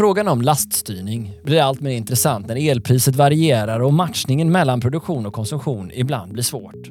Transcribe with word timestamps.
Frågan 0.00 0.28
om 0.28 0.42
laststyrning 0.42 1.32
blir 1.42 1.62
allt 1.62 1.80
mer 1.80 1.90
intressant 1.90 2.46
när 2.46 2.70
elpriset 2.70 3.16
varierar 3.16 3.80
och 3.80 3.92
matchningen 3.92 4.52
mellan 4.52 4.80
produktion 4.80 5.26
och 5.26 5.32
konsumtion 5.32 5.90
ibland 5.94 6.32
blir 6.32 6.42
svårt. 6.42 6.90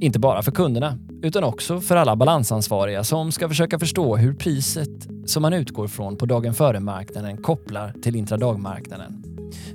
Inte 0.00 0.18
bara 0.18 0.42
för 0.42 0.52
kunderna, 0.52 0.98
utan 1.22 1.44
också 1.44 1.80
för 1.80 1.96
alla 1.96 2.16
balansansvariga 2.16 3.04
som 3.04 3.32
ska 3.32 3.48
försöka 3.48 3.78
förstå 3.78 4.16
hur 4.16 4.34
priset 4.34 5.08
som 5.26 5.42
man 5.42 5.52
utgår 5.52 5.88
från 5.88 6.16
på 6.16 6.26
dagen 6.26 6.54
före-marknaden 6.54 7.36
kopplar 7.36 7.94
till 8.02 8.16
intradagmarknaden. 8.16 9.22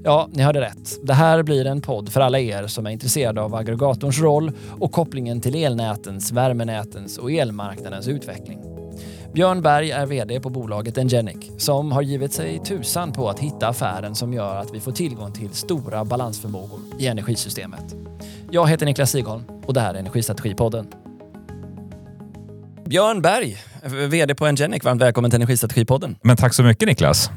Ja, 0.04 0.30
ni 0.32 0.44
hörde 0.44 0.62
rätt. 0.62 1.00
Det 1.04 1.14
här 1.14 1.44
blir 1.44 1.66
en 1.66 1.82
podd 1.82 2.10
för 2.10 2.22
alla 2.22 2.40
er 2.40 2.68
som 2.68 2.86
är 2.86 2.92
intresserade 2.92 3.42
av 3.42 3.56
aggregatorns 3.56 4.20
roll 4.20 4.52
och 4.80 4.92
kopplingen 4.92 5.42
till 5.42 5.56
elnätens, 5.56 6.32
värmenätens 6.32 7.18
och 7.18 7.32
elmarknadens 7.32 8.08
utveckling. 8.08 8.75
Björn 9.36 9.62
Berg 9.62 9.92
är 9.92 10.06
VD 10.06 10.40
på 10.40 10.50
bolaget 10.50 10.98
Engenic 10.98 11.52
som 11.58 11.92
har 11.92 12.02
givit 12.02 12.34
sig 12.34 12.60
tusan 12.60 13.12
på 13.12 13.30
att 13.30 13.40
hitta 13.40 13.68
affären 13.68 14.16
som 14.16 14.34
gör 14.34 14.56
att 14.56 14.74
vi 14.74 14.80
får 14.80 14.92
tillgång 14.92 15.32
till 15.32 15.50
stora 15.50 16.06
balansförmågor 16.06 16.80
i 17.00 17.08
energisystemet. 17.08 17.96
Jag 18.52 18.70
heter 18.70 18.86
Niklas 18.86 19.12
Sigholm 19.12 19.44
och 19.66 19.74
det 19.74 19.80
här 19.80 19.94
är 19.94 20.00
Energistrategipodden. 20.00 20.88
Björn 22.86 23.22
Berg, 23.22 23.58
VD 24.10 24.36
på 24.36 24.46
Engenic, 24.46 24.84
varmt 24.84 25.02
välkommen 25.02 25.32
till 25.32 25.36
Energistrategipodden. 25.36 26.18
Men 26.22 26.38
tack 26.38 26.54
så 26.54 26.64
mycket 26.64 26.88
Niklas. 26.88 27.30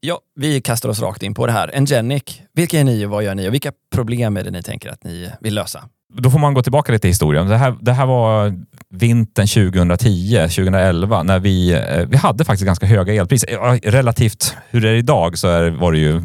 Ja, 0.00 0.20
vi 0.34 0.60
kastar 0.60 0.88
oss 0.88 1.00
rakt 1.00 1.22
in 1.22 1.34
på 1.34 1.46
det 1.46 1.52
här. 1.52 1.70
Engenic, 1.74 2.42
vilka 2.52 2.80
är 2.80 2.84
ni 2.84 3.06
och 3.06 3.10
vad 3.10 3.24
gör 3.24 3.34
ni 3.34 3.48
och 3.48 3.54
vilka 3.54 3.72
problem 3.94 4.36
är 4.36 4.44
det 4.44 4.50
ni 4.50 4.62
tänker 4.62 4.90
att 4.90 5.04
ni 5.04 5.30
vill 5.40 5.54
lösa? 5.54 5.88
Då 6.18 6.30
får 6.30 6.38
man 6.38 6.54
gå 6.54 6.62
tillbaka 6.62 6.92
lite 6.92 7.08
i 7.08 7.10
historien. 7.10 7.48
Det 7.48 7.56
här, 7.56 7.74
det 7.80 7.92
här 7.92 8.06
var 8.06 8.54
vintern 8.90 9.46
2010, 9.46 10.38
2011, 10.40 11.22
när 11.22 11.38
vi, 11.38 11.72
eh, 11.72 12.06
vi 12.08 12.16
hade 12.16 12.44
faktiskt 12.44 12.66
ganska 12.66 12.86
höga 12.86 13.14
elpriser. 13.14 13.52
Eh, 13.52 13.90
relativt 13.90 14.56
hur 14.70 14.80
det 14.80 14.90
är 14.90 14.94
idag 14.94 15.38
så 15.38 15.48
är, 15.48 15.70
var 15.70 15.92
det 15.92 15.98
ju 15.98 16.22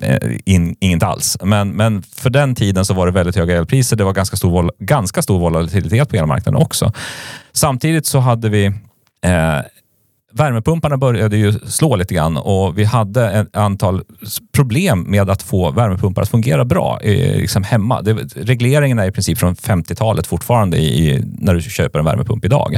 eh, 0.00 0.18
in, 0.44 0.76
inget 0.80 1.02
alls. 1.02 1.38
Men, 1.42 1.70
men 1.70 2.02
för 2.02 2.30
den 2.30 2.54
tiden 2.54 2.84
så 2.84 2.94
var 2.94 3.06
det 3.06 3.12
väldigt 3.12 3.36
höga 3.36 3.56
elpriser. 3.56 3.96
Det 3.96 4.04
var 4.04 4.12
ganska 4.12 4.36
stor, 4.36 4.72
ganska 4.78 5.22
stor 5.22 5.38
volatilitet 5.38 6.08
på 6.08 6.16
elmarknaden 6.16 6.62
också. 6.62 6.92
Samtidigt 7.52 8.06
så 8.06 8.18
hade 8.18 8.48
vi 8.48 8.66
eh, 9.24 9.58
värmepumparna 10.32 10.96
började 10.96 11.36
ju 11.36 11.52
slå 11.52 11.96
lite 11.96 12.14
grann 12.14 12.36
och 12.36 12.78
vi 12.78 12.84
hade 12.84 13.30
ett 13.30 13.56
antal 13.56 14.02
problem 14.52 15.02
med 15.08 15.30
att 15.30 15.42
få 15.42 15.70
värmepumpar 15.70 16.22
att 16.22 16.28
fungera 16.28 16.64
bra 16.64 17.00
eh, 17.02 17.36
liksom 17.36 17.62
hemma. 17.62 18.02
Det, 18.02 18.14
regleringen 18.36 18.98
är 18.98 19.06
i 19.06 19.12
princip 19.12 19.38
från 19.38 19.54
50-talet 19.54 20.26
fortfarande 20.26 20.78
i, 20.78 21.24
när 21.38 21.54
du 21.54 21.62
köper 21.62 21.98
en 21.98 22.04
värmepump 22.04 22.44
idag. 22.44 22.76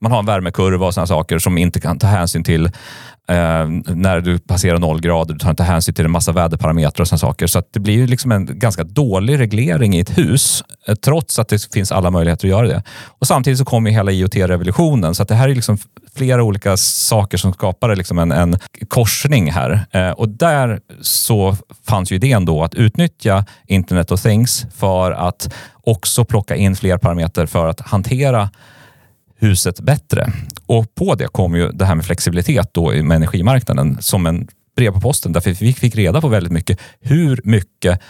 Man 0.00 0.12
har 0.12 0.18
en 0.18 0.26
värmekurva 0.26 0.86
och 0.86 0.94
sådana 0.94 1.06
saker 1.06 1.38
som 1.38 1.58
inte 1.58 1.80
kan 1.80 1.98
ta 1.98 2.06
hänsyn 2.06 2.44
till 2.44 2.70
eh, 3.28 3.94
när 3.94 4.20
du 4.20 4.38
passerar 4.38 4.78
noll 4.78 5.00
grader. 5.00 5.34
Du 5.34 5.38
tar 5.38 5.50
inte 5.50 5.62
hänsyn 5.62 5.94
till 5.94 6.04
en 6.04 6.10
massa 6.10 6.32
väderparametrar 6.32 7.02
och 7.02 7.08
sådana 7.08 7.18
saker. 7.18 7.46
Så 7.46 7.62
det 7.70 7.80
blir 7.80 7.94
ju 7.94 8.06
liksom 8.06 8.32
en 8.32 8.58
ganska 8.58 8.84
dålig 8.84 9.38
reglering 9.38 9.94
i 9.94 10.00
ett 10.00 10.18
hus, 10.18 10.64
eh, 10.86 10.94
trots 10.94 11.38
att 11.38 11.48
det 11.48 11.72
finns 11.72 11.92
alla 11.92 12.10
möjligheter 12.10 12.46
att 12.46 12.50
göra 12.50 12.66
det. 12.66 12.82
Och 13.06 13.26
Samtidigt 13.26 13.58
så 13.58 13.64
kommer 13.64 13.90
hela 13.90 14.12
IoT-revolutionen, 14.12 15.14
så 15.14 15.24
det 15.24 15.34
här 15.34 15.48
är 15.48 15.54
liksom 15.54 15.78
flera 16.14 16.42
olika 16.42 16.76
saker 16.76 17.38
som 17.38 17.52
skapar 17.52 17.96
liksom 17.96 18.18
en, 18.18 18.32
en 18.32 18.58
korsning 18.88 19.50
här. 19.50 19.86
Eh, 19.90 20.10
och 20.10 20.28
där 20.28 20.80
så 21.00 21.56
fanns 21.86 22.12
ju 22.12 22.16
idén 22.16 22.44
då 22.44 22.64
att 22.64 22.74
utnyttja 22.74 23.44
Internet 23.66 24.12
of 24.12 24.22
Things 24.22 24.66
för 24.74 25.12
att 25.12 25.54
också 25.84 26.24
plocka 26.24 26.56
in 26.56 26.76
fler 26.76 26.98
parametrar 26.98 27.46
för 27.46 27.68
att 27.68 27.80
hantera 27.80 28.50
huset 29.42 29.80
bättre. 29.80 30.32
Och 30.66 30.94
på 30.94 31.14
det 31.14 31.28
kom 31.28 31.56
ju 31.56 31.68
det 31.68 31.84
här 31.84 31.94
med 31.94 32.04
flexibilitet 32.04 32.70
då 32.74 32.90
med 32.90 33.16
energimarknaden 33.16 34.02
som 34.02 34.26
en 34.26 34.48
brev 34.76 34.90
på 34.92 35.00
posten. 35.00 35.32
Därför 35.32 35.50
vi 35.50 35.72
fick 35.72 35.96
reda 35.96 36.20
på 36.20 36.28
väldigt 36.28 36.52
mycket 36.52 36.80
hur 37.00 37.40
mycket 37.44 38.00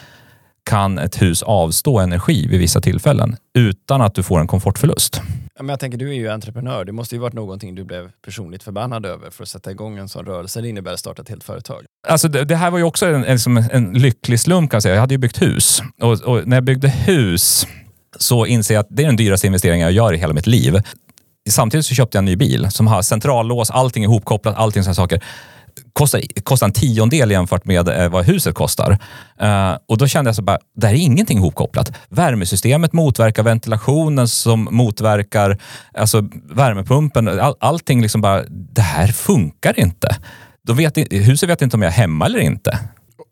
kan 0.64 0.98
ett 0.98 1.22
hus 1.22 1.42
avstå 1.42 1.98
energi 1.98 2.46
vid 2.46 2.60
vissa 2.60 2.80
tillfällen 2.80 3.36
utan 3.54 4.00
att 4.00 4.14
du 4.14 4.22
får 4.22 4.40
en 4.40 4.46
komfortförlust. 4.46 5.20
Men 5.58 5.68
jag 5.68 5.80
tänker, 5.80 5.98
du 5.98 6.08
är 6.08 6.14
ju 6.14 6.28
entreprenör. 6.28 6.84
Det 6.84 6.92
måste 6.92 7.14
ju 7.14 7.20
varit 7.20 7.34
någonting 7.34 7.74
du 7.74 7.84
blev 7.84 8.10
personligt 8.24 8.62
förbannad 8.62 9.06
över 9.06 9.30
för 9.30 9.42
att 9.42 9.48
sätta 9.48 9.70
igång 9.70 9.98
en 9.98 10.08
sån 10.08 10.24
rörelse. 10.24 10.60
Det 10.60 10.68
innebär 10.68 10.92
att 10.92 10.98
starta 10.98 11.22
ett 11.22 11.28
helt 11.28 11.44
företag. 11.44 11.84
Alltså 12.08 12.28
det, 12.28 12.44
det 12.44 12.56
här 12.56 12.70
var 12.70 12.78
ju 12.78 12.84
också 12.84 13.06
en, 13.06 13.24
en, 13.24 13.38
en, 13.70 13.92
lycklig 13.92 14.40
slump 14.40 14.70
kan 14.70 14.76
jag 14.76 14.82
säga. 14.82 14.94
Jag 14.94 15.00
hade 15.00 15.14
ju 15.14 15.18
byggt 15.18 15.42
hus 15.42 15.82
och, 16.00 16.20
och 16.20 16.48
när 16.48 16.56
jag 16.56 16.64
byggde 16.64 16.88
hus 16.88 17.66
så 18.18 18.46
inser 18.46 18.74
jag 18.74 18.80
att 18.80 18.88
det 18.90 19.02
är 19.02 19.06
den 19.06 19.16
dyraste 19.16 19.46
investeringen 19.46 19.84
jag 19.84 19.92
gör 19.92 20.14
i 20.14 20.16
hela 20.16 20.32
mitt 20.32 20.46
liv. 20.46 20.80
Samtidigt 21.50 21.86
så 21.86 21.94
köpte 21.94 22.16
jag 22.16 22.20
en 22.20 22.24
ny 22.24 22.36
bil 22.36 22.70
som 22.70 22.86
har 22.86 23.02
centrallås, 23.02 23.70
allting 23.70 24.04
är 24.04 24.08
ihopkopplat, 24.08 24.56
allting 24.56 24.82
sådana 24.82 24.94
saker. 24.94 25.24
Kostar, 25.92 26.20
kostar 26.42 26.66
en 26.66 26.72
tiondel 26.72 27.30
jämfört 27.30 27.64
med 27.64 27.88
eh, 27.88 28.08
vad 28.08 28.24
huset 28.24 28.54
kostar. 28.54 28.90
Uh, 29.42 29.78
och 29.88 29.98
då 29.98 30.06
kände 30.06 30.28
jag 30.28 30.36
så 30.36 30.42
bara, 30.42 30.58
det 30.76 30.86
här 30.86 30.94
är 30.94 30.98
ingenting 30.98 31.38
ihopkopplat. 31.38 31.92
Värmesystemet 32.08 32.92
motverkar 32.92 33.42
ventilationen 33.42 34.28
som 34.28 34.68
motverkar 34.70 35.58
alltså 35.94 36.28
värmepumpen. 36.44 37.28
All, 37.28 37.54
allting 37.60 38.02
liksom 38.02 38.20
bara, 38.20 38.42
det 38.48 38.82
här 38.82 39.06
funkar 39.06 39.80
inte. 39.80 40.16
Då 40.66 40.72
vet, 40.72 40.98
huset 41.10 41.48
vet 41.48 41.62
inte 41.62 41.76
om 41.76 41.82
jag 41.82 41.92
är 41.92 41.96
hemma 41.96 42.26
eller 42.26 42.38
inte. 42.38 42.78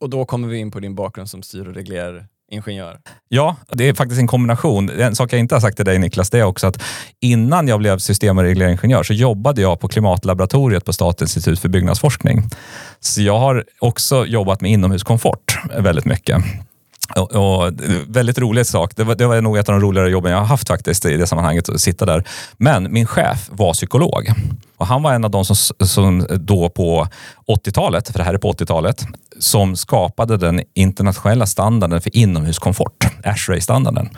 Och 0.00 0.10
då 0.10 0.25
kommer 0.25 0.49
vi 0.49 0.59
in 0.59 0.70
på 0.70 0.81
din 0.81 0.94
bakgrund 0.94 1.31
som 1.31 1.43
styr 1.43 1.66
och 1.66 1.75
reglerar 1.75 2.26
ingenjör? 2.50 2.99
Ja, 3.28 3.56
det 3.72 3.88
är 3.88 3.94
faktiskt 3.94 4.21
en 4.21 4.27
kombination. 4.27 4.91
En 4.91 5.16
sak 5.16 5.33
jag 5.33 5.41
inte 5.41 5.55
har 5.55 5.61
sagt 5.61 5.77
till 5.77 5.84
dig 5.84 5.99
Niklas, 5.99 6.31
det 6.31 6.38
är 6.38 6.44
också 6.44 6.66
att 6.66 6.83
innan 7.21 7.69
jag 7.69 7.78
blev 7.78 7.99
system 7.99 8.38
och 8.38 8.44
regleringsingenjör 8.44 9.03
så 9.03 9.12
jobbade 9.12 9.61
jag 9.61 9.81
på 9.81 9.88
Klimatlaboratoriet 9.88 10.84
på 10.84 10.93
Statens 10.93 11.37
institut 11.37 11.61
för 11.61 11.69
byggnadsforskning. 11.69 12.43
Så 13.00 13.22
jag 13.22 13.38
har 13.38 13.65
också 13.78 14.27
jobbat 14.27 14.61
med 14.61 14.71
inomhuskomfort 14.71 15.59
väldigt 15.78 16.05
mycket. 16.05 16.44
Och, 17.16 17.32
och, 17.32 17.72
väldigt 18.06 18.38
rolig 18.38 18.66
sak. 18.66 18.97
Det 18.97 19.04
var, 19.04 19.15
det 19.15 19.26
var 19.26 19.41
nog 19.41 19.59
ett 19.59 19.69
av 19.69 19.72
de 19.72 19.87
roligare 19.87 20.10
jobben 20.10 20.32
jag 20.32 20.38
har 20.38 20.47
haft 20.47 20.69
faktiskt 20.69 21.04
i 21.04 21.16
det 21.16 21.26
sammanhanget, 21.26 21.69
att 21.69 21.81
sitta 21.81 22.06
där. 22.06 22.25
Men 22.56 22.93
min 22.93 23.06
chef 23.06 23.48
var 23.53 23.72
psykolog 23.72 24.32
och 24.81 24.87
han 24.87 25.03
var 25.03 25.12
en 25.12 25.25
av 25.25 25.31
de 25.31 25.44
som, 25.44 25.56
som 25.87 26.26
då 26.31 26.69
på 26.69 27.09
80-talet, 27.47 28.09
för 28.09 28.19
det 28.19 28.25
här 28.25 28.34
är 28.34 28.38
på 28.38 28.53
80-talet, 28.53 29.06
som 29.38 29.76
skapade 29.76 30.37
den 30.37 30.62
internationella 30.75 31.47
standarden 31.47 32.00
för 32.00 32.16
inomhuskomfort, 32.16 33.04
ASHRAE-standarden. 33.25 34.09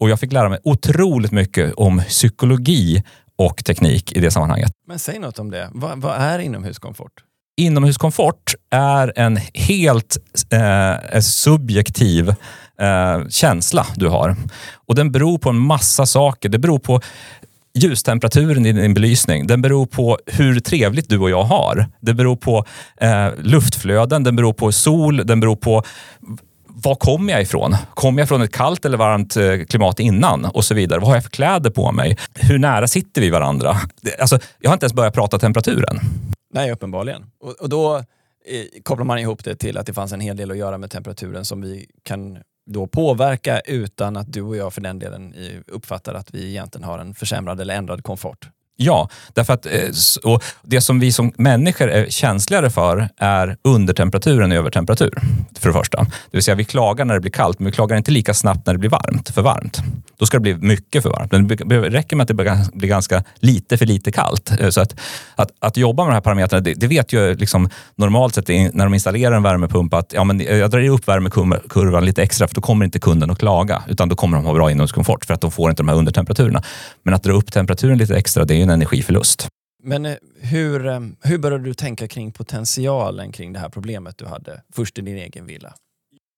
Och 0.00 0.10
jag 0.10 0.20
fick 0.20 0.32
lära 0.32 0.48
mig 0.48 0.58
otroligt 0.64 1.32
mycket 1.32 1.74
om 1.74 2.00
psykologi 2.08 3.02
och 3.38 3.64
teknik 3.64 4.12
i 4.12 4.20
det 4.20 4.30
sammanhanget. 4.30 4.72
Men 4.86 4.98
säg 4.98 5.18
något 5.18 5.38
om 5.38 5.50
det. 5.50 5.70
Vad, 5.72 6.00
vad 6.00 6.14
är 6.14 6.38
inomhuskomfort? 6.38 7.12
Inomhuskomfort 7.56 8.54
är 8.70 9.12
en 9.16 9.38
helt 9.54 10.16
eh, 10.52 10.92
eh, 10.92 11.20
subjektiv 11.20 12.28
eh, 12.80 13.28
känsla 13.28 13.86
du 13.96 14.08
har. 14.08 14.36
Och 14.86 14.94
den 14.94 15.12
beror 15.12 15.38
på 15.38 15.50
en 15.50 15.58
massa 15.58 16.06
saker. 16.06 16.48
Det 16.48 16.58
beror 16.58 16.78
på 16.78 17.00
ljustemperaturen 17.74 18.66
i 18.66 18.72
din 18.72 18.94
belysning. 18.94 19.46
Den 19.46 19.62
beror 19.62 19.86
på 19.86 20.18
hur 20.26 20.60
trevligt 20.60 21.08
du 21.08 21.18
och 21.18 21.30
jag 21.30 21.42
har. 21.42 21.86
Det 22.00 22.14
beror 22.14 22.36
på 22.36 22.64
eh, 23.00 23.28
luftflöden, 23.42 24.24
den 24.24 24.36
beror 24.36 24.52
på 24.52 24.72
sol, 24.72 25.16
den 25.26 25.40
beror 25.40 25.56
på 25.56 25.82
var 26.74 26.94
kommer 26.94 27.32
jag 27.32 27.42
ifrån? 27.42 27.76
Kommer 27.94 28.22
jag 28.22 28.28
från 28.28 28.42
ett 28.42 28.52
kallt 28.52 28.84
eller 28.84 28.98
varmt 28.98 29.36
eh, 29.36 29.44
klimat 29.68 30.00
innan? 30.00 30.44
Och 30.44 30.64
så 30.64 30.74
vidare. 30.74 31.00
Vad 31.00 31.08
har 31.08 31.16
jag 31.16 31.22
för 31.22 31.30
kläder 31.30 31.70
på 31.70 31.92
mig? 31.92 32.18
Hur 32.34 32.58
nära 32.58 32.88
sitter 32.88 33.20
vi 33.20 33.30
varandra? 33.30 33.76
Alltså, 34.20 34.38
jag 34.60 34.70
har 34.70 34.74
inte 34.74 34.84
ens 34.84 34.94
börjat 34.94 35.14
prata 35.14 35.38
temperaturen. 35.38 36.00
Nej, 36.52 36.72
uppenbarligen. 36.72 37.26
Och, 37.40 37.50
och 37.50 37.68
då 37.68 37.96
eh, 37.96 38.82
kopplar 38.82 39.04
man 39.04 39.18
ihop 39.18 39.44
det 39.44 39.56
till 39.56 39.78
att 39.78 39.86
det 39.86 39.92
fanns 39.92 40.12
en 40.12 40.20
hel 40.20 40.36
del 40.36 40.50
att 40.50 40.56
göra 40.56 40.78
med 40.78 40.90
temperaturen 40.90 41.44
som 41.44 41.60
vi 41.60 41.86
kan 42.02 42.38
då 42.66 42.86
påverka 42.86 43.60
utan 43.60 44.16
att 44.16 44.32
du 44.32 44.42
och 44.42 44.56
jag 44.56 44.72
för 44.72 44.80
den 44.80 44.98
delen 44.98 45.34
eh, 45.34 45.60
uppfattar 45.66 46.14
att 46.14 46.34
vi 46.34 46.48
egentligen 46.48 46.84
har 46.84 46.98
en 46.98 47.14
försämrad 47.14 47.60
eller 47.60 47.74
ändrad 47.74 48.04
komfort. 48.04 48.48
Ja, 48.76 49.08
därför 49.32 49.52
att 49.52 49.66
eh, 49.66 49.88
och 50.24 50.44
det 50.62 50.80
som 50.80 51.00
vi 51.00 51.12
som 51.12 51.32
människor 51.36 51.88
är 51.88 52.06
känsligare 52.10 52.70
för 52.70 53.08
är 53.16 53.56
undertemperatur 53.62 54.42
än 54.42 54.52
övertemperatur. 54.52 55.18
För 55.58 55.68
det 55.68 55.74
första. 55.74 56.00
Det 56.00 56.36
vill 56.36 56.42
säga 56.42 56.54
vi 56.54 56.64
klagar 56.64 57.04
när 57.04 57.14
det 57.14 57.20
blir 57.20 57.30
kallt, 57.30 57.58
men 57.58 57.66
vi 57.66 57.72
klagar 57.72 57.96
inte 57.96 58.10
lika 58.10 58.34
snabbt 58.34 58.66
när 58.66 58.74
det 58.74 58.78
blir 58.78 58.90
varmt, 58.90 59.30
för 59.30 59.42
varmt. 59.42 59.78
Då 60.18 60.26
ska 60.26 60.36
det 60.36 60.40
bli 60.40 60.54
mycket 60.54 61.02
för 61.02 61.10
varmt. 61.10 61.32
Men 61.32 61.48
det 61.48 61.90
räcker 61.90 62.16
med 62.16 62.22
att 62.24 62.28
det 62.28 62.34
blir 62.74 62.88
ganska 62.88 63.24
lite 63.36 63.76
för 63.76 63.86
lite 63.86 64.12
kallt. 64.12 64.60
Eh, 64.60 64.68
så 64.68 64.80
att, 64.80 65.00
att, 65.34 65.50
att 65.58 65.76
jobba 65.76 66.04
med 66.04 66.10
de 66.10 66.14
här 66.14 66.20
parametrarna, 66.20 66.60
det, 66.60 66.74
det 66.74 66.86
vet 66.86 67.12
ju 67.12 67.34
liksom 67.34 67.68
normalt 67.96 68.34
sett 68.34 68.48
när 68.48 68.84
de 68.84 68.94
installerar 68.94 69.36
en 69.36 69.42
värmepump 69.42 69.94
att 69.94 70.12
ja, 70.12 70.24
men 70.24 70.40
eh, 70.40 70.56
jag 70.56 70.70
drar 70.70 70.88
upp 70.88 71.08
värmekurvan 71.08 72.04
lite 72.04 72.22
extra 72.22 72.48
för 72.48 72.54
då 72.54 72.60
kommer 72.60 72.84
inte 72.84 72.98
kunden 72.98 73.30
att 73.30 73.38
klaga, 73.38 73.82
utan 73.88 74.08
då 74.08 74.16
kommer 74.16 74.36
de 74.36 74.46
ha 74.46 74.54
bra 74.54 74.70
inomhuskomfort 74.70 75.24
för 75.24 75.34
att 75.34 75.40
de 75.40 75.50
får 75.50 75.70
inte 75.70 75.82
de 75.82 75.88
här 75.88 75.96
undertemperaturerna. 75.96 76.62
Men 77.02 77.14
att 77.14 77.22
dra 77.22 77.32
upp 77.32 77.52
temperaturen 77.52 77.98
lite 77.98 78.16
extra, 78.16 78.44
det 78.44 78.54
är 78.54 78.56
ju 78.56 78.62
en 78.62 78.70
energiförlust. 78.70 79.48
Men 79.84 80.06
eh, 80.06 80.14
hur, 80.40 80.80
hur 81.28 81.38
började 81.38 81.64
du 81.64 81.74
tänka 81.74 82.08
kring 82.08 82.32
potentialen 82.32 83.32
kring 83.32 83.52
det 83.52 83.58
här 83.58 83.68
problemet 83.68 84.18
du 84.18 84.26
hade 84.26 84.62
först 84.74 84.98
i 84.98 85.02
din 85.02 85.16
egen 85.16 85.46
villa? 85.46 85.74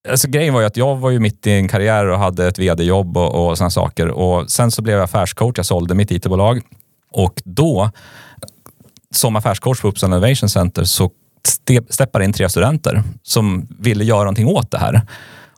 Alltså, 0.09 0.27
grejen 0.27 0.53
var 0.53 0.61
ju 0.61 0.67
att 0.67 0.77
jag 0.77 0.95
var 0.95 1.09
ju 1.09 1.19
mitt 1.19 1.47
i 1.47 1.51
en 1.51 1.67
karriär 1.67 2.05
och 2.05 2.19
hade 2.19 2.47
ett 2.47 2.59
vd-jobb 2.59 3.17
och, 3.17 3.49
och 3.49 3.57
sådana 3.57 3.69
saker. 3.69 4.07
Och 4.07 4.51
sen 4.51 4.71
så 4.71 4.81
blev 4.81 4.95
jag 4.95 5.03
affärscoach, 5.03 5.53
jag 5.57 5.65
sålde 5.65 5.95
mitt 5.95 6.11
IT-bolag. 6.11 6.61
Och 7.11 7.41
då, 7.45 7.91
som 9.11 9.35
affärscoach 9.35 9.81
på 9.81 9.87
Uppsala 9.87 10.17
Innovation 10.17 10.49
Center, 10.49 10.83
så 10.83 11.11
steppade 11.89 12.25
in 12.25 12.33
tre 12.33 12.49
studenter 12.49 13.03
som 13.23 13.67
ville 13.79 14.03
göra 14.03 14.19
någonting 14.19 14.47
åt 14.47 14.71
det 14.71 14.77
här. 14.77 15.01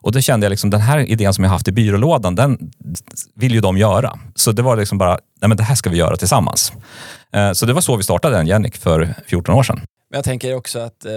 Och 0.01 0.11
då 0.11 0.21
kände 0.21 0.45
jag 0.45 0.49
liksom 0.49 0.69
den 0.69 0.81
här 0.81 0.99
idén 0.99 1.33
som 1.33 1.43
jag 1.43 1.51
haft 1.51 1.67
i 1.67 1.71
byrålådan, 1.71 2.35
den 2.35 2.71
vill 3.35 3.53
ju 3.53 3.61
de 3.61 3.77
göra. 3.77 4.19
Så 4.35 4.51
det 4.51 4.61
var 4.61 4.77
liksom 4.77 4.97
bara, 4.97 5.19
nej 5.41 5.47
men 5.47 5.57
det 5.57 5.63
här 5.63 5.75
ska 5.75 5.89
vi 5.89 5.97
göra 5.97 6.17
tillsammans. 6.17 6.73
Eh, 7.33 7.51
så 7.51 7.65
det 7.65 7.73
var 7.73 7.81
så 7.81 7.95
vi 7.95 8.03
startade 8.03 8.39
Engenic 8.39 8.77
för 8.77 9.15
14 9.27 9.55
år 9.55 9.63
sedan. 9.63 9.81
Men 10.09 10.17
jag 10.17 10.23
tänker 10.23 10.55
också 10.55 10.79
att 10.79 11.05
eh, 11.05 11.11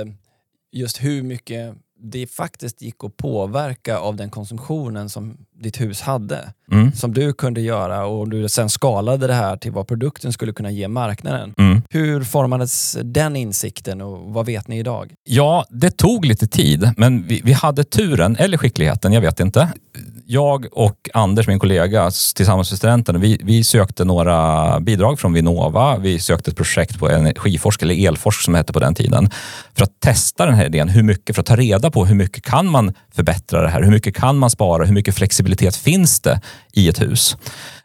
just 0.73 1.03
hur 1.03 1.23
mycket 1.23 1.75
det 2.03 2.27
faktiskt 2.27 2.83
gick 2.83 3.05
att 3.05 3.17
påverka 3.17 3.99
av 3.99 4.17
den 4.17 4.31
konsumtionen 4.31 5.09
som 5.09 5.37
ditt 5.63 5.81
hus 5.81 6.01
hade. 6.01 6.53
Mm. 6.73 6.93
Som 6.93 7.15
du 7.15 7.33
kunde 7.33 7.61
göra 7.61 8.07
och 8.07 8.29
du 8.29 8.49
sen 8.49 8.71
skalade 8.71 9.27
det 9.27 9.35
här 9.35 9.57
till 9.57 9.73
vad 9.73 9.89
produkten 9.89 10.33
skulle 10.33 10.53
kunna 10.53 10.71
ge 10.71 10.89
marknaden. 10.89 11.55
Mm. 11.59 11.83
Hur 11.91 12.25
formades 12.25 12.97
den 13.05 13.37
insikten 13.37 14.01
och 14.01 14.19
vad 14.19 14.47
vet 14.47 14.69
ni 14.69 14.79
idag? 14.79 15.15
Ja, 15.25 15.65
det 15.71 15.91
tog 15.91 16.25
lite 16.25 16.47
tid, 16.47 16.91
men 16.97 17.27
vi, 17.27 17.41
vi 17.45 17.53
hade 17.53 17.85
turen, 17.85 18.37
eller 18.37 18.59
skickligheten, 18.59 19.13
jag 19.13 19.21
vet 19.21 19.41
inte 19.41 19.69
jag 20.31 20.67
och 20.73 21.11
Anders, 21.15 21.47
min 21.47 21.59
kollega, 21.59 22.11
tillsammans 22.35 22.71
med 22.71 22.79
studenterna, 22.79 23.19
vi, 23.19 23.41
vi 23.45 23.65
sökte 23.65 24.05
några 24.05 24.81
bidrag 24.81 25.21
från 25.21 25.33
Vinnova. 25.33 25.97
Vi 25.99 26.19
sökte 26.19 26.51
ett 26.51 26.57
projekt 26.57 26.99
på 26.99 27.11
Energiforsk, 27.11 27.83
eller 27.83 28.09
Elforsk 28.09 28.41
som 28.43 28.53
det 28.53 28.59
hette 28.59 28.73
på 28.73 28.81
den 28.81 28.95
tiden, 28.95 29.31
för 29.75 29.83
att 29.83 30.01
testa 30.01 30.47
den 30.47 30.55
här 30.55 30.65
idén. 30.65 30.89
Hur 30.89 31.03
mycket, 31.03 31.37
för 31.37 31.41
att 31.41 31.47
ta 31.47 31.57
reda 31.57 31.90
på 31.91 32.07
hur 32.07 32.15
mycket 32.15 32.45
kan 32.45 32.71
man 32.71 32.95
förbättra 33.15 33.63
det 33.63 33.69
här? 33.69 33.83
Hur 33.83 33.91
mycket 33.91 34.17
kan 34.17 34.39
man 34.39 34.51
spara? 34.51 34.85
Hur 34.85 34.95
mycket 34.95 35.15
flexibilitet 35.15 35.77
finns 35.77 36.21
det 36.21 36.41
i 36.73 36.89
ett 36.89 37.01
hus? 37.01 37.37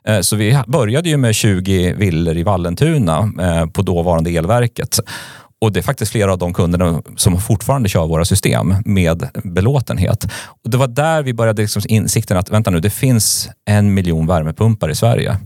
Eh, 0.07 0.19
så 0.19 0.35
vi 0.35 0.59
började 0.67 1.09
ju 1.09 1.17
med 1.17 1.35
20 1.35 1.93
villor 1.93 2.37
i 2.37 2.43
Vallentuna 2.43 3.31
eh, 3.41 3.65
på 3.65 3.81
dåvarande 3.81 4.29
elverket. 4.29 4.99
Och 5.61 5.71
det 5.71 5.79
är 5.79 5.81
faktiskt 5.81 6.11
flera 6.11 6.31
av 6.31 6.37
de 6.37 6.53
kunderna 6.53 7.01
som 7.15 7.41
fortfarande 7.41 7.89
kör 7.89 8.07
våra 8.07 8.25
system 8.25 8.75
med 8.85 9.29
belåtenhet. 9.43 10.23
Och 10.63 10.69
det 10.69 10.77
var 10.77 10.87
där 10.87 11.23
vi 11.23 11.33
började 11.33 11.61
liksom 11.61 11.81
insikten 11.87 12.37
att 12.37 12.49
vänta 12.49 12.71
nu, 12.71 12.79
det 12.79 12.89
finns 12.89 13.49
en 13.65 13.93
miljon 13.93 14.27
värmepumpar 14.27 14.89
i 14.89 14.95
Sverige. 14.95 15.37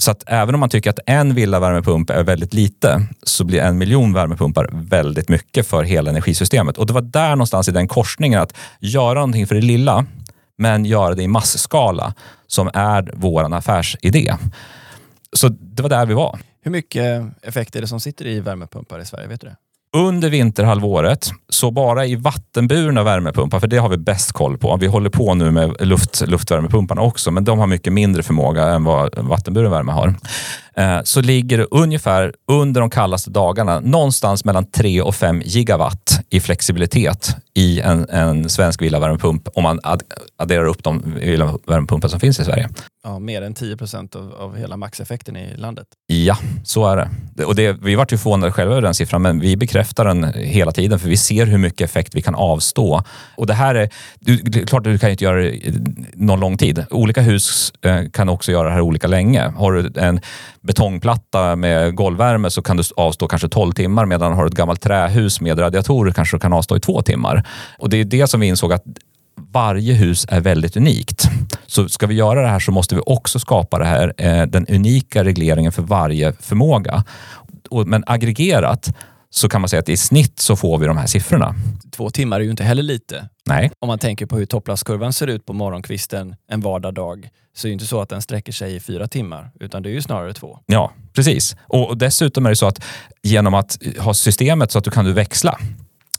Så 0.00 0.10
att 0.10 0.24
även 0.26 0.54
om 0.54 0.60
man 0.60 0.68
tycker 0.68 0.90
att 0.90 0.98
en 1.06 1.34
villavärmepump 1.34 2.10
är 2.10 2.22
väldigt 2.22 2.54
lite 2.54 3.06
så 3.22 3.44
blir 3.44 3.60
en 3.60 3.78
miljon 3.78 4.12
värmepumpar 4.12 4.70
väldigt 4.72 5.28
mycket 5.28 5.66
för 5.66 5.82
hela 5.82 6.10
energisystemet. 6.10 6.78
Och 6.78 6.86
det 6.86 6.92
var 6.92 7.00
där 7.00 7.30
någonstans 7.30 7.68
i 7.68 7.72
den 7.72 7.88
korsningen 7.88 8.40
att 8.40 8.56
göra 8.78 9.14
någonting 9.14 9.46
för 9.46 9.54
det 9.54 9.60
lilla 9.60 10.06
men 10.58 10.84
göra 10.84 11.14
det 11.14 11.22
i 11.22 11.28
massskala 11.28 12.14
som 12.46 12.70
är 12.74 13.12
vår 13.14 13.54
affärsidé. 13.54 14.34
Så 15.32 15.48
det 15.48 15.82
var 15.82 15.90
där 15.90 16.06
vi 16.06 16.14
var. 16.14 16.38
Hur 16.62 16.70
mycket 16.70 17.22
effekt 17.42 17.76
är 17.76 17.80
det 17.80 17.86
som 17.86 18.00
sitter 18.00 18.26
i 18.26 18.40
värmepumpar 18.40 18.98
i 18.98 19.06
Sverige? 19.06 19.28
Vet 19.28 19.40
du 19.40 19.46
det? 19.46 19.56
Under 19.96 20.30
vinterhalvåret, 20.30 21.30
så 21.48 21.70
bara 21.70 22.06
i 22.06 22.16
vattenburna 22.16 23.02
värmepumpar, 23.02 23.60
för 23.60 23.66
det 23.66 23.76
har 23.76 23.88
vi 23.88 23.96
bäst 23.96 24.32
koll 24.32 24.58
på. 24.58 24.76
Vi 24.76 24.86
håller 24.86 25.10
på 25.10 25.34
nu 25.34 25.50
med 25.50 25.76
luft, 25.80 26.22
luftvärmepumparna 26.26 27.02
också, 27.02 27.30
men 27.30 27.44
de 27.44 27.58
har 27.58 27.66
mycket 27.66 27.92
mindre 27.92 28.22
förmåga 28.22 28.64
än 28.64 28.84
vad 28.84 29.18
vattenburen 29.18 29.70
värme 29.70 29.92
har. 29.92 30.14
Eh, 30.76 31.00
så 31.04 31.20
ligger 31.20 31.58
det 31.58 31.66
ungefär 31.70 32.32
under 32.48 32.80
de 32.80 32.90
kallaste 32.90 33.30
dagarna 33.30 33.80
någonstans 33.80 34.44
mellan 34.44 34.70
3 34.70 35.02
och 35.02 35.14
5 35.14 35.42
gigawatt 35.44 36.20
i 36.30 36.40
flexibilitet 36.40 37.36
i 37.54 37.80
en, 37.80 38.08
en 38.08 38.48
svensk 38.48 38.82
villavärmepump 38.82 39.48
om 39.54 39.62
man 39.62 39.80
adderar 40.36 40.64
upp 40.64 40.84
de 40.84 41.14
villavärmepumpar 41.20 42.08
som 42.08 42.20
finns 42.20 42.40
i 42.40 42.44
Sverige. 42.44 42.68
Ja, 43.02 43.18
mer 43.18 43.42
än 43.42 43.54
10 43.54 43.76
procent 43.76 44.16
av, 44.16 44.34
av 44.34 44.56
hela 44.56 44.76
maxeffekten 44.76 45.36
i 45.36 45.56
landet. 45.56 45.86
Ja, 46.06 46.36
så 46.64 46.86
är 46.86 46.96
det. 46.96 47.44
Och 47.44 47.54
det, 47.54 47.72
vi 47.72 47.94
vart 47.94 48.12
ju 48.12 48.18
förvånade 48.18 48.52
själva 48.52 48.72
över 48.72 48.82
den 48.82 48.94
siffran, 48.94 49.22
men 49.22 49.40
vi 49.40 49.56
bekräftar 49.56 50.04
den 50.04 50.24
hela 50.34 50.72
tiden 50.72 50.98
för 50.98 51.08
vi 51.08 51.16
ser 51.16 51.46
hur 51.46 51.58
mycket 51.58 51.80
effekt 51.80 52.14
vi 52.14 52.22
kan 52.22 52.34
avstå. 52.34 53.02
Och 53.36 53.46
det 53.46 53.54
här 53.54 53.74
är, 53.74 53.90
du, 54.20 54.36
det 54.36 54.60
är 54.60 54.66
klart 54.66 54.86
att 54.86 54.92
du 54.92 54.98
kan 54.98 55.10
inte 55.10 55.24
göra 55.24 55.42
det 55.42 55.60
någon 56.14 56.40
lång 56.40 56.56
tid. 56.56 56.84
Olika 56.90 57.20
hus 57.22 57.72
eh, 57.82 58.02
kan 58.12 58.28
också 58.28 58.52
göra 58.52 58.68
det 58.68 58.74
här 58.74 58.80
olika 58.80 59.06
länge. 59.06 59.48
Har 59.56 59.72
du 59.72 60.00
en 60.00 60.20
betongplatta 60.60 61.56
med 61.56 61.94
golvvärme 61.94 62.50
så 62.50 62.62
kan 62.62 62.76
du 62.76 62.82
avstå 62.96 63.28
kanske 63.28 63.48
12 63.48 63.72
timmar 63.72 64.06
medan 64.06 64.32
har 64.32 64.42
du 64.42 64.48
ett 64.48 64.54
gammalt 64.54 64.80
trähus 64.80 65.40
med 65.40 65.60
radiatorer 65.60 66.12
kanske 66.12 66.36
du 66.36 66.40
kan 66.40 66.52
avstå 66.52 66.76
i 66.76 66.80
två 66.80 67.02
timmar. 67.02 67.46
Och 67.78 67.90
det 67.90 67.96
är 67.96 68.04
det 68.04 68.26
som 68.26 68.40
vi 68.40 68.46
insåg 68.46 68.72
att 68.72 68.84
varje 69.50 69.94
hus 69.94 70.26
är 70.28 70.40
väldigt 70.40 70.76
unikt. 70.76 71.24
Så 71.66 71.88
ska 71.88 72.06
vi 72.06 72.14
göra 72.14 72.42
det 72.42 72.48
här 72.48 72.58
så 72.58 72.72
måste 72.72 72.94
vi 72.94 73.00
också 73.06 73.38
skapa 73.38 73.78
det 73.78 73.84
här, 73.84 74.14
eh, 74.16 74.46
den 74.46 74.66
unika 74.66 75.24
regleringen 75.24 75.72
för 75.72 75.82
varje 75.82 76.32
förmåga. 76.32 77.04
Men 77.86 78.04
aggregerat 78.06 78.94
så 79.30 79.48
kan 79.48 79.60
man 79.60 79.68
säga 79.68 79.80
att 79.80 79.88
i 79.88 79.96
snitt 79.96 80.40
så 80.40 80.56
får 80.56 80.78
vi 80.78 80.86
de 80.86 80.96
här 80.96 81.06
siffrorna. 81.06 81.54
Två 81.90 82.10
timmar 82.10 82.40
är 82.40 82.44
ju 82.44 82.50
inte 82.50 82.64
heller 82.64 82.82
lite. 82.82 83.28
Nej. 83.46 83.70
Om 83.78 83.86
man 83.88 83.98
tänker 83.98 84.26
på 84.26 84.36
hur 84.36 84.46
topplastkurvan 84.46 85.12
ser 85.12 85.26
ut 85.26 85.46
på 85.46 85.52
morgonkvisten 85.52 86.36
en 86.48 86.60
vardagsdag 86.60 87.28
så 87.56 87.66
är 87.66 87.68
det 87.68 87.72
inte 87.72 87.86
så 87.86 88.00
att 88.00 88.08
den 88.08 88.22
sträcker 88.22 88.52
sig 88.52 88.76
i 88.76 88.80
fyra 88.80 89.08
timmar, 89.08 89.50
utan 89.60 89.82
det 89.82 89.88
är 89.88 89.92
ju 89.92 90.02
snarare 90.02 90.32
två. 90.32 90.58
Ja, 90.66 90.92
precis. 91.12 91.56
Och 91.60 91.98
dessutom 91.98 92.46
är 92.46 92.50
det 92.50 92.56
så 92.56 92.66
att 92.66 92.82
genom 93.22 93.54
att 93.54 93.78
ha 93.98 94.14
systemet 94.14 94.70
så 94.72 94.78
att 94.78 94.84
du 94.84 94.90
kan 94.90 95.04
du 95.04 95.12
växla. 95.12 95.58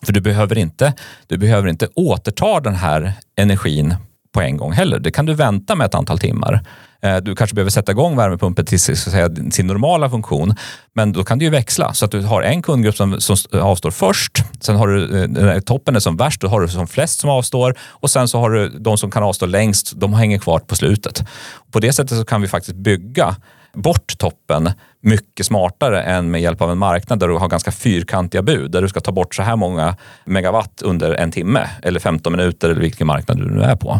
För 0.05 0.13
du 0.13 0.21
behöver 0.21 0.57
inte, 0.57 0.93
du 1.27 1.37
behöver 1.37 1.69
inte 1.69 1.87
återta 1.95 2.59
den 2.59 2.75
här 2.75 3.13
energin 3.35 3.95
på 4.33 4.41
en 4.41 4.57
gång 4.57 4.71
heller. 4.71 4.99
Det 4.99 5.11
kan 5.11 5.25
du 5.25 5.33
vänta 5.33 5.75
med 5.75 5.85
ett 5.85 5.95
antal 5.95 6.19
timmar. 6.19 6.63
Eh, 7.01 7.17
du 7.17 7.35
kanske 7.35 7.55
behöver 7.55 7.71
sätta 7.71 7.91
igång 7.91 8.15
värmepumpen 8.15 8.65
till 8.65 8.79
säga, 8.79 9.29
sin 9.51 9.67
normala 9.67 10.09
funktion. 10.09 10.55
Men 10.93 11.11
då 11.13 11.23
kan 11.23 11.39
du 11.39 11.45
ju 11.45 11.51
växla 11.51 11.93
så 11.93 12.05
att 12.05 12.11
du 12.11 12.21
har 12.21 12.41
en 12.41 12.61
kundgrupp 12.61 12.95
som, 12.95 13.21
som 13.21 13.35
avstår 13.61 13.91
först. 13.91 14.43
Sen 14.61 14.75
har 14.75 14.87
du 14.87 15.23
eh, 15.23 15.27
när 15.27 15.59
toppen 15.59 15.95
är 15.95 15.99
som 15.99 16.17
värst, 16.17 16.41
då 16.41 16.47
har 16.47 16.61
du 16.61 16.67
som 16.67 16.87
flest 16.87 17.19
som 17.19 17.29
avstår 17.29 17.75
och 17.81 18.09
sen 18.09 18.27
så 18.27 18.39
har 18.39 18.49
du 18.49 18.69
de 18.69 18.97
som 18.97 19.11
kan 19.11 19.23
avstå 19.23 19.45
längst, 19.45 19.93
de 19.95 20.13
hänger 20.13 20.37
kvar 20.37 20.59
på 20.59 20.75
slutet. 20.75 21.23
På 21.71 21.79
det 21.79 21.93
sättet 21.93 22.17
så 22.17 22.25
kan 22.25 22.41
vi 22.41 22.47
faktiskt 22.47 22.77
bygga 22.77 23.35
bort 23.73 24.17
toppen 24.17 24.71
mycket 24.99 25.45
smartare 25.45 26.03
än 26.03 26.31
med 26.31 26.41
hjälp 26.41 26.61
av 26.61 26.71
en 26.71 26.77
marknad 26.77 27.19
där 27.19 27.27
du 27.27 27.33
har 27.33 27.47
ganska 27.47 27.71
fyrkantiga 27.71 28.41
bud. 28.41 28.71
Där 28.71 28.81
du 28.81 28.89
ska 28.89 28.99
ta 28.99 29.11
bort 29.11 29.35
så 29.35 29.43
här 29.43 29.55
många 29.55 29.95
megawatt 30.25 30.81
under 30.81 31.13
en 31.13 31.31
timme 31.31 31.69
eller 31.83 31.99
15 31.99 32.31
minuter 32.31 32.69
eller 32.69 32.81
vilken 32.81 33.07
marknad 33.07 33.37
du 33.37 33.49
nu 33.55 33.61
är 33.61 33.75
på. 33.75 33.99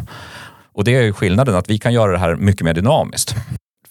Och 0.73 0.83
det 0.83 0.95
är 0.95 1.11
skillnaden, 1.11 1.55
att 1.55 1.69
vi 1.69 1.77
kan 1.77 1.93
göra 1.93 2.11
det 2.11 2.17
här 2.17 2.35
mycket 2.35 2.65
mer 2.65 2.73
dynamiskt. 2.73 3.35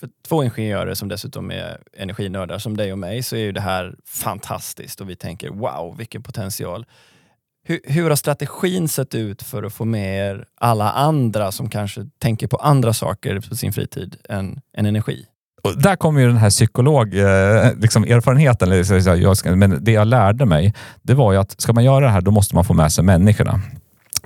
För 0.00 0.09
två 0.29 0.44
ingenjörer 0.44 0.94
som 0.94 1.09
dessutom 1.09 1.50
är 1.50 1.81
energinördar 1.97 2.59
som 2.59 2.76
dig 2.76 2.93
och 2.93 2.99
mig 2.99 3.23
så 3.23 3.37
är 3.37 3.41
ju 3.41 3.53
det 3.53 3.61
här 3.61 3.94
fantastiskt 4.06 5.00
och 5.00 5.11
vi 5.11 5.17
tänker 5.17 5.49
wow, 5.49 5.97
vilken 5.99 6.23
potential. 6.23 6.87
Hur, 7.64 7.81
hur 7.85 8.09
har 8.09 8.16
strategin 8.16 8.88
sett 8.88 9.14
ut 9.14 9.43
för 9.43 9.62
att 9.62 9.73
få 9.73 9.85
med 9.85 10.31
er 10.31 10.45
alla 10.54 10.90
andra 10.90 11.52
som 11.52 11.71
kanske 11.71 12.07
tänker 12.19 12.47
på 12.47 12.57
andra 12.57 12.93
saker 12.93 13.40
på 13.40 13.57
sin 13.57 13.73
fritid 13.73 14.16
än, 14.28 14.61
än 14.76 14.87
energi? 14.87 15.26
Och 15.62 15.83
där 15.83 15.97
kommer 15.97 16.21
ju 16.21 16.26
den 16.26 16.37
här 16.37 16.50
psykologerfarenheten. 16.50 18.71
Liksom, 18.71 19.59
men 19.59 19.85
det 19.85 19.93
jag 19.93 20.07
lärde 20.07 20.47
mig, 20.47 20.75
det 21.02 21.14
var 21.14 21.33
ju 21.33 21.38
att 21.38 21.61
ska 21.61 21.73
man 21.73 21.85
göra 21.85 22.05
det 22.05 22.11
här, 22.11 22.21
då 22.21 22.31
måste 22.31 22.55
man 22.55 22.64
få 22.64 22.75
med 22.75 22.93
sig 22.93 23.05
människorna. 23.05 23.61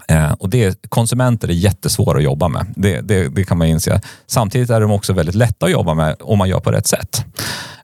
Eh, 0.09 0.33
och 0.33 0.51
det, 0.51 0.89
konsumenter 0.89 1.49
är 1.49 1.53
jättesvåra 1.53 2.19
att 2.19 2.25
jobba 2.25 2.49
med. 2.49 2.67
Det, 2.77 3.01
det, 3.01 3.29
det, 3.29 3.45
kan 3.45 3.59
man 3.59 3.67
inse. 3.67 4.01
Samtidigt 4.27 4.71
är 4.71 4.81
de 4.81 4.91
också 4.91 5.13
väldigt 5.13 5.35
lätta 5.35 5.67
att 5.67 5.73
jobba 5.73 5.95
med 5.95 6.17
om 6.21 6.39
man 6.39 6.49
gör 6.49 6.61
på 6.61 6.73
rätt 6.73 6.87
sätt. 6.87 7.25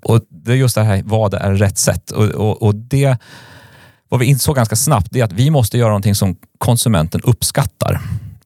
Och 0.02 0.20
Det 0.28 0.52
är 0.52 0.56
just 0.56 0.74
det 0.74 0.82
här, 0.82 1.02
vad 1.04 1.34
är 1.34 1.54
rätt 1.54 1.78
sätt? 1.78 2.10
Och, 2.10 2.24
och, 2.24 2.62
och 2.62 2.74
det, 2.74 3.16
vad 4.08 4.20
vi 4.20 4.26
insåg 4.26 4.56
ganska 4.56 4.76
snabbt 4.76 5.08
det 5.10 5.20
är 5.20 5.24
att 5.24 5.32
vi 5.32 5.50
måste 5.50 5.78
göra 5.78 5.88
någonting 5.88 6.14
som 6.14 6.36
konsumenten 6.58 7.20
uppskattar 7.24 8.00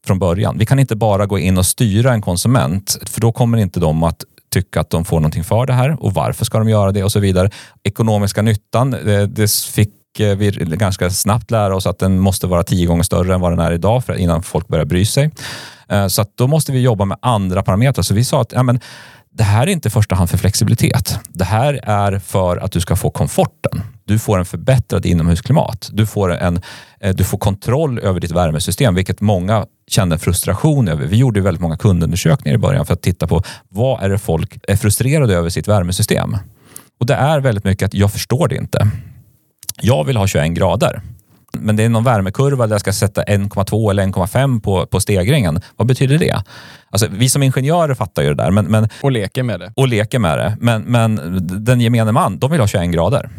från 0.07 0.19
början. 0.19 0.59
Vi 0.59 0.67
kan 0.67 0.79
inte 0.79 0.97
bara 0.97 1.27
gå 1.27 1.39
in 1.39 1.59
och 1.59 1.67
styra 1.67 2.13
en 2.13 2.23
konsument, 2.23 2.99
för 3.07 3.21
då 3.21 3.33
kommer 3.33 3.59
inte 3.59 3.81
de 3.81 4.03
att 4.03 4.25
tycka 4.55 4.81
att 4.81 4.91
de 4.91 5.05
får 5.05 5.21
någonting 5.21 5.45
för 5.45 5.67
det 5.67 5.73
här 5.73 5.97
och 6.03 6.15
varför 6.15 6.45
ska 6.45 6.59
de 6.59 6.69
göra 6.69 6.93
det 6.93 7.05
och 7.05 7.13
så 7.13 7.21
vidare. 7.21 7.51
Ekonomiska 7.83 8.43
nyttan, 8.43 8.95
eh, 8.95 9.01
det, 9.01 9.27
det 9.27 9.51
fick 9.51 10.21
eh, 10.21 10.37
vi 10.37 10.51
ganska 10.51 11.11
snabbt 11.11 11.51
lära 11.51 11.77
oss 11.77 11.87
att 11.87 11.99
den 11.99 12.19
måste 12.19 12.47
vara 12.47 12.63
tio 12.63 12.87
gånger 12.87 13.03
större 13.03 13.35
än 13.35 13.41
vad 13.41 13.53
den 13.53 13.59
är 13.59 13.73
idag 13.73 14.05
för 14.05 14.15
innan 14.15 14.43
folk 14.43 14.69
börjar 14.69 14.85
bry 14.85 15.07
sig. 15.07 15.31
Eh, 15.89 16.07
så 16.07 16.23
att 16.23 16.37
då 16.37 16.47
måste 16.47 16.73
vi 16.73 16.81
jobba 16.81 17.05
med 17.05 17.19
andra 17.23 17.63
parametrar. 17.63 18.03
Så 18.03 18.15
vi 18.15 18.25
sa 18.25 18.41
att 18.41 18.53
ja, 18.53 18.63
men, 18.63 18.81
det 19.37 19.45
här 19.45 19.67
är 19.67 19.71
inte 19.71 19.89
i 19.89 19.91
första 19.91 20.15
hand 20.15 20.31
för 20.31 20.39
flexibilitet. 20.39 21.19
Det 21.29 21.45
här 21.45 21.81
är 21.83 22.19
för 22.19 22.57
att 22.57 22.73
du 22.73 22.81
ska 22.81 22.97
få 22.97 23.11
komforten. 23.11 23.83
Du 24.05 24.19
får 24.19 24.39
en 24.39 24.45
förbättrad 24.45 25.07
inomhusklimat. 25.07 25.91
Du 25.93 26.07
får, 26.07 26.33
en, 26.33 26.61
eh, 27.01 27.15
du 27.15 27.25
får 27.25 27.39
kontroll 27.39 27.99
över 27.99 28.21
ditt 28.21 28.31
värmesystem, 28.31 28.95
vilket 28.95 29.21
många 29.21 29.67
kände 29.89 30.19
frustration 30.19 30.89
över. 30.89 31.07
Vi 31.07 31.17
gjorde 31.17 31.41
väldigt 31.41 31.61
många 31.61 31.77
kundundersökningar 31.77 32.55
i 32.55 32.59
början 32.59 32.87
för 32.87 32.95
att 32.95 33.03
titta 33.03 33.27
på 33.27 33.43
vad 33.69 34.03
är 34.03 34.09
det 34.09 34.19
folk 34.19 34.59
är 34.69 34.77
frustrerade 34.77 35.35
över 35.35 35.49
sitt 35.49 35.69
värmesystem. 35.69 36.37
Och 37.01 37.07
det 37.07 37.15
är 37.15 37.41
väldigt 37.41 37.65
mycket 37.65 37.87
att 37.87 37.95
jag 37.95 38.13
förstår 38.13 38.49
det 38.49 38.57
inte. 38.57 38.91
Jag 39.81 40.05
vill 40.05 40.17
ha 40.17 40.27
21 40.27 40.53
grader. 40.53 41.03
Men 41.61 41.77
det 41.77 41.83
är 41.83 41.89
någon 41.89 42.05
värmekurva 42.05 42.67
där 42.67 42.75
jag 42.75 42.81
ska 42.81 42.93
sätta 42.93 43.23
1,2 43.23 43.91
eller 43.91 44.07
1,5 44.07 44.61
på, 44.61 44.87
på 44.87 45.01
stegringen. 45.01 45.61
Vad 45.77 45.87
betyder 45.87 46.19
det? 46.19 46.43
Alltså, 46.91 47.07
vi 47.11 47.29
som 47.29 47.43
ingenjörer 47.43 47.95
fattar 47.95 48.23
ju 48.23 48.29
det 48.29 48.43
där. 48.43 48.51
Men, 48.51 48.65
men, 48.65 48.89
och 49.03 49.13
leker 49.13 49.43
med 49.43 49.61
det. 49.61 49.73
Och 49.77 49.89
leker 49.89 50.19
med 50.19 50.39
det. 50.39 50.57
Men, 50.61 50.83
men 50.83 51.21
den 51.65 51.81
gemene 51.81 52.13
man, 52.13 52.39
de 52.39 52.51
vill 52.51 52.61
ha 52.61 52.67
21 52.67 52.91
grader. 52.91 53.31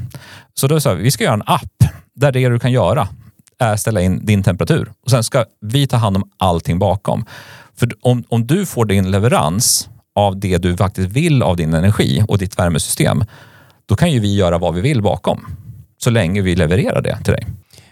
Så 0.53 0.67
då 0.67 0.79
sa 0.79 0.93
vi, 0.93 1.03
vi 1.03 1.11
ska 1.11 1.23
göra 1.23 1.33
en 1.33 1.43
app 1.45 1.83
där 2.15 2.31
det 2.31 2.49
du 2.49 2.59
kan 2.59 2.71
göra 2.71 3.07
är 3.59 3.75
ställa 3.75 4.01
in 4.01 4.25
din 4.25 4.43
temperatur. 4.43 4.91
Och 5.03 5.11
Sen 5.11 5.23
ska 5.23 5.45
vi 5.61 5.87
ta 5.87 5.97
hand 5.97 6.17
om 6.17 6.29
allting 6.37 6.79
bakom. 6.79 7.25
För 7.77 7.89
om, 8.01 8.23
om 8.29 8.47
du 8.47 8.65
får 8.65 8.85
din 8.85 9.11
leverans 9.11 9.89
av 10.15 10.39
det 10.39 10.57
du 10.57 10.77
faktiskt 10.77 11.09
vill 11.09 11.43
av 11.43 11.55
din 11.55 11.73
energi 11.73 12.23
och 12.27 12.37
ditt 12.37 12.59
värmesystem, 12.59 13.23
då 13.85 13.95
kan 13.95 14.11
ju 14.11 14.19
vi 14.19 14.35
göra 14.35 14.57
vad 14.57 14.73
vi 14.73 14.81
vill 14.81 15.01
bakom. 15.01 15.45
Så 15.97 16.09
länge 16.09 16.41
vi 16.41 16.55
levererar 16.55 17.01
det 17.01 17.17
till 17.23 17.33
dig. 17.33 17.45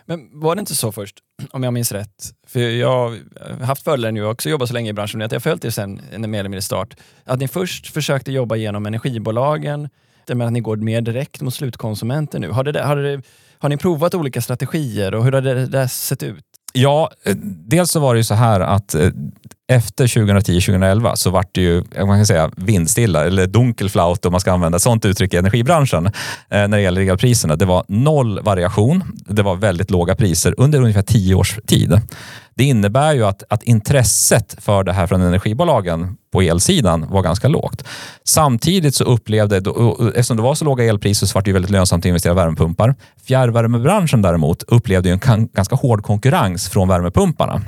Men 0.06 0.40
var 0.40 0.56
det 0.56 0.60
inte 0.60 0.76
så 0.76 0.92
först, 0.92 1.16
om 1.52 1.64
jag 1.64 1.74
minns 1.74 1.92
rätt, 1.92 2.34
för 2.48 2.60
jag 2.60 2.90
har 2.90 3.66
haft 3.66 3.84
fördelen 3.84 4.14
nu 4.14 4.26
också 4.26 4.50
jobbat 4.50 4.68
så 4.68 4.74
länge 4.74 4.90
i 4.90 4.94
branschen, 4.94 5.22
att 5.22 5.32
jag 5.32 5.40
har 5.40 5.42
följt 5.42 5.62
det 5.62 5.72
sen 5.72 6.02
mer 6.12 6.40
eller 6.40 6.44
mindre 6.44 6.62
start, 6.62 6.96
att 7.24 7.40
ni 7.40 7.48
först 7.48 7.88
försökte 7.88 8.32
jobba 8.32 8.56
genom 8.56 8.86
energibolagen, 8.86 9.90
men 10.28 10.42
att 10.42 10.54
ni 10.54 10.60
går 10.60 10.78
mer 10.78 11.02
direkt 11.02 11.42
mot 11.42 11.54
slutkonsumenten 11.54 12.42
nu. 12.42 12.50
Har, 12.50 12.64
det, 12.64 12.84
har, 12.84 12.96
det, 12.96 13.22
har 13.60 13.70
ni 13.70 13.78
provat 13.78 14.16
olika 14.16 14.42
strategier 14.42 15.16
och 15.16 15.24
hur 15.24 15.32
har 15.32 15.42
det 15.42 15.66
där 15.66 15.88
sett 15.88 16.24
ut? 16.24 16.46
Ja, 16.74 17.12
eh, 17.24 17.36
dels 17.46 17.92
så 17.92 18.00
var 18.00 18.14
det 18.14 18.18
ju 18.18 18.24
så 18.24 18.34
här 18.34 18.60
att 18.60 18.96
eh, 18.96 19.10
efter 19.74 20.08
2010-2011 20.08 21.16
så 21.16 21.30
vart 21.30 21.50
det 21.52 21.62
ju, 21.62 21.84
man 21.98 22.18
kan 22.18 22.26
säga 22.26 22.52
vindstilla 22.56 23.26
eller 23.26 23.48
dunkelflaut 23.48 24.26
om 24.26 24.32
man 24.32 24.42
ska 24.42 24.52
använda 24.52 24.76
ett 24.76 24.82
sånt 24.82 25.06
uttryck 25.06 25.34
i 25.34 25.38
energibranschen 25.38 26.06
eh, 26.06 26.12
när 26.50 26.68
det 26.68 26.82
gäller 26.82 27.02
elpriserna. 27.02 27.56
Det 27.56 27.66
var 27.66 27.86
noll 27.88 28.40
variation. 28.40 29.04
Det 29.16 29.42
var 29.42 29.56
väldigt 29.56 29.92
låga 29.92 30.16
priser 30.16 30.56
under 30.58 30.82
ungefär 30.82 31.02
tio 31.02 31.36
års 31.36 31.60
tid. 31.68 32.02
Det 32.56 32.64
innebär 32.64 33.14
ju 33.14 33.26
att, 33.26 33.44
att 33.50 33.64
intresset 33.64 34.56
för 34.60 34.84
det 34.84 34.94
här 34.94 35.08
från 35.08 35.22
energibolagen 35.22 36.18
på 36.34 36.42
elsidan 36.42 37.06
var 37.10 37.22
ganska 37.22 37.48
lågt. 37.48 37.84
Samtidigt 38.24 38.96
så 38.96 39.04
upplevde, 39.04 39.58
eftersom 39.58 40.38
det 40.38 40.44
var 40.44 40.56
så 40.56 40.66
låga 40.66 40.84
elpriser 40.84 41.28
så 41.28 41.36
var 41.36 41.42
det 41.42 41.50
ju 41.50 41.54
väldigt 41.54 41.72
lönsamt 41.72 42.02
att 42.02 42.06
investera 42.06 42.34
i 42.34 42.36
värmepumpar. 42.36 42.96
Fjärrvärmebranschen 43.26 44.22
däremot 44.22 44.64
upplevde 44.64 45.10
ju 45.10 45.14
en 45.14 45.50
ganska 45.54 45.76
hård 45.76 46.04
konkurrens 46.04 46.70
från 46.70 46.88
värmepumparna 46.88 47.62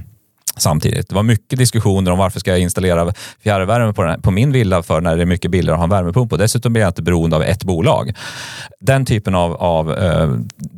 samtidigt. 0.58 1.10
Det 1.10 1.16
var 1.16 1.24
mycket 1.24 1.60
diskussioner 1.60 2.12
om 2.12 2.18
varför 2.18 2.40
ska 2.40 2.52
jag 2.52 2.60
installera 2.60 3.14
fjärrvärme 3.44 3.94
på, 3.94 4.04
den, 4.04 4.22
på 4.22 4.32
min 4.32 4.52
villa 4.52 4.84
för 4.84 5.02
när 5.02 5.16
det 5.16 5.22
är 5.22 5.26
mycket 5.26 5.52
billigare 5.52 5.74
att 5.74 5.80
ha 5.80 5.84
en 5.84 5.90
värmepump 5.90 6.32
och 6.32 6.38
dessutom 6.38 6.74
blir 6.74 6.84
jag 6.84 6.90
inte 6.90 7.02
beroende 7.02 7.36
av 7.36 7.44
ett 7.44 7.64
bolag. 7.64 8.14
Den 8.86 9.06
typen 9.06 9.36
av, 9.36 9.54
av 9.54 9.94
eh, 9.94 10.30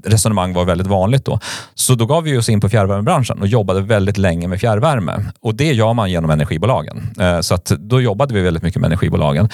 resonemang 0.04 0.54
var 0.54 0.66
väldigt 0.66 0.88
vanligt 0.88 1.26
då. 1.26 1.40
Så 1.76 1.96
då 1.96 2.06
gav 2.06 2.24
vi 2.24 2.38
oss 2.38 2.50
in 2.50 2.62
på 2.62 2.70
fjärrvärmebranschen 2.70 3.42
och 3.42 3.48
jobbade 3.48 3.82
väldigt 3.82 4.18
länge 4.18 4.48
med 4.48 4.60
fjärrvärme 4.60 5.26
och 5.42 5.56
det 5.56 5.74
gör 5.74 5.94
man 5.94 6.12
genom 6.12 6.30
energibolagen. 6.30 7.14
Eh, 7.20 7.40
så 7.40 7.56
att 7.56 7.66
då 7.66 8.02
jobbade 8.02 8.34
vi 8.34 8.42
väldigt 8.42 8.64
mycket 8.64 8.82
med 8.82 8.88
energibolagen. 8.88 9.50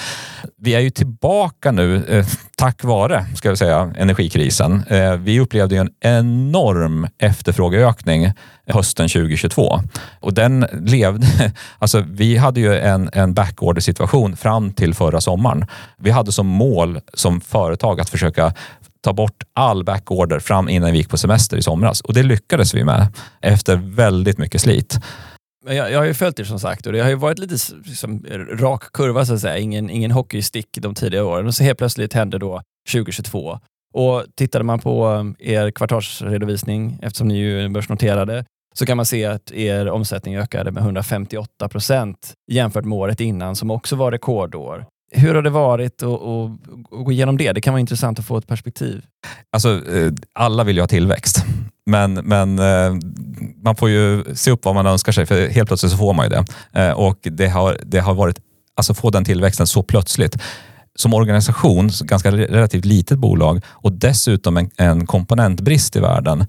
Vi 0.58 0.74
är 0.74 0.80
ju 0.80 0.90
tillbaka 0.90 1.72
nu 1.72 2.04
eh, 2.08 2.26
tack 2.56 2.84
vare 2.84 3.26
ska 3.36 3.48
jag 3.48 3.58
säga, 3.58 3.92
energikrisen. 3.98 4.82
Eh, 4.88 5.12
vi 5.12 5.40
upplevde 5.40 5.76
en 5.76 5.90
enorm 6.00 7.06
efterfrågeökning 7.18 8.32
hösten 8.66 9.08
2022. 9.08 9.80
Och 10.20 10.34
den 10.34 10.66
levde, 10.72 11.26
alltså 11.78 12.04
vi 12.10 12.36
hade 12.36 12.60
ju 12.60 12.78
en, 12.78 13.10
en 13.12 13.34
backorder 13.34 13.80
situation 13.80 14.36
fram 14.36 14.72
till 14.72 14.94
förra 14.94 15.20
sommaren. 15.20 15.66
Vi 15.98 16.10
hade 16.10 16.32
som 16.32 16.46
mål 16.46 17.00
som 17.14 17.40
företag 17.40 18.00
att 18.00 18.08
försöka 18.08 18.43
ta 19.00 19.12
bort 19.12 19.42
all 19.52 19.84
backorder 19.84 20.38
fram 20.38 20.68
innan 20.68 20.92
vi 20.92 20.98
gick 20.98 21.08
på 21.08 21.18
semester 21.18 21.56
i 21.56 21.62
somras 21.62 22.00
och 22.00 22.14
det 22.14 22.22
lyckades 22.22 22.74
vi 22.74 22.84
med 22.84 23.06
efter 23.40 23.76
väldigt 23.76 24.38
mycket 24.38 24.60
slit. 24.60 24.98
Jag, 25.66 25.92
jag 25.92 25.98
har 25.98 26.04
ju 26.04 26.14
följt 26.14 26.40
er 26.40 26.44
som 26.44 26.60
sagt 26.60 26.86
och 26.86 26.92
det 26.92 27.00
har 27.00 27.08
ju 27.08 27.14
varit 27.14 27.38
lite 27.38 27.56
liksom, 27.84 28.26
rak 28.50 28.92
kurva 28.92 29.26
så 29.26 29.34
att 29.34 29.40
säga, 29.40 29.58
ingen, 29.58 29.90
ingen 29.90 30.10
hockeystick 30.10 30.68
de 30.80 30.94
tidigare 30.94 31.24
åren 31.24 31.46
och 31.46 31.54
så 31.54 31.64
helt 31.64 31.78
plötsligt 31.78 32.12
hände 32.12 32.38
då 32.38 32.62
2022 32.92 33.58
och 33.94 34.24
tittade 34.36 34.64
man 34.64 34.78
på 34.78 35.06
um, 35.06 35.36
er 35.38 35.70
kvartalsredovisning, 35.70 36.98
eftersom 37.02 37.28
ni 37.28 37.36
ju 37.36 37.60
är 37.60 37.68
börsnoterade, 37.68 38.44
så 38.74 38.86
kan 38.86 38.96
man 38.96 39.06
se 39.06 39.24
att 39.24 39.52
er 39.52 39.88
omsättning 39.88 40.36
ökade 40.36 40.70
med 40.72 40.82
158 40.82 41.68
procent 41.68 42.32
jämfört 42.52 42.84
med 42.84 42.98
året 42.98 43.20
innan 43.20 43.56
som 43.56 43.70
också 43.70 43.96
var 43.96 44.12
rekordår. 44.12 44.86
Hur 45.16 45.34
har 45.34 45.42
det 45.42 45.50
varit 45.50 46.02
att, 46.02 46.20
gå 46.90 47.12
igenom 47.12 47.36
det? 47.36 47.52
Det 47.52 47.60
kan 47.60 47.72
vara 47.74 47.80
intressant 47.80 48.18
att 48.18 48.24
få 48.24 48.36
ett 48.36 48.46
perspektiv. 48.46 49.02
Alltså, 49.52 49.68
eh, 49.68 50.12
alla 50.32 50.64
vill 50.64 50.76
ju 50.76 50.82
ha 50.82 50.88
tillväxt, 50.88 51.44
men, 51.86 52.14
men 52.14 52.58
eh, 52.58 52.94
man 53.64 53.76
får 53.76 53.90
ju 53.90 54.24
se 54.34 54.50
upp 54.50 54.64
vad 54.64 54.74
man 54.74 54.86
önskar 54.86 55.12
sig, 55.12 55.26
för 55.26 55.48
helt 55.48 55.68
plötsligt 55.68 55.92
så 55.92 55.98
får 55.98 56.14
man 56.14 56.26
ju 56.26 56.30
det. 56.30 56.44
Eh, 56.80 56.92
och 56.92 57.18
det 57.22 57.48
har, 57.48 57.78
det 57.82 57.98
har 57.98 58.14
varit, 58.14 58.36
alltså 58.74 58.94
få 58.94 59.10
den 59.10 59.24
tillväxten 59.24 59.66
så 59.66 59.82
plötsligt 59.82 60.36
som 60.96 61.14
organisation, 61.14 61.90
ganska 62.00 62.30
relativt 62.30 62.84
litet 62.84 63.18
bolag 63.18 63.60
och 63.68 63.92
dessutom 63.92 64.56
en, 64.56 64.70
en 64.76 65.06
komponentbrist 65.06 65.96
i 65.96 66.00
världen 66.00 66.46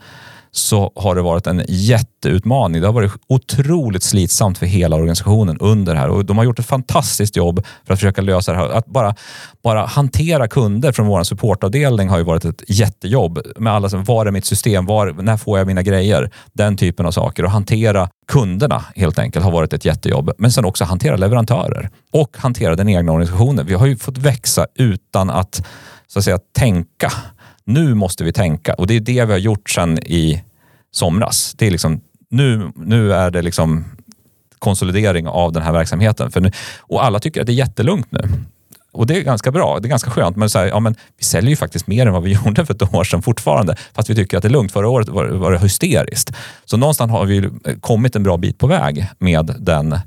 så 0.58 0.92
har 0.96 1.16
det 1.16 1.22
varit 1.22 1.48
en 1.48 1.64
jätteutmaning. 1.68 2.82
Det 2.82 2.88
har 2.88 2.94
varit 2.94 3.12
otroligt 3.28 4.04
slitsamt 4.04 4.58
för 4.58 4.66
hela 4.66 4.96
organisationen 4.96 5.58
under 5.60 5.94
det 5.94 6.00
här 6.00 6.10
och 6.10 6.26
de 6.26 6.38
har 6.38 6.46
gjort 6.46 6.60
ett 6.60 6.66
fantastiskt 6.66 7.36
jobb 7.36 7.66
för 7.84 7.94
att 7.94 8.00
försöka 8.00 8.22
lösa 8.22 8.52
det 8.52 8.58
här. 8.58 8.70
Att 8.70 8.86
bara, 8.86 9.16
bara 9.64 9.86
hantera 9.86 10.48
kunder 10.48 10.92
från 10.92 11.08
vår 11.08 11.24
supportavdelning 11.24 12.10
har 12.10 12.18
ju 12.18 12.24
varit 12.24 12.46
ett 12.46 12.64
jättejobb 12.68 13.40
med 13.58 13.74
alla 13.74 13.90
som, 13.90 14.04
var 14.04 14.26
är 14.26 14.32
mitt 14.32 14.46
system? 14.46 14.86
Var, 14.86 15.12
när 15.12 15.38
får 15.38 15.58
jag 15.58 15.68
mina 15.68 15.82
grejer? 15.82 16.32
Den 16.54 16.78
typen 16.78 17.06
av 17.06 17.12
saker 17.12 17.46
och 17.46 17.52
hantera 17.52 18.10
kunderna 18.28 18.86
helt 18.96 19.20
enkelt 19.20 19.46
har 19.46 19.52
varit 19.52 19.74
ett 19.74 19.86
jättejobb. 19.86 20.32
Men 20.38 20.52
sen 20.52 20.66
också 20.66 20.84
hantera 20.84 21.16
leverantörer 21.16 21.90
och 22.14 22.38
hantera 22.38 22.76
den 22.76 22.90
egna 22.90 23.12
organisationen. 23.12 23.66
Vi 23.66 23.74
har 23.74 23.86
ju 23.86 23.98
fått 23.98 24.18
växa 24.18 24.66
utan 24.76 25.30
att 25.30 25.66
så 26.08 26.20
att 26.20 26.26
säga 26.26 26.40
tänka 26.58 27.12
nu 27.66 27.94
måste 27.94 28.24
vi 28.24 28.34
tänka 28.34 28.74
och 28.74 28.88
det 28.88 28.96
är 28.96 29.00
det 29.00 29.26
vi 29.26 29.32
har 29.32 29.40
gjort 29.40 29.70
sedan 29.70 29.98
i 29.98 30.44
somras. 30.92 31.54
Det 31.58 31.68
är 31.68 31.72
liksom, 31.72 32.02
nu, 32.30 32.72
nu 32.76 33.14
är 33.14 33.32
det 33.32 33.42
liksom 33.42 33.86
konsolidering 34.60 35.28
av 35.28 35.52
den 35.52 35.64
här 35.64 35.72
verksamheten. 35.72 36.32
För 36.32 36.42
nu, 36.42 36.52
och 36.80 37.06
alla 37.06 37.20
tycker 37.20 37.42
att 37.42 37.48
det 37.48 37.54
är 37.54 37.56
jättelugnt 37.56 38.12
nu. 38.12 38.20
Och 38.92 39.08
det 39.08 39.18
är 39.18 39.22
ganska 39.22 39.52
bra, 39.52 39.80
det 39.80 39.88
är 39.88 39.90
ganska 39.90 40.10
skönt. 40.10 40.38
Men, 40.38 40.50
så 40.50 40.60
här, 40.60 40.66
ja, 40.66 40.80
men 40.80 40.96
vi 41.18 41.24
säljer 41.26 41.50
ju 41.50 41.56
faktiskt 41.56 41.88
mer 41.88 42.06
än 42.06 42.14
vad 42.14 42.24
vi 42.24 42.32
gjorde 42.46 42.66
för 42.66 42.74
ett 42.74 42.94
år 42.94 43.04
sedan 43.04 43.22
fortfarande. 43.22 43.76
Fast 43.94 44.10
vi 44.10 44.16
tycker 44.16 44.38
att 44.38 44.44
det 44.44 44.48
är 44.48 44.52
lugnt. 44.52 44.72
Förra 44.72 44.90
året 44.90 45.10
var, 45.10 45.26
var 45.26 45.52
det 45.52 45.60
hysteriskt. 45.60 46.36
Så 46.66 46.78
någonstans 46.78 47.12
har 47.12 47.26
vi 47.26 47.50
kommit 47.80 48.16
en 48.16 48.24
bra 48.24 48.38
bit 48.38 48.58
på 48.58 48.68
väg 48.68 49.08
med 49.20 49.56
den 49.60 50.00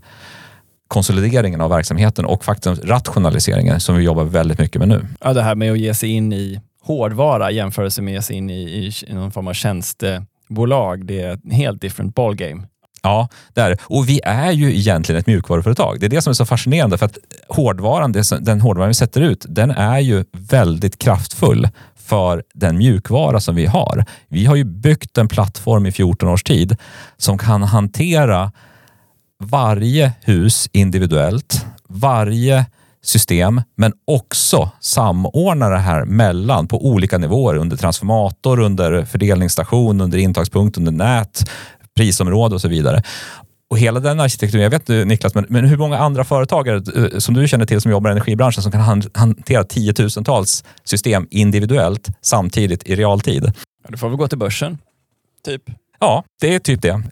konsolideringen 0.89 1.61
av 1.61 1.71
verksamheten 1.71 2.25
och 2.25 2.45
faktiskt 2.45 2.85
rationaliseringen 2.85 3.81
som 3.81 3.97
vi 3.97 4.05
jobbar 4.05 4.25
väldigt 4.25 4.59
mycket 4.59 4.79
med 4.79 4.89
nu. 4.89 5.07
Ja, 5.21 5.33
det 5.33 5.43
här 5.43 5.55
med 5.55 5.73
att 5.73 5.79
ge 5.79 5.95
sig 5.95 6.09
in 6.11 6.33
i 6.33 6.61
hårdvara 6.89 7.51
jämförelse 7.51 8.03
med 8.03 8.13
att 8.13 8.15
ge 8.17 8.23
sig 8.23 8.37
in 8.37 8.51
i, 8.51 8.63
i, 8.63 8.93
i 9.07 9.15
någon 9.15 9.31
form 9.31 9.49
av 9.49 9.53
tjänstebolag. 9.53 11.07
Det 11.07 11.21
är 11.21 11.39
en 11.45 11.51
helt 11.51 11.81
different 11.81 12.15
ballgame. 12.15 12.67
Ja, 13.03 13.29
det 13.55 13.61
är 13.61 13.79
Och 13.83 14.09
vi 14.09 14.21
är 14.25 14.53
ju 14.53 14.77
egentligen 14.77 15.21
ett 15.21 15.27
mjukvaruföretag. 15.27 16.01
Det 16.01 16.07
är 16.07 16.11
det 16.11 16.23
som 16.23 16.31
är 16.31 16.35
så 16.35 16.47
fascinerande 16.47 16.99
för 16.99 17.07
att 17.07 17.19
hårdvaran, 17.49 18.13
den 18.41 18.61
hårdvaran 18.61 18.89
vi 18.89 18.95
sätter 18.95 19.21
ut, 19.21 19.47
den 19.49 19.71
är 19.71 19.99
ju 19.99 20.25
väldigt 20.33 20.99
kraftfull 20.99 21.69
för 21.97 22.43
den 22.55 22.79
mjukvara 22.79 23.41
som 23.41 23.55
vi 23.55 23.67
har. 23.67 24.05
Vi 24.29 24.45
har 24.45 24.57
ju 24.57 24.65
byggt 24.65 25.19
en 25.19 25.29
plattform 25.29 25.87
i 25.87 25.93
14 25.93 26.29
års 26.29 26.43
tid 26.43 26.77
som 27.17 27.39
kan 27.39 27.63
hantera 27.63 28.53
varje 29.41 30.13
hus 30.21 30.69
individuellt, 30.73 31.67
varje 31.89 32.67
system, 33.03 33.63
men 33.77 33.93
också 34.05 34.71
samordna 34.81 35.69
det 35.69 35.79
här 35.79 36.05
mellan 36.05 36.69
på 36.69 36.87
olika 36.87 37.19
nivåer 37.19 37.57
under 37.57 37.77
transformator, 37.77 38.61
under 38.61 39.05
fördelningsstation, 39.05 40.01
under 40.01 40.19
intagspunkt, 40.19 40.79
under 40.79 40.93
nät, 40.93 41.51
prisområde 41.97 42.55
och 42.55 42.61
så 42.61 42.69
vidare. 42.69 43.03
Och 43.71 43.79
hela 43.79 44.01
den 44.01 44.21
arkitekturen, 44.21 44.63
jag 44.63 44.71
vet 44.71 44.83
inte 44.83 45.05
Niklas, 45.05 45.35
men, 45.35 45.47
men 45.49 45.65
hur 45.65 45.77
många 45.77 45.99
andra 45.99 46.25
företagare 46.25 46.77
eh, 46.77 47.19
som 47.19 47.35
du 47.35 47.49
känner 47.49 47.67
till 47.67 47.81
som 47.81 47.91
jobbar 47.91 48.11
i 48.11 48.13
energibranschen 48.13 48.63
som 48.63 48.73
kan 48.73 49.03
hantera 49.15 49.65
tiotusentals 49.65 50.65
system 50.85 51.27
individuellt 51.31 52.09
samtidigt 52.21 52.89
i 52.89 52.97
realtid? 52.97 53.53
Ja, 53.85 53.91
du 53.91 53.99
får 53.99 54.09
väl 54.09 54.19
gå 54.19 54.29
till 54.29 54.39
börsen, 54.39 54.79
typ. 55.45 55.63
Ja, 56.01 56.25
det 56.41 56.55
är 56.55 56.59
typ 56.59 56.83
det 56.83 57.03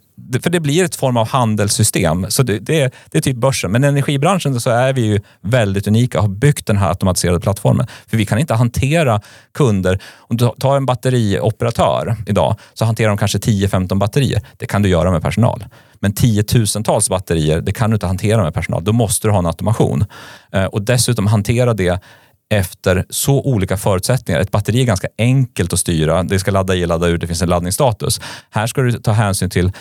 för 0.41 0.49
det 0.49 0.59
blir 0.59 0.83
ett 0.83 0.95
form 0.95 1.17
av 1.17 1.27
handelssystem. 1.27 2.25
Så 2.29 2.43
det, 2.43 2.59
det, 2.59 2.93
det, 3.11 3.17
är 3.17 3.21
typ 3.21 3.37
börsen. 3.37 3.71
Men 3.71 3.83
i 3.83 3.87
energibranschen 3.87 4.59
så 4.59 4.69
är 4.69 4.93
vi 4.93 5.01
ju 5.01 5.19
väldigt 5.41 5.87
unika 5.87 6.17
och 6.17 6.23
har 6.23 6.29
byggt 6.29 6.67
den 6.67 6.77
här 6.77 6.89
automatiserade 6.89 7.39
plattformen. 7.39 7.87
För 8.07 8.17
vi 8.17 8.25
kan 8.25 8.39
inte 8.39 8.53
hantera 8.53 9.21
kunder. 9.53 9.99
Om 10.15 10.37
du 10.37 10.49
tar 10.59 10.77
en 10.77 10.85
batterioperatör 10.85 12.15
idag 12.27 12.55
så 12.73 12.85
hanterar 12.85 13.09
de 13.09 13.17
kanske 13.17 13.37
10-15 13.37 13.97
batterier. 13.99 14.41
Det 14.57 14.65
kan 14.65 14.81
du 14.81 14.89
göra 14.89 15.11
med 15.11 15.21
personal. 15.21 15.65
Men 15.99 16.13
tiotusentals 16.13 17.09
batterier, 17.09 17.61
det 17.61 17.71
kan 17.71 17.89
du 17.89 17.93
inte 17.93 18.07
hantera 18.07 18.43
med 18.43 18.53
personal. 18.53 18.83
Då 18.83 18.93
måste 18.93 19.27
du 19.27 19.31
ha 19.31 19.39
en 19.39 19.45
automation. 19.45 20.05
Eh, 20.51 20.65
och 20.65 20.81
dessutom 20.81 21.27
hantera 21.27 21.73
det 21.73 22.01
efter 22.49 23.05
så 23.09 23.41
olika 23.41 23.77
förutsättningar. 23.77 24.41
Ett 24.41 24.51
batteri 24.51 24.81
är 24.81 24.85
ganska 24.85 25.07
enkelt 25.17 25.73
att 25.73 25.79
styra. 25.79 26.23
Det 26.23 26.39
ska 26.39 26.51
ladda 26.51 26.75
i, 26.75 26.85
ladda 26.85 27.07
ur, 27.07 27.17
det 27.17 27.27
finns 27.27 27.41
en 27.41 27.49
laddningsstatus. 27.49 28.21
Här 28.49 28.67
ska 28.67 28.81
du 28.81 28.91
ta 28.91 29.11
hänsyn 29.11 29.49
till 29.49 29.71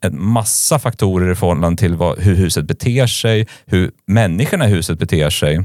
en 0.00 0.22
massa 0.22 0.78
faktorer 0.78 1.32
i 1.32 1.34
förhållande 1.34 1.78
till 1.80 1.94
vad, 1.94 2.18
hur 2.18 2.34
huset 2.34 2.64
beter 2.64 3.06
sig, 3.06 3.46
hur 3.66 3.90
människorna 4.06 4.68
i 4.68 4.70
huset 4.70 4.98
beter 4.98 5.30
sig 5.30 5.64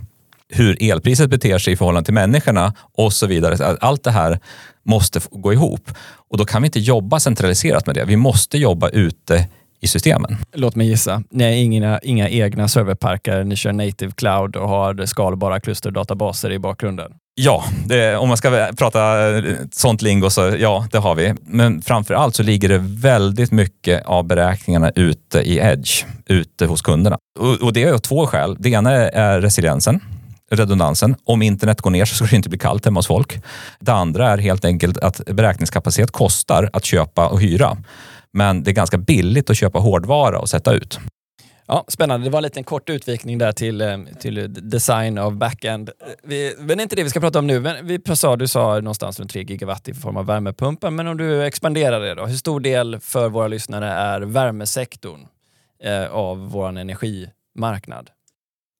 hur 0.51 0.83
elpriset 0.83 1.29
beter 1.29 1.57
sig 1.57 1.73
i 1.73 1.77
förhållande 1.77 2.05
till 2.05 2.13
människorna 2.13 2.73
och 2.97 3.13
så 3.13 3.27
vidare. 3.27 3.77
Allt 3.81 4.03
det 4.03 4.11
här 4.11 4.39
måste 4.83 5.21
gå 5.31 5.53
ihop 5.53 5.91
och 6.29 6.37
då 6.37 6.45
kan 6.45 6.61
vi 6.61 6.65
inte 6.65 6.79
jobba 6.79 7.19
centraliserat 7.19 7.85
med 7.85 7.95
det. 7.95 8.05
Vi 8.05 8.15
måste 8.15 8.57
jobba 8.57 8.89
ute 8.89 9.47
i 9.81 9.87
systemen. 9.87 10.37
Låt 10.53 10.75
mig 10.75 10.87
gissa. 10.87 11.23
Ni 11.29 11.43
har 11.43 11.51
inga, 11.51 11.99
inga 11.99 12.29
egna 12.29 12.67
serverparker, 12.67 13.43
ni 13.43 13.55
kör 13.55 13.73
native 13.73 14.11
cloud 14.11 14.55
och 14.55 14.69
har 14.69 15.05
skalbara 15.05 15.59
klusterdatabaser 15.59 16.51
i 16.51 16.59
bakgrunden. 16.59 17.11
Ja, 17.35 17.63
det, 17.85 18.17
om 18.17 18.27
man 18.27 18.37
ska 18.37 18.69
prata 18.77 18.99
sånt 19.71 20.01
lingo 20.01 20.29
så 20.29 20.55
ja, 20.59 20.87
det 20.91 20.97
har 20.97 21.15
vi. 21.15 21.33
Men 21.41 21.81
framför 21.81 22.13
allt 22.13 22.35
så 22.35 22.43
ligger 22.43 22.69
det 22.69 22.77
väldigt 22.83 23.51
mycket 23.51 24.05
av 24.05 24.23
beräkningarna 24.23 24.91
ute 24.95 25.39
i 25.39 25.57
Edge, 25.57 26.05
ute 26.25 26.65
hos 26.65 26.81
kunderna. 26.81 27.17
Och, 27.39 27.61
och 27.61 27.73
det 27.73 27.83
är 27.83 27.93
av 27.93 27.97
två 27.97 28.27
skäl. 28.27 28.55
Det 28.59 28.69
ena 28.69 28.91
är 28.93 29.41
resiliensen 29.41 29.99
redundansen. 30.51 31.15
Om 31.23 31.41
internet 31.41 31.81
går 31.81 31.91
ner 31.91 32.05
så 32.05 32.15
ska 32.15 32.25
det 32.25 32.35
inte 32.35 32.49
bli 32.49 32.59
kallt 32.59 32.85
hemma 32.85 32.97
hos 32.97 33.07
folk. 33.07 33.39
Det 33.79 33.93
andra 33.93 34.29
är 34.29 34.37
helt 34.37 34.65
enkelt 34.65 34.97
att 34.97 35.21
beräkningskapacitet 35.25 36.11
kostar 36.11 36.69
att 36.73 36.85
köpa 36.85 37.27
och 37.27 37.41
hyra. 37.41 37.77
Men 38.33 38.63
det 38.63 38.71
är 38.71 38.73
ganska 38.73 38.97
billigt 38.97 39.49
att 39.49 39.57
köpa 39.57 39.79
hårdvara 39.79 40.39
och 40.39 40.49
sätta 40.49 40.73
ut. 40.73 40.99
Ja, 41.71 41.85
Spännande. 41.87 42.27
Det 42.27 42.29
var 42.29 42.39
en 42.39 42.43
liten 42.43 42.63
kort 42.63 42.89
utvikning 42.89 43.37
där 43.37 43.51
till, 43.51 43.81
eh, 43.81 43.97
till 44.19 44.53
design 44.69 45.17
av 45.17 45.35
backend. 45.37 45.89
Vi, 46.23 46.55
men 46.57 46.67
det 46.67 46.73
är 46.73 46.83
inte 46.83 46.95
det 46.95 47.03
vi 47.03 47.09
ska 47.09 47.19
prata 47.19 47.39
om 47.39 47.47
nu. 47.47 47.59
Men 47.59 47.87
vi 47.87 48.15
sa, 48.15 48.35
du 48.35 48.47
sa 48.47 48.75
någonstans 48.75 49.19
runt 49.19 49.31
3 49.31 49.43
gigawatt 49.43 49.87
i 49.87 49.93
form 49.93 50.17
av 50.17 50.25
värmepumpar. 50.25 50.91
Men 50.91 51.07
om 51.07 51.17
du 51.17 51.43
expanderar 51.45 51.99
det 51.99 52.15
då. 52.15 52.25
Hur 52.25 52.35
stor 52.35 52.59
del 52.59 52.99
för 52.99 53.29
våra 53.29 53.47
lyssnare 53.47 53.91
är 53.91 54.21
värmesektorn 54.21 55.27
eh, 55.83 56.05
av 56.05 56.49
vår 56.49 56.67
energimarknad? 56.67 58.09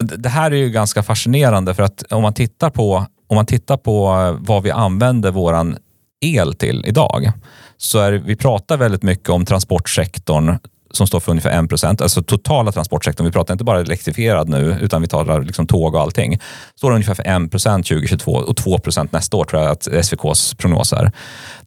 Det 0.03 0.29
här 0.29 0.51
är 0.51 0.55
ju 0.55 0.69
ganska 0.69 1.03
fascinerande 1.03 1.73
för 1.73 1.83
att 1.83 2.11
om 2.11 2.21
man 2.21 2.33
tittar 2.33 2.69
på, 2.69 3.05
om 3.27 3.35
man 3.35 3.45
tittar 3.45 3.77
på 3.77 4.07
vad 4.39 4.63
vi 4.63 4.71
använder 4.71 5.31
våran 5.31 5.77
el 6.21 6.53
till 6.53 6.83
idag 6.87 7.31
så 7.77 7.99
är 7.99 8.11
vi 8.11 8.35
pratar 8.35 8.77
väldigt 8.77 9.03
mycket 9.03 9.29
om 9.29 9.45
transportsektorn 9.45 10.57
som 10.93 11.07
står 11.07 11.19
för 11.19 11.31
ungefär 11.31 11.63
1 11.63 11.69
procent, 11.69 12.01
alltså 12.01 12.23
totala 12.23 12.71
transportsektorn. 12.71 13.25
Vi 13.25 13.31
pratar 13.31 13.53
inte 13.53 13.63
bara 13.63 13.79
elektrifierad 13.79 14.49
nu, 14.49 14.77
utan 14.81 15.01
vi 15.01 15.07
talar 15.07 15.41
liksom 15.41 15.67
tåg 15.67 15.95
och 15.95 16.01
allting. 16.01 16.39
Står 16.75 16.91
ungefär 16.91 17.13
för 17.13 17.45
1 17.45 17.51
procent 17.51 17.87
2022 17.87 18.31
och 18.31 18.57
2 18.57 18.77
procent 18.77 19.11
nästa 19.11 19.37
år 19.37 19.45
tror 19.45 19.61
jag 19.61 19.71
att 19.71 19.87
SVKs 19.87 20.53
prognos 20.53 20.93
är. 20.93 21.11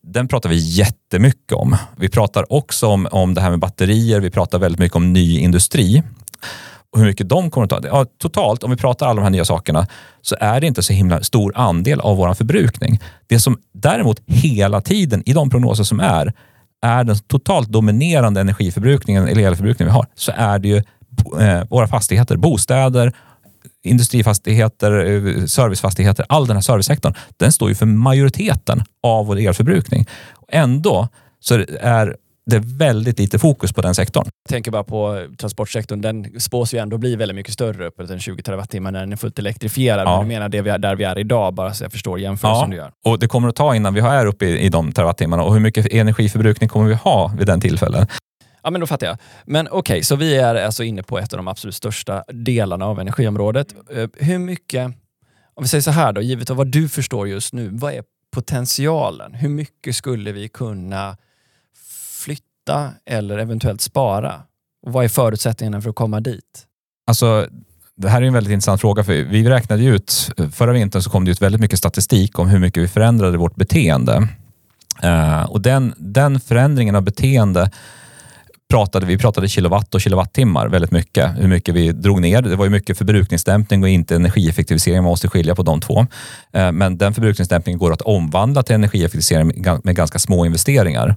Den 0.03 0.29
pratar 0.29 0.49
vi 0.49 0.57
jättemycket 0.57 1.53
om. 1.53 1.77
Vi 1.97 2.09
pratar 2.09 2.53
också 2.53 2.87
om, 2.87 3.09
om 3.11 3.35
det 3.35 3.41
här 3.41 3.51
med 3.51 3.59
batterier. 3.59 4.21
Vi 4.21 4.31
pratar 4.31 4.59
väldigt 4.59 4.79
mycket 4.79 4.97
om 4.97 5.13
ny 5.13 5.39
industri 5.39 6.03
och 6.95 7.01
hur 7.01 7.07
mycket 7.07 7.29
de 7.29 7.51
kommer 7.51 7.65
att 7.65 7.83
ta. 7.83 7.89
Ja, 7.89 8.07
totalt, 8.19 8.63
om 8.63 8.71
vi 8.71 8.77
pratar 8.77 9.07
alla 9.07 9.17
de 9.17 9.23
här 9.23 9.31
nya 9.31 9.45
sakerna, 9.45 9.87
så 10.23 10.37
är 10.41 10.61
det 10.61 10.67
inte 10.67 10.83
så 10.83 10.93
himla 10.93 11.23
stor 11.23 11.53
andel 11.57 12.01
av 12.01 12.17
vår 12.17 12.35
förbrukning. 12.35 13.01
Det 13.27 13.39
som 13.39 13.59
däremot 13.73 14.21
hela 14.27 14.81
tiden 14.81 15.23
i 15.27 15.33
de 15.33 15.51
prognoser 15.51 15.85
som 15.85 16.01
är, 16.01 16.33
är 16.83 17.05
den 17.05 17.19
totalt 17.19 17.69
dominerande 17.69 18.41
energiförbrukningen 18.41 19.29
eller 19.29 19.43
elförbrukningen 19.43 19.93
vi 19.93 19.97
har, 19.97 20.07
så 20.15 20.33
är 20.37 20.59
det 20.59 20.69
ju 20.69 20.77
eh, 21.41 21.65
våra 21.71 21.89
fastigheter, 21.89 22.37
bostäder, 22.37 23.13
industrifastigheter, 23.85 24.93
eh, 24.93 25.45
servicefastigheter, 25.45 26.27
all 26.29 26.47
den 26.47 26.57
här 26.57 26.63
servicesektorn, 26.63 27.15
den 27.37 27.53
står 27.53 27.69
ju 27.69 27.75
för 27.75 27.87
majoriteten 27.87 28.83
av 29.03 29.27
vår 29.27 29.39
elförbrukning. 29.39 30.07
Ändå 30.49 31.09
så 31.41 31.55
är 31.81 32.17
det 32.47 32.57
är 32.57 32.79
väldigt 32.79 33.19
lite 33.19 33.39
fokus 33.39 33.73
på 33.73 33.83
den 33.83 33.95
sektorn. 33.95 34.25
Jag 34.25 34.51
tänker 34.51 34.71
bara 34.71 34.85
på 34.85 35.27
transportsektorn. 35.39 36.01
Den 36.01 36.41
spås 36.41 36.75
ju 36.75 36.79
ändå 36.79 36.99
bli 36.99 37.17
väldigt 37.17 37.35
mycket 37.35 37.53
större, 37.53 37.87
uppåt 37.87 38.11
än 38.11 38.21
20 38.21 38.43
terawattimmar 38.43 38.91
när 38.93 39.01
den 39.01 39.13
är 39.13 39.17
fullt 39.17 39.39
elektrifierad. 39.39 40.07
Ja. 40.07 40.17
Men 40.17 40.29
du 40.29 40.35
menar 40.35 40.49
det 40.49 40.63
vi 40.63 40.71
är, 40.71 40.79
där 40.79 40.97
vi 40.97 41.05
är 41.05 41.19
idag, 41.19 41.55
bara 41.55 41.75
så 41.75 41.85
jag 41.85 41.93
förstår 41.93 42.21
jämförelsen 42.21 42.71
ja. 42.71 42.77
du 42.77 42.77
gör. 42.77 42.93
Och 43.05 43.19
det 43.19 43.29
kommer 43.29 43.49
att 43.49 43.57
ta 43.57 43.75
innan 43.75 43.95
vi 43.95 44.01
är 44.01 44.27
uppe 44.27 44.47
i, 44.47 44.59
i 44.59 44.69
de 44.69 44.93
terawattimmarna. 44.93 45.43
Och 45.43 45.53
hur 45.53 45.61
mycket 45.61 45.93
energiförbrukning 45.93 46.69
kommer 46.69 46.89
vi 46.89 46.95
ha 46.95 47.33
vid 47.39 47.47
den 47.47 47.61
tillfället? 47.61 48.09
Ja, 48.63 48.71
men 48.71 48.81
då 48.81 48.87
fattar 48.87 49.07
jag. 49.07 49.19
Men 49.45 49.69
okej, 49.69 49.79
okay, 49.79 50.03
så 50.03 50.17
vi 50.17 50.37
är 50.37 50.55
alltså 50.55 50.85
inne 50.85 51.03
på 51.03 51.19
ett 51.19 51.33
av 51.33 51.37
de 51.37 51.49
absolut 51.49 51.75
största 51.75 52.25
delarna 52.29 52.87
av 52.87 53.01
energiområdet. 53.01 53.75
Eh, 53.93 54.09
hur 54.17 54.39
mycket, 54.39 54.87
om 55.55 55.63
vi 55.63 55.69
säger 55.69 55.83
så 55.83 55.91
här 55.91 56.13
då, 56.13 56.21
givet 56.21 56.51
av 56.51 56.57
vad 56.57 56.67
du 56.67 56.89
förstår 56.89 57.29
just 57.29 57.53
nu, 57.53 57.69
vad 57.73 57.93
är 57.93 58.03
potentialen? 58.35 59.35
Hur 59.35 59.49
mycket 59.49 59.97
skulle 59.97 60.33
vi 60.33 60.49
kunna 60.49 61.17
flytta 62.65 62.91
eller 63.07 63.39
eventuellt 63.39 63.81
spara? 63.81 64.43
Och 64.87 64.93
vad 64.93 65.05
är 65.05 65.09
förutsättningarna 65.09 65.81
för 65.81 65.91
att 65.91 65.97
komma 65.97 66.21
dit? 66.21 66.67
Alltså, 67.07 67.47
det 67.97 68.09
här 68.09 68.23
är 68.23 68.27
en 68.27 68.33
väldigt 68.33 68.53
intressant 68.53 68.81
fråga. 68.81 69.05
för 69.05 69.13
Vi 69.13 69.49
räknade 69.49 69.85
ut, 69.85 70.31
förra 70.53 70.73
vintern 70.73 71.03
så 71.03 71.11
kom 71.11 71.25
det 71.25 71.31
ut 71.31 71.43
väldigt 71.43 71.61
mycket 71.61 71.79
statistik 71.79 72.39
om 72.39 72.49
hur 72.49 72.59
mycket 72.59 72.83
vi 72.83 72.89
förändrade 72.89 73.39
vårt 73.39 73.57
beteende. 73.57 74.29
Uh, 75.05 75.43
och 75.43 75.61
den, 75.61 75.95
den 75.99 76.41
förändringen 76.41 76.97
av 76.97 77.03
beteende 77.03 77.71
pratade 78.71 79.07
vi 79.07 79.19
pratade 79.19 79.49
kilowatt 79.49 79.95
och 79.95 80.01
kilowattimmar 80.01 80.69
väldigt 80.69 80.91
mycket. 80.91 81.31
Hur 81.39 81.49
mycket 81.49 81.75
vi 81.75 81.93
drog 81.93 82.21
ner. 82.21 82.43
Det 82.43 82.57
var 82.57 82.65
ju 82.65 82.71
mycket 82.71 82.99
förbrukningsdämpning 82.99 83.83
och 83.83 83.89
inte 83.89 84.17
energieffektivisering. 84.17 84.97
Man 84.97 85.05
måste 85.05 85.29
skilja 85.29 85.55
på 85.55 85.63
de 85.63 85.81
två. 85.81 86.07
Eh, 86.53 86.73
men 86.73 86.99
den 86.99 87.15
förbrukningsdämpningen 87.15 87.79
går 87.79 87.93
att 87.93 88.03
omvandla 88.03 88.63
till 88.63 88.75
energieffektivisering 88.75 89.65
med 89.85 89.97
ganska 89.97 90.19
små 90.19 90.47
investeringar. 90.47 91.17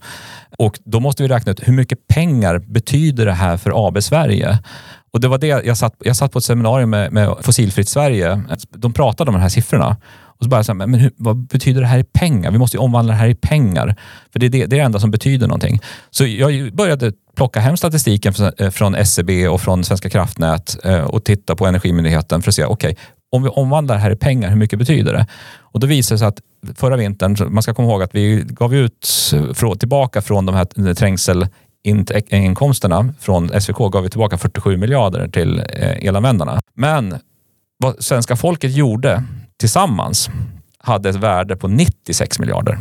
Och 0.58 0.80
då 0.86 1.00
måste 1.00 1.24
vi 1.24 1.30
räkna 1.30 1.52
ut 1.52 1.68
hur 1.68 1.74
mycket 1.74 2.08
pengar 2.08 2.60
betyder 2.60 3.26
det 3.26 3.34
här 3.34 3.58
för 3.58 3.88
AB 3.88 4.04
Sverige? 4.04 4.60
Och 5.14 5.22
det 5.22 5.28
var 5.28 5.38
det 5.38 5.48
jag 5.48 5.78
satt, 5.78 5.96
jag 6.00 6.16
satt 6.16 6.32
på 6.32 6.40
ett 6.40 6.46
seminarium 6.46 6.90
med, 6.90 7.14
med 7.14 7.36
Fossilfritt 7.42 7.90
Sverige. 7.90 8.44
De 8.70 8.94
pratade 8.94 9.30
om 9.30 9.34
de 9.34 9.42
här 9.42 9.50
siffrorna. 9.50 9.98
Och 10.38 10.44
så 10.44 10.50
bara 10.50 10.64
så 10.64 10.72
här, 10.72 10.88
men 10.88 11.00
hur, 11.00 11.12
vad 11.18 11.38
betyder 11.38 11.82
det 11.82 11.88
här 11.88 12.00
i 12.00 12.04
pengar? 12.04 12.52
Vi 12.52 12.58
måste 12.58 12.78
ju 12.78 12.82
omvandla 12.82 13.14
det 13.14 13.20
här 13.20 13.28
i 13.28 13.36
pengar. 13.36 13.96
För 14.32 14.40
det 14.40 14.46
är 14.46 14.50
det, 14.50 14.58
det, 14.58 14.76
är 14.76 14.80
det 14.80 14.86
enda 14.86 15.00
som 15.00 15.12
betyder 15.12 15.48
någonting. 15.48 15.80
Så 16.10 16.26
jag 16.26 16.76
började 16.76 17.14
plocka 17.36 17.60
hem 17.60 17.78
statistiken 17.78 18.34
från 18.72 18.96
eh, 18.96 19.02
SCB 19.02 19.48
och 19.48 19.62
från 19.62 19.84
Svenska 19.84 20.10
kraftnät 20.10 20.78
eh, 20.84 21.02
och 21.02 21.24
titta 21.24 21.56
på 21.56 21.66
Energimyndigheten 21.66 22.42
för 22.42 22.52
att 22.52 22.56
se, 22.56 22.66
okej, 22.66 22.92
okay, 22.92 23.04
om 23.32 23.44
vi 23.44 23.50
omvandlar 23.50 23.96
det 23.96 24.02
här 24.02 24.12
i 24.12 24.16
pengar, 24.16 24.50
hur 24.50 24.56
mycket 24.56 24.80
betyder 24.80 25.14
det? 25.14 25.28
Och 25.60 25.80
då 25.80 25.88
visade 25.88 26.16
det 26.16 26.20
sig 26.20 26.28
att 26.28 26.42
förra 26.78 26.96
vintern, 26.96 27.54
man 27.54 27.64
ska 27.64 27.74
komma 27.74 27.88
ihåg 27.88 28.04
att 28.04 28.16
vi 28.16 28.44
gav 28.48 28.76
ut 28.76 29.08
eh, 29.34 29.74
tillbaka 29.74 30.22
från 30.22 30.46
de 30.46 30.56
här 30.56 30.94
trängselinkomsterna 30.94 33.14
från 33.20 33.62
SVK 33.62 33.78
gav 33.78 34.04
vi 34.04 34.10
tillbaka 34.10 34.38
47 34.38 34.78
miljarder 34.78 35.28
till 35.28 35.64
elanvändarna. 36.02 36.60
Men 36.76 37.16
vad 37.78 38.04
svenska 38.04 38.36
folket 38.36 38.76
gjorde 38.76 39.24
tillsammans 39.60 40.30
hade 40.78 41.10
ett 41.10 41.16
värde 41.16 41.56
på 41.56 41.68
96 41.68 42.40
miljarder. 42.40 42.78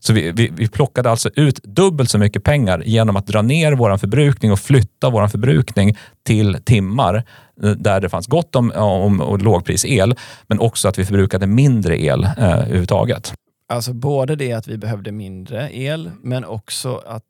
Så 0.00 0.12
vi, 0.12 0.32
vi, 0.32 0.50
vi, 0.52 0.68
plockade 0.68 1.10
alltså 1.10 1.30
ut 1.34 1.62
dubbelt 1.62 2.10
så 2.10 2.18
mycket 2.18 2.44
pengar 2.44 2.82
genom 2.86 3.16
att 3.16 3.26
dra 3.26 3.42
ner 3.42 3.72
vår 3.72 3.96
förbrukning 3.96 4.52
och 4.52 4.58
flytta 4.58 5.10
vår 5.10 5.28
förbrukning 5.28 5.96
till 6.22 6.58
timmar 6.64 7.24
eh, 7.62 7.70
där 7.70 8.00
det 8.00 8.08
fanns 8.08 8.26
gott 8.26 8.56
om, 8.56 8.72
om, 8.72 9.20
om 9.20 9.38
lågprisel, 9.38 10.14
men 10.46 10.60
också 10.60 10.88
att 10.88 10.98
vi 10.98 11.04
förbrukade 11.04 11.46
mindre 11.46 12.02
el 12.02 12.24
eh, 12.24 12.32
överhuvudtaget. 12.38 13.34
Alltså 13.68 13.92
både 13.92 14.36
det 14.36 14.52
att 14.52 14.68
vi 14.68 14.78
behövde 14.78 15.12
mindre 15.12 15.76
el, 15.76 16.10
men 16.22 16.44
också 16.44 17.02
att 17.06 17.24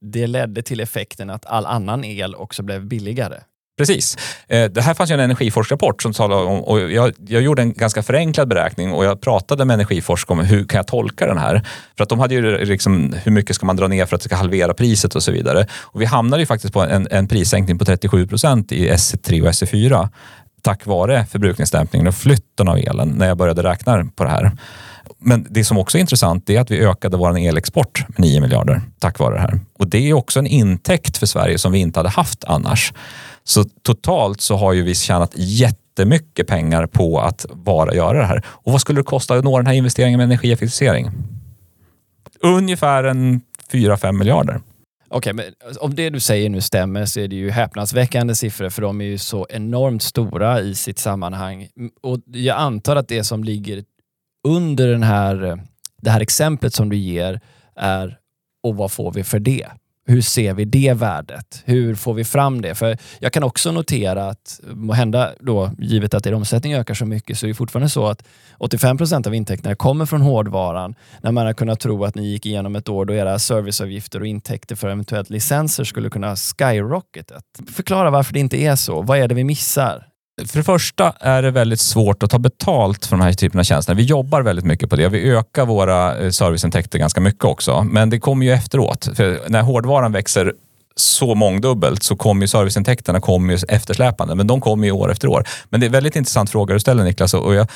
det 0.00 0.26
ledde 0.26 0.62
till 0.62 0.80
effekten 0.80 1.30
att 1.30 1.46
all 1.46 1.66
annan 1.66 2.04
el 2.04 2.34
också 2.34 2.62
blev 2.62 2.86
billigare. 2.86 3.36
Precis. 3.78 4.16
Eh, 4.48 4.70
det 4.70 4.82
här 4.82 4.94
fanns 4.94 5.10
ju 5.10 5.14
en 5.14 5.20
energiforskrapport 5.20 6.02
som 6.02 6.12
talade 6.12 6.42
om, 6.42 6.60
och 6.60 6.80
jag, 6.80 7.12
jag, 7.26 7.42
gjorde 7.42 7.62
en 7.62 7.72
ganska 7.72 8.02
förenklad 8.02 8.48
beräkning 8.48 8.92
och 8.92 9.04
jag 9.04 9.20
pratade 9.20 9.64
med 9.64 9.74
energiforskare 9.74 10.38
om 10.38 10.44
hur 10.44 10.64
kan 10.64 10.76
jag 10.76 10.86
tolka 10.86 11.26
den 11.26 11.38
här? 11.38 11.62
För 11.96 12.02
att 12.02 12.08
de 12.08 12.18
hade 12.18 12.34
ju 12.34 12.64
liksom, 12.64 13.14
hur 13.24 13.32
mycket 13.32 13.56
ska 13.56 13.66
man 13.66 13.76
dra 13.76 13.88
ner 13.88 14.06
för 14.06 14.16
att 14.16 14.22
det 14.22 14.28
ska 14.28 14.36
halvera 14.36 14.74
priset 14.74 15.14
och 15.14 15.22
så 15.22 15.32
vidare. 15.32 15.66
Och 15.72 16.00
vi 16.00 16.04
hamnade 16.04 16.42
ju 16.42 16.46
faktiskt 16.46 16.74
på 16.74 16.80
en, 16.80 17.08
en 17.10 17.28
prissänkning 17.28 17.78
på 17.78 17.84
37 17.84 18.26
procent 18.26 18.72
i 18.72 18.90
SE3 18.90 19.40
och 19.40 19.48
SE4. 19.48 20.08
tack 20.62 20.86
vare 20.86 21.26
förbrukningsdämpningen 21.26 22.06
och 22.06 22.14
flytten 22.14 22.68
av 22.68 22.78
elen 22.78 23.08
när 23.08 23.28
jag 23.28 23.36
började 23.36 23.62
räkna 23.62 24.04
på 24.16 24.24
det 24.24 24.30
här. 24.30 24.52
Men 25.18 25.46
det 25.50 25.64
som 25.64 25.78
också 25.78 25.98
är 25.98 26.00
intressant 26.00 26.50
är 26.50 26.60
att 26.60 26.70
vi 26.70 26.78
ökade 26.78 27.16
vår 27.16 27.38
elexport 27.38 28.04
med 28.08 28.20
9 28.20 28.40
miljarder 28.40 28.80
tack 28.98 29.18
vare 29.18 29.34
det 29.34 29.40
här. 29.40 29.60
Och 29.78 29.88
det 29.88 30.10
är 30.10 30.12
också 30.12 30.38
en 30.38 30.46
intäkt 30.46 31.16
för 31.16 31.26
Sverige 31.26 31.58
som 31.58 31.72
vi 31.72 31.78
inte 31.78 31.98
hade 31.98 32.08
haft 32.08 32.44
annars. 32.44 32.92
Så 33.44 33.64
totalt 33.64 34.40
så 34.40 34.56
har 34.56 34.72
ju 34.72 34.82
vi 34.82 34.94
tjänat 34.94 35.32
jättemycket 35.34 36.46
pengar 36.46 36.86
på 36.86 37.20
att 37.20 37.46
bara 37.54 37.94
göra 37.94 38.18
det 38.18 38.26
här. 38.26 38.42
Och 38.46 38.72
vad 38.72 38.80
skulle 38.80 39.00
det 39.00 39.04
kosta 39.04 39.34
att 39.34 39.44
nå 39.44 39.58
den 39.58 39.66
här 39.66 39.74
investeringen 39.74 40.18
med 40.18 40.24
energieffektivisering? 40.24 41.10
Ungefär 42.40 43.04
en 43.04 43.40
4-5 43.72 44.12
miljarder. 44.12 44.60
Okej, 45.14 45.32
men 45.32 45.44
om 45.80 45.94
det 45.94 46.10
du 46.10 46.20
säger 46.20 46.48
nu 46.48 46.60
stämmer 46.60 47.04
så 47.06 47.20
är 47.20 47.28
det 47.28 47.36
ju 47.36 47.50
häpnadsväckande 47.50 48.34
siffror 48.34 48.70
för 48.70 48.82
de 48.82 49.00
är 49.00 49.04
ju 49.04 49.18
så 49.18 49.46
enormt 49.50 50.02
stora 50.02 50.60
i 50.60 50.74
sitt 50.74 50.98
sammanhang. 50.98 51.68
Och 52.02 52.18
jag 52.26 52.56
antar 52.56 52.96
att 52.96 53.08
det 53.08 53.24
som 53.24 53.44
ligger 53.44 53.84
under 54.48 54.88
den 54.88 55.02
här, 55.02 55.60
det 56.02 56.10
här 56.10 56.20
exemplet 56.20 56.74
som 56.74 56.88
du 56.88 56.96
ger 56.96 57.40
är 57.76 58.18
och 58.62 58.76
vad 58.76 58.92
får 58.92 59.12
vi 59.12 59.24
för 59.24 59.38
det? 59.38 59.66
Hur 60.06 60.20
ser 60.20 60.54
vi 60.54 60.64
det 60.64 60.92
värdet? 60.92 61.62
Hur 61.64 61.94
får 61.94 62.14
vi 62.14 62.24
fram 62.24 62.62
det? 62.62 62.74
För 62.74 62.98
jag 63.20 63.32
kan 63.32 63.42
också 63.42 63.72
notera 63.72 64.28
att, 64.28 64.60
hända 64.94 65.32
då, 65.40 65.70
givet 65.78 66.14
att 66.14 66.26
er 66.26 66.34
omsättning 66.34 66.74
ökar 66.74 66.94
så 66.94 67.06
mycket, 67.06 67.38
så 67.38 67.46
är 67.46 67.48
det 67.48 67.54
fortfarande 67.54 67.88
så 67.88 68.06
att 68.06 68.24
85 68.58 68.98
procent 68.98 69.26
av 69.26 69.34
intäkterna 69.34 69.74
kommer 69.74 70.06
från 70.06 70.20
hårdvaran. 70.20 70.94
När 71.20 71.32
man 71.32 71.46
har 71.46 71.52
kunnat 71.52 71.80
tro 71.80 72.04
att 72.04 72.14
ni 72.14 72.26
gick 72.26 72.46
igenom 72.46 72.76
ett 72.76 72.88
år 72.88 73.04
då 73.04 73.14
era 73.14 73.38
serviceavgifter 73.38 74.20
och 74.20 74.26
intäkter 74.26 74.76
för 74.76 74.88
eventuellt 74.88 75.30
licenser 75.30 75.84
skulle 75.84 76.10
kunna 76.10 76.36
skyrocketa. 76.36 77.34
Förklara 77.72 78.10
varför 78.10 78.32
det 78.32 78.40
inte 78.40 78.56
är 78.56 78.76
så. 78.76 79.02
Vad 79.02 79.18
är 79.18 79.28
det 79.28 79.34
vi 79.34 79.44
missar? 79.44 80.11
För 80.46 80.58
det 80.58 80.64
första 80.64 81.12
är 81.20 81.42
det 81.42 81.50
väldigt 81.50 81.80
svårt 81.80 82.22
att 82.22 82.30
ta 82.30 82.38
betalt 82.38 83.06
för 83.06 83.16
de 83.16 83.22
här 83.22 83.32
typerna 83.32 83.60
av 83.60 83.64
tjänster. 83.64 83.94
Vi 83.94 84.02
jobbar 84.02 84.42
väldigt 84.42 84.64
mycket 84.64 84.90
på 84.90 84.96
det. 84.96 85.08
Vi 85.08 85.30
ökar 85.30 85.66
våra 85.66 86.18
eh, 86.18 86.30
serviceintäkter 86.30 86.98
ganska 86.98 87.20
mycket 87.20 87.44
också. 87.44 87.82
Men 87.82 88.10
det 88.10 88.20
kommer 88.20 88.46
ju 88.46 88.52
efteråt. 88.52 89.08
För 89.14 89.40
när 89.48 89.62
hårdvaran 89.62 90.12
växer 90.12 90.52
så 90.96 91.34
mångdubbelt 91.34 92.02
så 92.02 92.16
kommer 92.16 92.42
ju 92.42 92.48
serviceintäkterna 92.48 93.20
kommer 93.20 93.52
ju 93.52 93.58
eftersläpande. 93.68 94.34
Men 94.34 94.46
de 94.46 94.60
kommer 94.60 94.86
ju 94.86 94.92
år 94.92 95.12
efter 95.12 95.28
år. 95.28 95.44
Men 95.68 95.80
det 95.80 95.84
är 95.84 95.88
en 95.88 95.92
väldigt 95.92 96.16
intressant 96.16 96.50
fråga 96.50 96.74
du 96.74 96.80
ställer 96.80 97.04
Niklas. 97.04 97.34
Och 97.34 97.54
jag, 97.54 97.66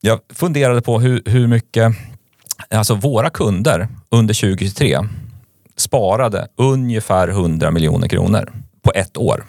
jag 0.00 0.20
funderade 0.34 0.82
på 0.82 1.00
hur, 1.00 1.22
hur 1.26 1.46
mycket 1.46 1.92
alltså 2.70 2.94
våra 2.94 3.30
kunder 3.30 3.88
under 4.10 4.34
2023 4.34 4.98
sparade 5.76 6.48
ungefär 6.56 7.28
100 7.28 7.70
miljoner 7.70 8.08
kronor 8.08 8.52
på 8.82 8.92
ett 8.94 9.16
år. 9.16 9.44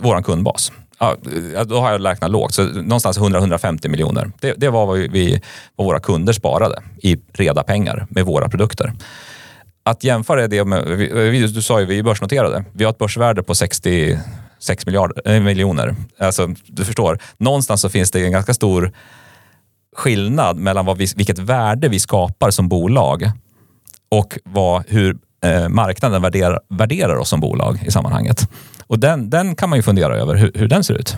Vår 0.00 0.22
kundbas 0.22 0.72
ja, 0.98 1.16
då 1.64 1.80
har 1.80 1.92
jag 1.92 2.04
räknat 2.04 2.30
lågt, 2.30 2.54
så 2.54 2.64
någonstans 2.64 3.18
100-150 3.18 3.88
miljoner. 3.88 4.32
Det, 4.40 4.54
det, 4.56 4.68
var 4.68 4.86
vad, 4.86 4.98
vi, 4.98 5.42
vad 5.76 5.86
våra 5.86 6.00
kunder 6.00 6.32
sparade 6.32 6.82
i 7.02 7.16
reda 7.32 7.62
pengar 7.62 8.06
med 8.10 8.24
våra 8.24 8.48
produkter. 8.48 8.92
Att 9.82 10.04
jämföra 10.04 10.48
det 10.48 10.64
med, 10.64 10.84
du 11.54 11.62
sa 11.62 11.80
ju 11.80 11.86
vi 11.86 11.98
är 11.98 12.02
börsnoterade, 12.02 12.64
vi 12.72 12.84
har 12.84 12.90
ett 12.90 12.98
börsvärde 12.98 13.42
på 13.42 13.54
66 13.54 14.86
miljarder, 14.86 15.34
äh, 15.34 15.40
miljoner. 15.40 15.96
Alltså, 16.18 16.48
du 16.66 16.84
förstår, 16.84 17.18
någonstans 17.36 17.80
så 17.80 17.88
finns 17.88 18.10
det 18.10 18.24
en 18.24 18.32
ganska 18.32 18.54
stor 18.54 18.92
skillnad 19.96 20.56
mellan 20.56 20.86
vad 20.86 20.98
vi, 20.98 21.06
vilket 21.16 21.38
värde 21.38 21.88
vi 21.88 22.00
skapar 22.00 22.50
som 22.50 22.68
bolag 22.68 23.30
och 24.08 24.38
vad, 24.44 24.84
hur 24.88 25.16
eh, 25.44 25.68
marknaden 25.68 26.22
värderar, 26.22 26.60
värderar 26.68 27.16
oss 27.16 27.28
som 27.28 27.40
bolag 27.40 27.82
i 27.86 27.90
sammanhanget. 27.90 28.48
Och 28.88 28.98
den, 28.98 29.30
den 29.30 29.54
kan 29.54 29.68
man 29.70 29.78
ju 29.78 29.82
fundera 29.82 30.16
över 30.16 30.34
hur, 30.34 30.52
hur 30.54 30.68
den 30.68 30.84
ser 30.84 30.94
ut. 30.94 31.16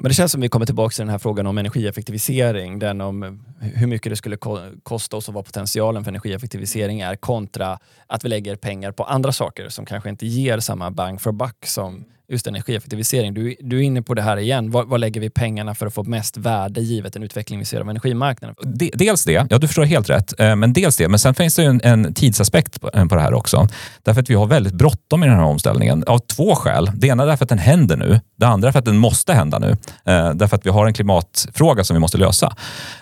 Men 0.00 0.08
det 0.08 0.14
känns 0.14 0.32
som 0.32 0.40
vi 0.40 0.48
kommer 0.48 0.66
tillbaka 0.66 0.92
till 0.92 1.02
den 1.02 1.08
här 1.08 1.18
frågan 1.18 1.46
om 1.46 1.58
energieffektivisering. 1.58 2.78
Den 2.78 3.00
om 3.00 3.44
hur 3.60 3.86
mycket 3.86 4.12
det 4.12 4.16
skulle 4.16 4.36
kosta 4.82 5.16
oss 5.16 5.28
och 5.28 5.34
vad 5.34 5.44
potentialen 5.44 6.04
för 6.04 6.10
energieffektivisering 6.10 7.00
är 7.00 7.16
kontra 7.16 7.78
att 8.06 8.24
vi 8.24 8.28
lägger 8.28 8.56
pengar 8.56 8.92
på 8.92 9.04
andra 9.04 9.32
saker 9.32 9.68
som 9.68 9.86
kanske 9.86 10.10
inte 10.10 10.26
ger 10.26 10.58
samma 10.58 10.90
bang 10.90 11.20
for 11.20 11.32
buck 11.32 11.66
som 11.66 12.04
just 12.28 12.46
energieffektivisering. 12.46 13.34
Du, 13.34 13.54
du 13.60 13.78
är 13.78 13.82
inne 13.82 14.02
på 14.02 14.14
det 14.14 14.22
här 14.22 14.36
igen. 14.36 14.70
Var, 14.70 14.84
var, 14.84 14.98
lägger 14.98 15.20
vi 15.20 15.30
pengarna 15.30 15.74
för 15.74 15.86
att 15.86 15.94
få 15.94 16.02
mest 16.02 16.36
värde 16.36 16.80
givet 16.80 17.12
den 17.12 17.22
utveckling 17.22 17.58
vi 17.58 17.64
ser 17.64 17.80
av 17.80 17.90
energimarknaden? 17.90 18.56
dels 18.94 19.24
det, 19.24 19.46
ja 19.50 19.58
du 19.58 19.66
förstår 19.66 19.84
helt 19.84 20.10
rätt. 20.10 20.40
Eh, 20.40 20.56
men 20.56 20.72
dels 20.72 20.96
det, 20.96 21.08
men 21.08 21.18
sen 21.18 21.34
finns 21.34 21.54
det 21.54 21.64
en, 21.64 21.80
en 21.84 22.14
tidsaspekt 22.14 22.80
på, 22.80 22.90
eh, 22.94 23.06
på 23.06 23.14
det 23.14 23.20
här 23.20 23.34
också. 23.34 23.68
Därför 24.02 24.20
att 24.20 24.30
vi 24.30 24.34
har 24.34 24.46
väldigt 24.46 24.74
bråttom 24.74 25.22
i 25.22 25.26
den 25.26 25.36
här 25.36 25.44
omställningen 25.44 26.04
av 26.06 26.18
två 26.18 26.54
skäl. 26.54 26.90
Det 26.94 27.06
ena 27.06 27.22
är 27.22 27.26
därför 27.26 27.44
att 27.44 27.48
den 27.48 27.58
händer 27.58 27.96
nu. 27.96 28.20
Det 28.36 28.46
andra 28.46 28.68
är 28.68 28.72
för 28.72 28.78
att 28.78 28.84
den 28.84 28.98
måste 28.98 29.32
hända 29.32 29.58
nu. 29.58 29.70
Eh, 30.04 30.30
därför 30.34 30.56
att 30.56 30.66
vi 30.66 30.70
har 30.70 30.86
en 30.86 30.94
klimatfråga 30.94 31.84
som 31.84 31.94
vi 31.94 32.00
måste 32.00 32.18
lösa. 32.18 32.56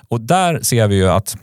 Och 0.08 0.20
där 0.20 0.60
ser 0.62 0.88
vi 0.88 0.96
ju 0.96 1.08
att 1.08 1.36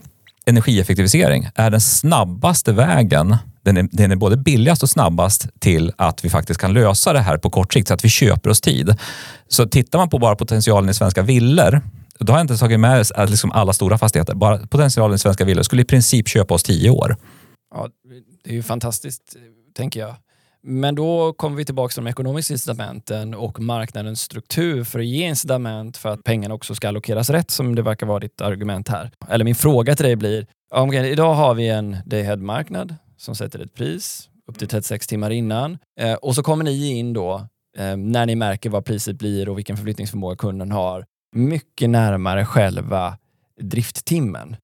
energieffektivisering 0.46 1.48
är 1.54 1.70
den 1.70 1.80
snabbaste 1.80 2.72
vägen 2.72 3.36
den 3.64 3.76
är, 3.76 3.88
den 3.92 4.12
är 4.12 4.16
både 4.16 4.36
billigast 4.36 4.82
och 4.82 4.90
snabbast 4.90 5.48
till 5.58 5.92
att 5.96 6.24
vi 6.24 6.30
faktiskt 6.30 6.60
kan 6.60 6.72
lösa 6.72 7.12
det 7.12 7.20
här 7.20 7.38
på 7.38 7.50
kort 7.50 7.72
sikt 7.72 7.88
så 7.88 7.94
att 7.94 8.04
vi 8.04 8.08
köper 8.08 8.50
oss 8.50 8.60
tid. 8.60 8.96
Så 9.48 9.66
tittar 9.66 9.98
man 9.98 10.08
på 10.08 10.18
bara 10.18 10.36
potentialen 10.36 10.90
i 10.90 10.94
svenska 10.94 11.22
villor 11.22 11.82
då 12.18 12.32
har 12.32 12.38
jag 12.38 12.44
inte 12.44 12.56
tagit 12.56 12.80
med 12.80 13.06
liksom 13.28 13.52
alla 13.52 13.72
stora 13.72 13.98
fastigheter. 13.98 14.34
Bara 14.34 14.58
potentialen 14.58 15.14
i 15.14 15.18
svenska 15.18 15.44
villor 15.44 15.62
skulle 15.62 15.82
i 15.82 15.84
princip 15.84 16.28
köpa 16.28 16.54
oss 16.54 16.62
tio 16.62 16.90
år. 16.90 17.16
Ja, 17.74 17.88
det 18.44 18.50
är 18.50 18.54
ju 18.54 18.62
fantastiskt, 18.62 19.36
tänker 19.76 20.00
jag. 20.00 20.14
Men 20.66 20.94
då 20.94 21.32
kommer 21.32 21.56
vi 21.56 21.64
tillbaka 21.64 21.92
till 21.92 22.04
de 22.04 22.10
ekonomiska 22.10 22.54
incitamenten 22.54 23.34
och 23.34 23.60
marknadens 23.60 24.20
struktur 24.20 24.84
för 24.84 24.98
att 24.98 25.06
ge 25.06 25.28
incitament 25.28 25.96
för 25.96 26.08
att 26.08 26.24
pengarna 26.24 26.54
också 26.54 26.74
ska 26.74 26.88
allokeras 26.88 27.30
rätt 27.30 27.50
som 27.50 27.74
det 27.74 27.82
verkar 27.82 28.06
vara 28.06 28.18
ditt 28.18 28.40
argument 28.40 28.88
här. 28.88 29.10
Eller 29.28 29.44
min 29.44 29.54
fråga 29.54 29.96
till 29.96 30.04
dig 30.04 30.16
blir, 30.16 30.46
okay, 30.70 31.06
idag 31.06 31.34
har 31.34 31.54
vi 31.54 31.68
en 31.68 31.96
day-head-marknad 32.06 32.94
som 33.24 33.34
sätter 33.34 33.58
ett 33.58 33.74
pris 33.74 34.28
upp 34.46 34.58
till 34.58 34.68
36 34.68 35.06
timmar 35.06 35.30
innan. 35.30 35.78
Eh, 36.00 36.14
och 36.14 36.34
så 36.34 36.42
kommer 36.42 36.64
ni 36.64 36.98
in 36.98 37.12
då 37.12 37.34
eh, 37.78 37.96
när 37.96 38.26
ni 38.26 38.34
märker 38.34 38.70
vad 38.70 38.84
priset 38.84 39.18
blir 39.18 39.48
och 39.48 39.58
vilken 39.58 39.76
förflyttningsförmåga 39.76 40.36
kunden 40.36 40.72
har 40.72 41.04
mycket 41.36 41.90
närmare 41.90 42.44
själva 42.44 43.18
drifttimmen. 43.60 44.56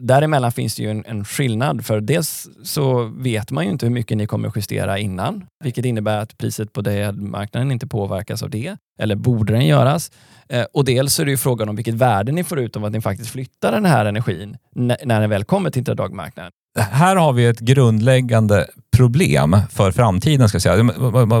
Däremellan 0.00 0.52
finns 0.52 0.76
det 0.76 0.82
ju 0.82 0.90
en, 0.90 1.04
en, 1.06 1.24
skillnad 1.24 1.86
för 1.86 2.00
dels 2.00 2.48
så 2.62 3.04
vet 3.04 3.50
man 3.50 3.64
ju 3.64 3.70
inte 3.70 3.86
hur 3.86 3.92
mycket 3.92 4.16
ni 4.16 4.26
kommer 4.26 4.52
justera 4.56 4.98
innan, 4.98 5.46
vilket 5.64 5.84
innebär 5.84 6.18
att 6.18 6.38
priset 6.38 6.72
på 6.72 6.82
marknaden 7.12 7.72
inte 7.72 7.86
påverkas 7.86 8.42
av 8.42 8.50
det, 8.50 8.76
eller 8.98 9.16
borde 9.16 9.52
den 9.52 9.66
göras? 9.66 10.10
Eh, 10.48 10.64
och 10.72 10.84
dels 10.84 11.20
är 11.20 11.24
det 11.24 11.30
ju 11.30 11.36
frågan 11.36 11.68
om 11.68 11.76
vilket 11.76 11.94
värde 11.94 12.32
ni 12.32 12.44
får 12.44 12.58
ut 12.58 12.76
av 12.76 12.84
att 12.84 12.92
ni 12.92 13.00
faktiskt 13.00 13.30
flyttar 13.30 13.72
den 13.72 13.84
här 13.84 14.04
energin 14.06 14.56
när 14.74 15.20
den 15.20 15.30
väl 15.30 15.44
kommer 15.44 15.70
till 15.70 15.84
dagmarknaden 15.84 16.52
här 16.78 17.16
har 17.16 17.32
vi 17.32 17.46
ett 17.46 17.60
grundläggande 17.60 18.66
problem 18.96 19.56
för 19.70 19.92
framtiden. 19.92 20.48
Ska 20.48 20.60
säga. 20.60 20.90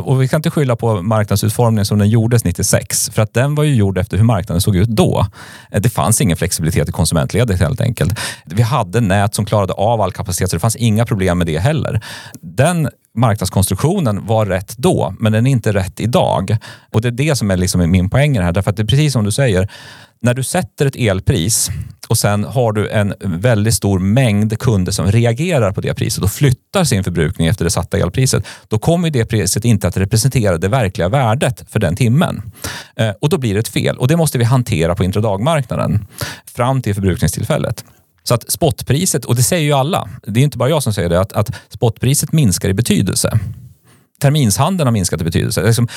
Och 0.04 0.22
vi 0.22 0.28
kan 0.28 0.38
inte 0.38 0.50
skylla 0.50 0.76
på 0.76 1.02
marknadsutformningen 1.02 1.84
som 1.84 1.98
den 1.98 2.08
gjordes 2.08 2.44
96, 2.44 3.10
för 3.10 3.22
att 3.22 3.34
den 3.34 3.54
var 3.54 3.64
ju 3.64 3.74
gjord 3.74 3.98
efter 3.98 4.16
hur 4.16 4.24
marknaden 4.24 4.60
såg 4.60 4.76
ut 4.76 4.88
då. 4.88 5.26
Eh, 5.70 5.80
det 5.80 5.90
fanns 5.90 6.20
ingen 6.20 6.36
flexibilitet 6.36 6.88
i 6.88 6.92
konsumentledet 6.92 7.60
helt 7.60 7.80
enkelt. 7.80 8.18
Vi 8.44 8.62
hade 8.62 9.00
nät 9.00 9.34
som 9.34 9.44
klarade 9.44 9.72
av 9.72 10.00
all 10.00 10.12
kapacitet, 10.12 10.50
så 10.50 10.56
det 10.56 10.60
fanns 10.60 10.76
inga 10.76 11.06
problem 11.06 11.38
med 11.38 11.46
det 11.46 11.58
heller. 11.58 12.00
Den 12.40 12.88
marknadskonstruktionen 13.14 14.26
var 14.26 14.46
rätt 14.46 14.76
då, 14.76 15.14
men 15.18 15.32
den 15.32 15.46
är 15.46 15.50
inte 15.50 15.72
rätt 15.72 16.00
idag. 16.00 16.56
Och 16.92 17.00
det 17.00 17.08
är 17.08 17.12
det 17.12 17.36
som 17.36 17.50
är 17.50 17.56
liksom 17.56 17.90
min 17.90 18.10
poäng 18.10 18.38
här, 18.38 18.52
därför 18.52 18.70
att 18.70 18.76
det 18.76 18.82
är 18.82 18.86
precis 18.86 19.12
som 19.12 19.24
du 19.24 19.30
säger, 19.30 19.68
när 20.22 20.34
du 20.34 20.42
sätter 20.42 20.86
ett 20.86 20.96
elpris 20.96 21.70
och 22.08 22.18
sen 22.18 22.44
har 22.44 22.72
du 22.72 22.88
en 22.88 23.14
väldigt 23.20 23.74
stor 23.74 23.98
mängd 23.98 24.58
kunder 24.58 24.92
som 24.92 25.12
reagerar 25.12 25.72
på 25.72 25.80
det 25.80 25.94
priset 25.94 26.24
och 26.24 26.30
flyttar 26.30 26.84
sin 26.84 27.04
förbrukning 27.04 27.46
efter 27.46 27.64
det 27.64 27.70
satta 27.70 27.98
elpriset, 27.98 28.44
då 28.68 28.78
kommer 28.78 29.10
det 29.10 29.24
priset 29.24 29.64
inte 29.64 29.88
att 29.88 29.96
representera 29.96 30.58
det 30.58 30.68
verkliga 30.68 31.08
värdet 31.08 31.64
för 31.70 31.80
den 31.80 31.96
timmen. 31.96 32.42
Eh, 32.96 33.10
och 33.20 33.28
då 33.28 33.38
blir 33.38 33.54
det 33.54 33.60
ett 33.60 33.68
fel 33.68 33.96
och 33.96 34.08
det 34.08 34.16
måste 34.16 34.38
vi 34.38 34.44
hantera 34.44 34.94
på 34.94 35.04
intradagmarknaden 35.04 36.06
fram 36.54 36.82
till 36.82 36.94
förbrukningstillfället. 36.94 37.84
Så 38.22 38.34
att 38.34 38.50
spotpriset, 38.50 39.24
och 39.24 39.36
det 39.36 39.42
säger 39.42 39.64
ju 39.64 39.72
alla, 39.72 40.08
det 40.26 40.40
är 40.40 40.44
inte 40.44 40.58
bara 40.58 40.68
jag 40.68 40.82
som 40.82 40.92
säger 40.92 41.08
det, 41.08 41.20
att, 41.20 41.32
att 41.32 41.50
spotpriset 41.68 42.32
minskar 42.32 42.68
i 42.68 42.74
betydelse 42.74 43.38
terminshandeln 44.20 44.86
har 44.86 44.92
minskat 44.92 45.20
i 45.20 45.24
betydelse. 45.24 45.62
Liksom, 45.62 45.88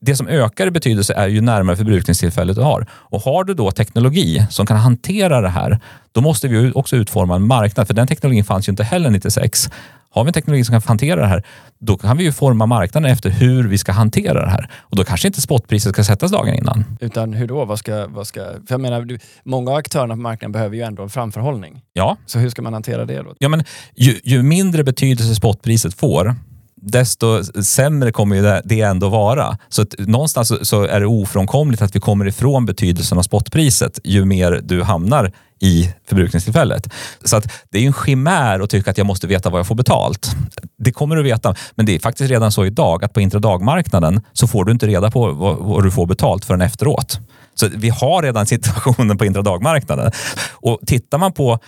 det 0.00 0.16
som 0.16 0.28
ökar 0.28 0.66
i 0.66 0.70
betydelse 0.70 1.14
är 1.14 1.28
ju 1.28 1.40
närmare 1.40 1.76
förbrukningstillfället 1.76 2.56
du 2.56 2.62
har. 2.62 2.86
Och 2.92 3.20
har 3.20 3.44
du 3.44 3.54
då 3.54 3.70
teknologi 3.70 4.46
som 4.50 4.66
kan 4.66 4.76
hantera 4.76 5.40
det 5.40 5.48
här, 5.48 5.80
då 6.12 6.20
måste 6.20 6.48
vi 6.48 6.72
också 6.74 6.96
utforma 6.96 7.36
en 7.36 7.46
marknad, 7.46 7.86
för 7.86 7.94
den 7.94 8.06
teknologin 8.06 8.44
fanns 8.44 8.68
ju 8.68 8.70
inte 8.70 8.84
heller 8.84 9.10
96. 9.10 9.70
Har 10.14 10.24
vi 10.24 10.28
en 10.28 10.32
teknologi 10.32 10.64
som 10.64 10.72
kan 10.72 10.82
hantera 10.86 11.20
det 11.20 11.26
här, 11.26 11.42
då 11.78 11.96
kan 11.96 12.16
vi 12.16 12.24
ju 12.24 12.32
forma 12.32 12.66
marknaden 12.66 13.10
efter 13.10 13.30
hur 13.30 13.68
vi 13.68 13.78
ska 13.78 13.92
hantera 13.92 14.44
det 14.44 14.50
här. 14.50 14.68
Och 14.80 14.96
då 14.96 15.04
kanske 15.04 15.28
inte 15.28 15.40
spotpriset 15.40 15.92
ska 15.92 16.04
sättas 16.04 16.30
dagen 16.30 16.54
innan. 16.54 16.84
Utan 17.00 17.32
hur 17.32 17.46
då? 17.46 17.64
Vad 17.64 17.78
ska, 17.78 18.06
vad 18.06 18.26
ska, 18.26 18.40
för 18.40 18.74
jag 18.74 18.80
menar, 18.80 19.18
många 19.44 19.70
av 19.70 19.76
aktörerna 19.76 20.14
på 20.14 20.20
marknaden 20.20 20.52
behöver 20.52 20.76
ju 20.76 20.82
ändå 20.82 21.02
en 21.02 21.08
framförhållning. 21.08 21.82
Ja. 21.92 22.16
Så 22.26 22.38
hur 22.38 22.50
ska 22.50 22.62
man 22.62 22.72
hantera 22.72 23.04
det 23.04 23.22
då? 23.22 23.34
Ja, 23.38 23.48
men 23.48 23.64
ju, 23.94 24.20
ju 24.24 24.42
mindre 24.42 24.84
betydelse 24.84 25.34
spotpriset 25.34 25.94
får, 25.94 26.36
desto 26.82 27.44
sämre 27.62 28.12
kommer 28.12 28.62
det 28.64 28.80
ändå 28.80 29.08
vara. 29.08 29.58
Så 29.68 29.82
att 29.82 29.94
någonstans 29.98 30.68
så 30.68 30.82
är 30.82 31.00
det 31.00 31.06
ofrånkomligt 31.06 31.82
att 31.82 31.96
vi 31.96 32.00
kommer 32.00 32.26
ifrån 32.26 32.66
betydelsen 32.66 33.18
av 33.18 33.22
spotpriset 33.22 33.98
ju 34.04 34.24
mer 34.24 34.60
du 34.62 34.82
hamnar 34.82 35.32
i 35.60 35.94
förbrukningstillfället. 36.08 36.88
Så 37.24 37.36
att 37.36 37.52
det 37.70 37.78
är 37.78 37.86
en 37.86 37.92
chimär 37.92 38.60
att 38.60 38.70
tycka 38.70 38.90
att 38.90 38.98
jag 38.98 39.06
måste 39.06 39.26
veta 39.26 39.50
vad 39.50 39.58
jag 39.58 39.66
får 39.66 39.74
betalt. 39.74 40.30
Det 40.78 40.92
kommer 40.92 41.16
du 41.16 41.22
veta, 41.22 41.54
men 41.74 41.86
det 41.86 41.94
är 41.94 41.98
faktiskt 41.98 42.30
redan 42.30 42.52
så 42.52 42.64
idag 42.64 43.04
att 43.04 43.12
på 43.12 43.20
intradagmarknaden 43.20 44.20
så 44.32 44.46
får 44.46 44.64
du 44.64 44.72
inte 44.72 44.86
reda 44.86 45.10
på 45.10 45.32
vad, 45.32 45.56
vad 45.56 45.84
du 45.84 45.90
får 45.90 46.06
betalt 46.06 46.44
förrän 46.44 46.60
efteråt. 46.60 47.18
Så 47.54 47.68
vi 47.76 47.88
har 47.88 48.22
redan 48.22 48.46
situationen 48.56 49.18
på 49.18 49.24
intradagmarknaden. 49.24 50.12
Och 50.52 50.78
tittar 50.86 51.18
man 51.18 51.32
på 51.32 51.58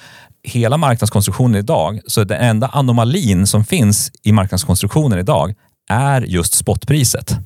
hela 0.45 0.77
marknadskonstruktionen 0.77 1.55
idag, 1.55 2.01
så 2.07 2.25
den 2.25 2.41
enda 2.41 2.67
anomalin 2.67 3.47
som 3.47 3.65
finns 3.65 4.13
i 4.23 4.33
marknadskonstruktionen 4.33 5.19
idag 5.19 5.55
är 5.91 6.23
just 6.23 6.55
spotpriset. 6.55 7.39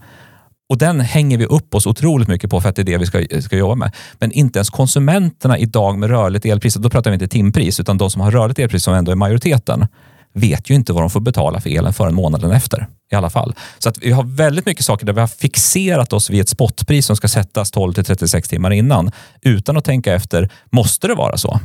Och 0.68 0.78
den 0.78 1.00
hänger 1.00 1.38
vi 1.38 1.44
upp 1.44 1.74
oss 1.74 1.86
otroligt 1.86 2.28
mycket 2.28 2.50
på 2.50 2.60
för 2.60 2.68
att 2.68 2.76
det 2.76 2.82
är 2.82 2.84
det 2.84 2.98
vi 2.98 3.06
ska, 3.06 3.24
ska 3.40 3.56
jobba 3.56 3.74
med. 3.74 3.94
Men 4.18 4.32
inte 4.32 4.58
ens 4.58 4.70
konsumenterna 4.70 5.58
idag 5.58 5.98
med 5.98 6.10
rörligt 6.10 6.44
elpris, 6.44 6.74
då 6.74 6.90
pratar 6.90 7.10
vi 7.10 7.14
inte 7.14 7.28
timpris, 7.28 7.80
utan 7.80 7.98
de 7.98 8.10
som 8.10 8.20
har 8.20 8.30
rörligt 8.30 8.58
elpris 8.58 8.84
som 8.84 8.94
ändå 8.94 9.12
är 9.12 9.16
majoriteten, 9.16 9.86
vet 10.34 10.70
ju 10.70 10.74
inte 10.74 10.92
vad 10.92 11.02
de 11.02 11.10
får 11.10 11.20
betala 11.20 11.60
för 11.60 11.70
elen 11.70 11.92
förrän 11.92 12.14
månaden 12.14 12.50
efter 12.50 12.86
i 13.12 13.14
alla 13.14 13.30
fall. 13.30 13.54
Så 13.78 13.88
att 13.88 13.98
vi 13.98 14.10
har 14.10 14.24
väldigt 14.24 14.66
mycket 14.66 14.84
saker 14.84 15.06
där 15.06 15.12
vi 15.12 15.20
har 15.20 15.26
fixerat 15.26 16.12
oss 16.12 16.30
vid 16.30 16.40
ett 16.40 16.48
spotpris 16.48 17.06
som 17.06 17.16
ska 17.16 17.28
sättas 17.28 17.70
12 17.70 17.92
till 17.92 18.04
36 18.04 18.48
timmar 18.48 18.70
innan 18.70 19.10
utan 19.42 19.76
att 19.76 19.84
tänka 19.84 20.14
efter, 20.14 20.50
måste 20.70 21.06
det 21.06 21.14
vara 21.14 21.36
så? 21.36 21.60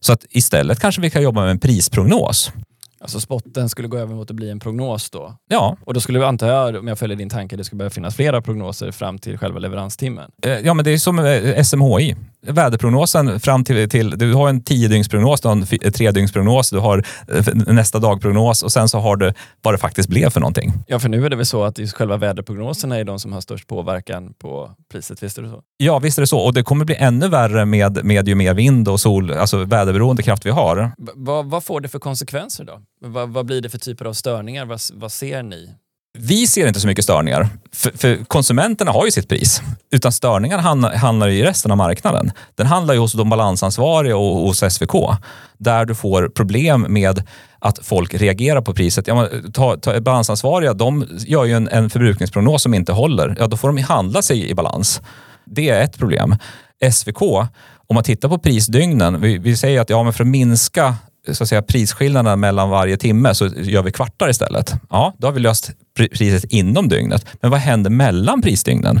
Så 0.00 0.12
att 0.12 0.24
istället 0.30 0.80
kanske 0.80 1.00
vi 1.00 1.10
kan 1.10 1.22
jobba 1.22 1.40
med 1.40 1.50
en 1.50 1.58
prisprognos. 1.58 2.52
Alltså 3.00 3.20
spotten 3.20 3.68
skulle 3.68 3.88
gå 3.88 3.98
över 3.98 4.14
mot 4.14 4.30
att 4.30 4.36
bli 4.36 4.50
en 4.50 4.60
prognos 4.60 5.10
då? 5.10 5.36
Ja. 5.48 5.76
Och 5.84 5.94
då 5.94 6.00
skulle 6.00 6.18
vi 6.18 6.24
antar 6.24 6.48
jag, 6.48 6.76
om 6.76 6.88
jag 6.88 6.98
följer 6.98 7.16
din 7.16 7.30
tanke, 7.30 7.56
det 7.56 7.64
skulle 7.64 7.78
behöva 7.78 7.90
finnas 7.90 8.16
flera 8.16 8.42
prognoser 8.42 8.90
fram 8.90 9.18
till 9.18 9.38
själva 9.38 9.58
leveranstimmen? 9.58 10.30
Eh, 10.42 10.52
ja, 10.52 10.74
men 10.74 10.84
det 10.84 10.90
är 10.90 10.98
som 10.98 11.64
SMHI 11.64 12.16
väderprognosen 12.48 13.40
fram 13.40 13.64
till, 13.64 13.88
till 13.88 14.10
du 14.10 14.34
har 14.34 14.48
en 14.48 14.62
tiodygnsprognos, 14.62 15.40
du 15.40 15.48
har 15.48 15.56
en 15.56 15.92
tredygnsprognos, 15.92 16.70
du 16.70 16.78
har 16.78 17.04
eh, 17.28 17.54
nästa 17.54 17.98
dagprognos 17.98 18.62
och 18.62 18.72
sen 18.72 18.88
så 18.88 18.98
har 18.98 19.16
du 19.16 19.32
vad 19.62 19.74
det 19.74 19.78
faktiskt 19.78 20.08
blev 20.08 20.30
för 20.30 20.40
någonting. 20.40 20.72
Ja, 20.86 20.98
för 20.98 21.08
nu 21.08 21.26
är 21.26 21.30
det 21.30 21.36
väl 21.36 21.46
så 21.46 21.64
att 21.64 21.78
just 21.78 21.94
själva 21.94 22.16
väderprognoserna 22.16 22.98
är 22.98 23.04
de 23.04 23.18
som 23.18 23.32
har 23.32 23.40
störst 23.40 23.66
påverkan 23.66 24.34
på 24.38 24.70
priset, 24.92 25.22
visst 25.22 25.38
är 25.38 25.42
det 25.42 25.48
så? 25.48 25.62
Ja, 25.76 25.98
visst 25.98 26.18
är 26.18 26.22
det 26.22 26.26
så. 26.26 26.38
Och 26.38 26.54
det 26.54 26.62
kommer 26.62 26.84
bli 26.84 26.94
ännu 26.94 27.28
värre 27.28 27.64
med, 27.64 28.04
med 28.04 28.28
ju 28.28 28.34
mer 28.34 28.54
vind 28.54 28.88
och 28.88 29.00
sol, 29.00 29.32
alltså 29.32 29.64
väderberoende 29.64 30.22
kraft 30.22 30.46
vi 30.46 30.50
har. 30.50 30.92
V 30.98 31.42
vad 31.44 31.64
får 31.64 31.80
det 31.80 31.88
för 31.88 31.98
konsekvenser 31.98 32.64
då? 32.64 32.82
V 33.04 33.26
vad 33.26 33.46
blir 33.46 33.60
det 33.60 33.70
för 33.70 33.78
typer 33.78 34.04
av 34.04 34.12
störningar? 34.12 34.66
vad, 34.66 34.80
vad 34.94 35.12
ser 35.12 35.42
ni? 35.42 35.70
Vi 36.18 36.46
ser 36.46 36.66
inte 36.66 36.80
så 36.80 36.86
mycket 36.86 37.04
störningar, 37.04 37.48
för, 37.72 37.90
för, 37.98 38.24
konsumenterna 38.24 38.92
har 38.92 39.04
ju 39.04 39.10
sitt 39.10 39.28
pris. 39.28 39.62
Utan 39.90 40.12
störningar 40.12 40.58
handlar, 40.96 41.28
ju 41.28 41.38
i 41.38 41.42
resten 41.42 41.70
av 41.70 41.76
marknaden. 41.76 42.32
Den 42.54 42.66
handlar 42.66 42.94
ju 42.94 43.00
hos 43.00 43.12
de 43.12 43.30
balansansvariga 43.30 44.16
och 44.16 44.36
hos 44.36 44.74
SVK. 44.74 44.92
Där 45.58 45.84
du 45.84 45.94
får 45.94 46.28
problem 46.28 46.86
med 46.88 47.22
att 47.58 47.78
folk 47.82 48.14
reagerar 48.14 48.60
på 48.60 48.74
priset. 48.74 49.06
Ja, 49.06 49.28
ta, 49.52 49.76
ta, 49.76 50.00
balansansvariga 50.00 50.74
de 50.74 51.06
gör 51.18 51.44
ju 51.44 51.52
en, 51.52 51.68
en 51.68 51.90
förbrukningsprognos 51.90 52.62
som 52.62 52.74
inte 52.74 52.92
håller. 52.92 53.36
Ja, 53.38 53.46
då 53.46 53.56
får 53.56 53.68
de 53.68 53.82
handla 53.82 54.22
sig 54.22 54.50
i 54.50 54.54
balans. 54.54 55.00
Det 55.44 55.68
är 55.68 55.82
ett 55.82 55.98
problem. 55.98 56.36
SVK, 56.92 57.22
om 57.86 57.94
man 57.94 58.04
tittar 58.04 58.28
på 58.28 58.38
prisdygnen, 58.38 59.20
vi, 59.20 59.38
vi 59.38 59.56
säger 59.56 59.80
att 59.80 59.90
ja, 59.90 60.02
men 60.02 60.12
för 60.12 60.24
att 60.24 60.28
minska 60.28 60.94
så 61.32 61.42
att 61.42 61.48
säga, 61.48 61.62
prisskillnaderna 61.62 62.36
mellan 62.36 62.70
varje 62.70 62.96
timme 62.96 63.34
så 63.34 63.46
gör 63.46 63.82
vi 63.82 63.92
kvartar 63.92 64.28
istället. 64.28 64.74
Ja, 64.90 65.14
då 65.18 65.26
har 65.26 65.32
vi 65.32 65.40
löst 65.40 65.70
priset 65.96 66.44
inom 66.44 66.88
dygnet. 66.88 67.26
Men 67.40 67.50
vad 67.50 67.60
händer 67.60 67.90
mellan 67.90 68.42
prisdygnen? 68.42 69.00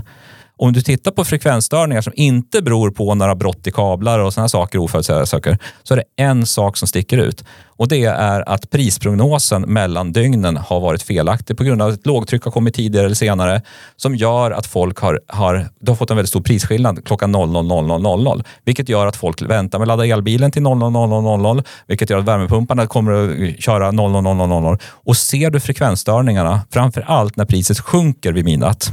Om 0.58 0.72
du 0.72 0.82
tittar 0.82 1.10
på 1.10 1.24
frekvensstörningar 1.24 2.02
som 2.02 2.12
inte 2.16 2.62
beror 2.62 2.90
på 2.90 3.14
några 3.14 3.34
brott 3.34 3.66
i 3.66 3.70
kablar 3.70 4.18
och 4.18 4.34
sådana 4.34 4.48
saker, 4.48 4.78
oförutsedda 4.78 5.26
saker, 5.26 5.58
så 5.82 5.94
är 5.94 5.96
det 5.96 6.22
en 6.22 6.46
sak 6.46 6.76
som 6.76 6.88
sticker 6.88 7.18
ut. 7.18 7.44
Och 7.78 7.88
det 7.88 8.04
är 8.04 8.48
att 8.48 8.70
prisprognosen 8.70 9.62
mellan 9.62 10.12
dygnen 10.12 10.56
har 10.56 10.80
varit 10.80 11.02
felaktig 11.02 11.56
på 11.56 11.64
grund 11.64 11.82
av 11.82 11.88
att 11.88 11.94
ett 11.94 12.06
lågtryck 12.06 12.44
har 12.44 12.52
kommit 12.52 12.74
tidigare 12.74 13.06
eller 13.06 13.14
senare 13.14 13.62
som 13.96 14.16
gör 14.16 14.50
att 14.50 14.66
folk 14.66 14.98
har, 14.98 15.20
har, 15.28 15.68
har 15.86 15.94
fått 15.94 16.10
en 16.10 16.16
väldigt 16.16 16.28
stor 16.28 16.40
prisskillnad 16.40 17.04
klockan 17.04 17.36
00.00.00 17.36 18.44
vilket 18.64 18.88
gör 18.88 19.06
att 19.06 19.16
folk 19.16 19.42
väntar 19.42 19.78
med 19.78 19.84
att 19.84 19.88
ladda 19.88 20.06
elbilen 20.06 20.50
till 20.50 20.62
00.00.00 20.62 21.64
vilket 21.86 22.10
gör 22.10 22.18
att 22.18 22.24
värmepumparna 22.24 22.86
kommer 22.86 23.12
att 23.12 23.60
köra 23.60 23.90
00.00.00 23.90 24.78
och 24.84 25.16
ser 25.16 25.50
du 25.50 25.60
frekvensstörningarna, 25.60 26.60
framför 26.70 27.00
allt 27.00 27.36
när 27.36 27.44
priset 27.44 27.80
sjunker 27.80 28.32
vid 28.32 28.44
midnatt 28.44 28.92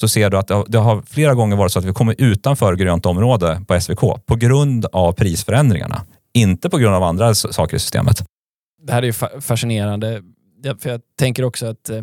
så 0.00 0.08
ser 0.08 0.30
du 0.30 0.38
att 0.38 0.50
det 0.66 0.78
har 0.78 1.02
flera 1.02 1.34
gånger 1.34 1.56
varit 1.56 1.72
så 1.72 1.78
att 1.78 1.84
vi 1.84 1.92
kommer 1.92 2.14
utanför 2.18 2.76
grönt 2.76 3.06
område 3.06 3.62
på 3.68 3.80
SVK 3.80 4.00
på 4.26 4.36
grund 4.36 4.86
av 4.92 5.12
prisförändringarna. 5.12 6.02
Inte 6.34 6.70
på 6.70 6.78
grund 6.78 6.94
av 6.94 7.02
andra 7.02 7.34
saker 7.34 7.76
i 7.76 7.80
systemet. 7.80 8.24
Det 8.82 8.92
här 8.92 9.02
är 9.02 9.06
ju 9.06 9.40
fascinerande. 9.40 10.22
För 10.78 10.90
jag 10.90 11.00
tänker 11.18 11.42
också 11.42 11.66
att 11.66 11.90
eh, 11.90 12.02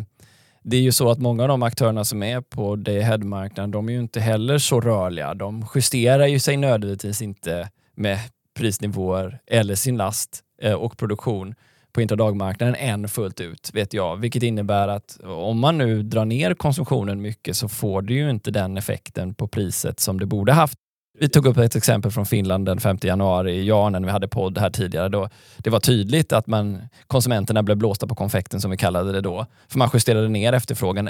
det 0.64 0.76
är 0.76 0.80
ju 0.80 0.92
så 0.92 1.10
att 1.10 1.18
många 1.18 1.42
av 1.42 1.48
de 1.48 1.62
aktörerna 1.62 2.04
som 2.04 2.22
är 2.22 2.40
på 2.40 2.76
day 2.76 3.02
ahead-marknaden, 3.02 3.70
de 3.70 3.88
är 3.88 3.92
ju 3.92 3.98
inte 3.98 4.20
heller 4.20 4.58
så 4.58 4.80
rörliga. 4.80 5.34
De 5.34 5.66
justerar 5.74 6.26
ju 6.26 6.38
sig 6.38 6.56
nödvändigtvis 6.56 7.22
inte 7.22 7.68
med 7.94 8.18
prisnivåer 8.56 9.38
eller 9.46 9.74
sin 9.74 9.96
last 9.96 10.40
eh, 10.62 10.72
och 10.72 10.96
produktion 10.96 11.54
på 11.96 12.02
intradagmarknaden 12.02 12.74
än 12.74 13.08
fullt 13.08 13.40
ut, 13.40 13.70
vet 13.74 13.94
jag. 13.94 14.16
Vilket 14.16 14.42
innebär 14.42 14.88
att 14.88 15.18
om 15.24 15.58
man 15.58 15.78
nu 15.78 16.02
drar 16.02 16.24
ner 16.24 16.54
konsumtionen 16.54 17.22
mycket 17.22 17.56
så 17.56 17.68
får 17.68 18.02
det 18.02 18.14
ju 18.14 18.30
inte 18.30 18.50
den 18.50 18.76
effekten 18.76 19.34
på 19.34 19.48
priset 19.48 20.00
som 20.00 20.20
det 20.20 20.26
borde 20.26 20.52
haft. 20.52 20.78
Vi 21.18 21.28
tog 21.28 21.46
upp 21.46 21.56
ett 21.56 21.76
exempel 21.76 22.10
från 22.10 22.26
Finland 22.26 22.66
den 22.66 22.80
5 22.80 22.98
januari, 23.02 23.64
ja, 23.64 23.90
när 23.90 24.00
vi 24.00 24.10
hade 24.10 24.28
podd 24.28 24.58
här 24.58 24.70
tidigare. 24.70 25.08
Då 25.08 25.28
det 25.58 25.70
var 25.70 25.80
tydligt 25.80 26.32
att 26.32 26.46
man, 26.46 26.88
konsumenterna 27.06 27.62
blev 27.62 27.76
blåsta 27.76 28.06
på 28.06 28.14
konfekten 28.14 28.60
som 28.60 28.70
vi 28.70 28.76
kallade 28.76 29.12
det 29.12 29.20
då. 29.20 29.46
För 29.68 29.78
man 29.78 29.90
justerade 29.94 30.28
ner 30.28 30.52
efterfrågan. 30.52 31.08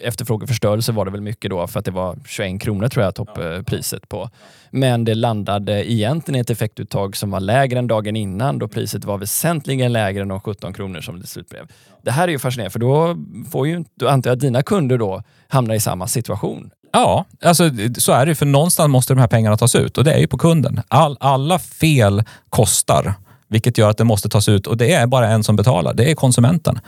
Efterfrågeförstörelse 0.00 0.92
var 0.92 1.04
det 1.04 1.10
väl 1.10 1.20
mycket 1.20 1.50
då 1.50 1.66
för 1.66 1.78
att 1.78 1.84
det 1.84 1.90
var 1.90 2.18
21 2.26 2.62
kronor 2.62 2.88
tror 2.88 3.04
jag 3.04 3.14
topppriset 3.14 4.08
på. 4.08 4.30
Men 4.74 5.04
det 5.04 5.14
landade 5.14 5.92
egentligen 5.92 6.36
i 6.36 6.40
ett 6.40 6.50
effektuttag 6.50 7.16
som 7.16 7.30
var 7.30 7.40
lägre 7.40 7.78
än 7.78 7.86
dagen 7.86 8.16
innan 8.16 8.58
då 8.58 8.68
priset 8.68 9.04
var 9.04 9.18
väsentligen 9.18 9.92
lägre 9.92 10.22
än 10.22 10.28
de 10.28 10.40
17 10.40 10.72
kronor 10.72 11.00
som 11.00 11.20
det 11.20 11.26
slut 11.26 11.48
blev. 11.48 11.68
Det 12.02 12.10
här 12.10 12.28
är 12.28 12.32
ju 12.32 12.38
fascinerande 12.38 12.70
för 12.70 12.78
då 12.78 13.16
får 13.50 13.68
ju, 13.68 13.84
då 13.94 14.08
antar 14.08 14.30
jag 14.30 14.36
att 14.36 14.40
dina 14.40 14.62
kunder 14.62 14.98
då 14.98 15.22
hamnar 15.48 15.74
i 15.74 15.80
samma 15.80 16.06
situation. 16.06 16.70
Ja, 16.92 17.24
alltså, 17.44 17.70
så 17.98 18.12
är 18.12 18.26
det. 18.26 18.34
För 18.34 18.46
någonstans 18.46 18.88
måste 18.88 19.14
de 19.14 19.20
här 19.20 19.28
pengarna 19.28 19.56
tas 19.56 19.74
ut 19.74 19.98
och 19.98 20.04
det 20.04 20.12
är 20.12 20.18
ju 20.18 20.26
på 20.26 20.38
kunden. 20.38 20.80
All, 20.88 21.16
alla 21.20 21.58
fel 21.58 22.24
kostar, 22.48 23.14
vilket 23.48 23.78
gör 23.78 23.90
att 23.90 23.98
det 23.98 24.04
måste 24.04 24.28
tas 24.28 24.48
ut 24.48 24.66
och 24.66 24.76
det 24.76 24.92
är 24.92 25.06
bara 25.06 25.28
en 25.28 25.44
som 25.44 25.56
betalar. 25.56 25.94
Det 25.94 26.10
är 26.10 26.14
konsumenten. 26.14 26.80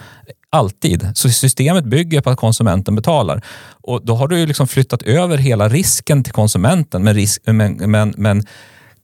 Alltid. 0.55 1.11
Så 1.15 1.31
systemet 1.31 1.85
bygger 1.85 2.21
på 2.21 2.31
att 2.31 2.39
konsumenten 2.39 2.97
betalar. 2.97 3.45
Och 3.71 4.05
då 4.05 4.15
har 4.15 4.29
du 4.29 4.39
ju 4.39 4.47
liksom 4.47 4.67
flyttat 4.67 5.03
över 5.03 5.37
hela 5.37 5.69
risken 5.69 6.25
till 6.25 6.33
konsumenten, 6.33 7.05
men, 7.05 7.15
risk, 7.15 7.43
men, 7.47 7.91
men, 7.91 8.15
men 8.17 8.43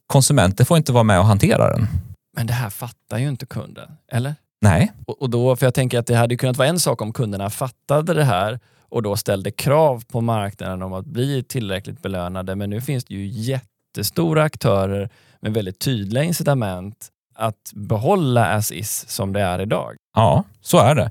konsumenter 0.06 0.64
får 0.64 0.76
inte 0.76 0.92
vara 0.92 1.04
med 1.04 1.18
och 1.18 1.24
hantera 1.24 1.72
den. 1.72 1.88
Men 2.36 2.46
det 2.46 2.52
här 2.52 2.70
fattar 2.70 3.18
ju 3.18 3.28
inte 3.28 3.46
kunden, 3.46 3.90
eller? 4.12 4.34
Nej. 4.60 4.92
Och, 5.06 5.22
och 5.22 5.30
då, 5.30 5.56
för 5.56 5.66
jag 5.66 5.74
tänker 5.74 5.98
att 5.98 6.06
det 6.06 6.16
hade 6.16 6.36
kunnat 6.36 6.56
vara 6.56 6.68
en 6.68 6.78
sak 6.78 7.02
om 7.02 7.12
kunderna 7.12 7.50
fattade 7.50 8.14
det 8.14 8.24
här 8.24 8.60
och 8.88 9.02
då 9.02 9.16
ställde 9.16 9.50
krav 9.50 10.04
på 10.12 10.20
marknaden 10.20 10.82
om 10.82 10.92
att 10.92 11.06
bli 11.06 11.42
tillräckligt 11.42 12.02
belönade. 12.02 12.56
Men 12.56 12.70
nu 12.70 12.80
finns 12.80 13.04
det 13.04 13.14
ju 13.14 13.26
jättestora 13.26 14.42
aktörer 14.42 15.10
med 15.40 15.54
väldigt 15.54 15.78
tydliga 15.78 16.24
incitament 16.24 17.08
att 17.34 17.72
behålla 17.74 18.46
as 18.46 18.72
is 18.72 19.08
som 19.08 19.32
det 19.32 19.40
är 19.40 19.58
idag. 19.60 19.96
Ja, 20.14 20.44
så 20.60 20.78
är 20.78 20.94
det. 20.94 21.10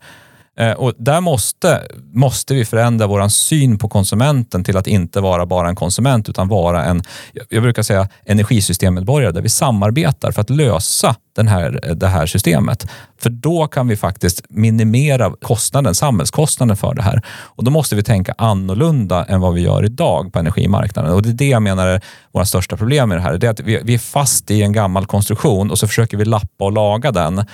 Eh, 0.59 0.71
och 0.71 0.93
där 0.97 1.21
måste, 1.21 1.87
måste 2.13 2.53
vi 2.53 2.65
förändra 2.65 3.07
vår 3.07 3.27
syn 3.27 3.77
på 3.77 3.89
konsumenten 3.89 4.63
till 4.63 4.77
att 4.77 4.87
inte 4.87 5.21
vara 5.21 5.45
bara 5.45 5.69
en 5.69 5.75
konsument 5.75 6.29
utan 6.29 6.47
vara 6.47 6.85
en, 6.85 7.03
jag 7.49 7.63
brukar 7.63 7.83
säga 7.83 8.07
energisystemmedborgare 8.25 9.31
där 9.31 9.41
vi 9.41 9.49
samarbetar 9.49 10.31
för 10.31 10.41
att 10.41 10.49
lösa 10.49 11.15
den 11.35 11.47
här, 11.47 11.93
det 11.95 12.07
här 12.07 12.25
systemet. 12.25 12.87
För 13.21 13.29
då 13.29 13.67
kan 13.67 13.87
vi 13.87 13.95
faktiskt 13.95 14.41
minimera 14.49 15.33
kostnaden, 15.41 15.95
samhällskostnaden 15.95 16.77
för 16.77 16.93
det 16.93 17.01
här. 17.01 17.21
Och 17.27 17.63
då 17.63 17.71
måste 17.71 17.95
vi 17.95 18.03
tänka 18.03 18.33
annorlunda 18.37 19.25
än 19.25 19.41
vad 19.41 19.53
vi 19.53 19.61
gör 19.61 19.85
idag 19.85 20.33
på 20.33 20.39
energimarknaden. 20.39 21.13
Och 21.13 21.21
det 21.21 21.29
är 21.29 21.33
det 21.33 21.47
jag 21.47 21.61
menar 21.61 21.87
är 21.87 22.01
våra 22.31 22.45
största 22.45 22.77
problem 22.77 23.09
med 23.09 23.17
det 23.17 23.21
här. 23.21 23.37
Det 23.37 23.47
är 23.47 23.51
att 23.51 23.59
vi, 23.59 23.81
vi 23.83 23.93
är 23.93 23.99
fast 23.99 24.51
i 24.51 24.61
en 24.61 24.71
gammal 24.71 25.05
konstruktion 25.05 25.71
och 25.71 25.79
så 25.79 25.87
försöker 25.87 26.17
vi 26.17 26.25
lappa 26.25 26.65
och 26.65 26.71
laga 26.71 27.11
den. 27.11 27.45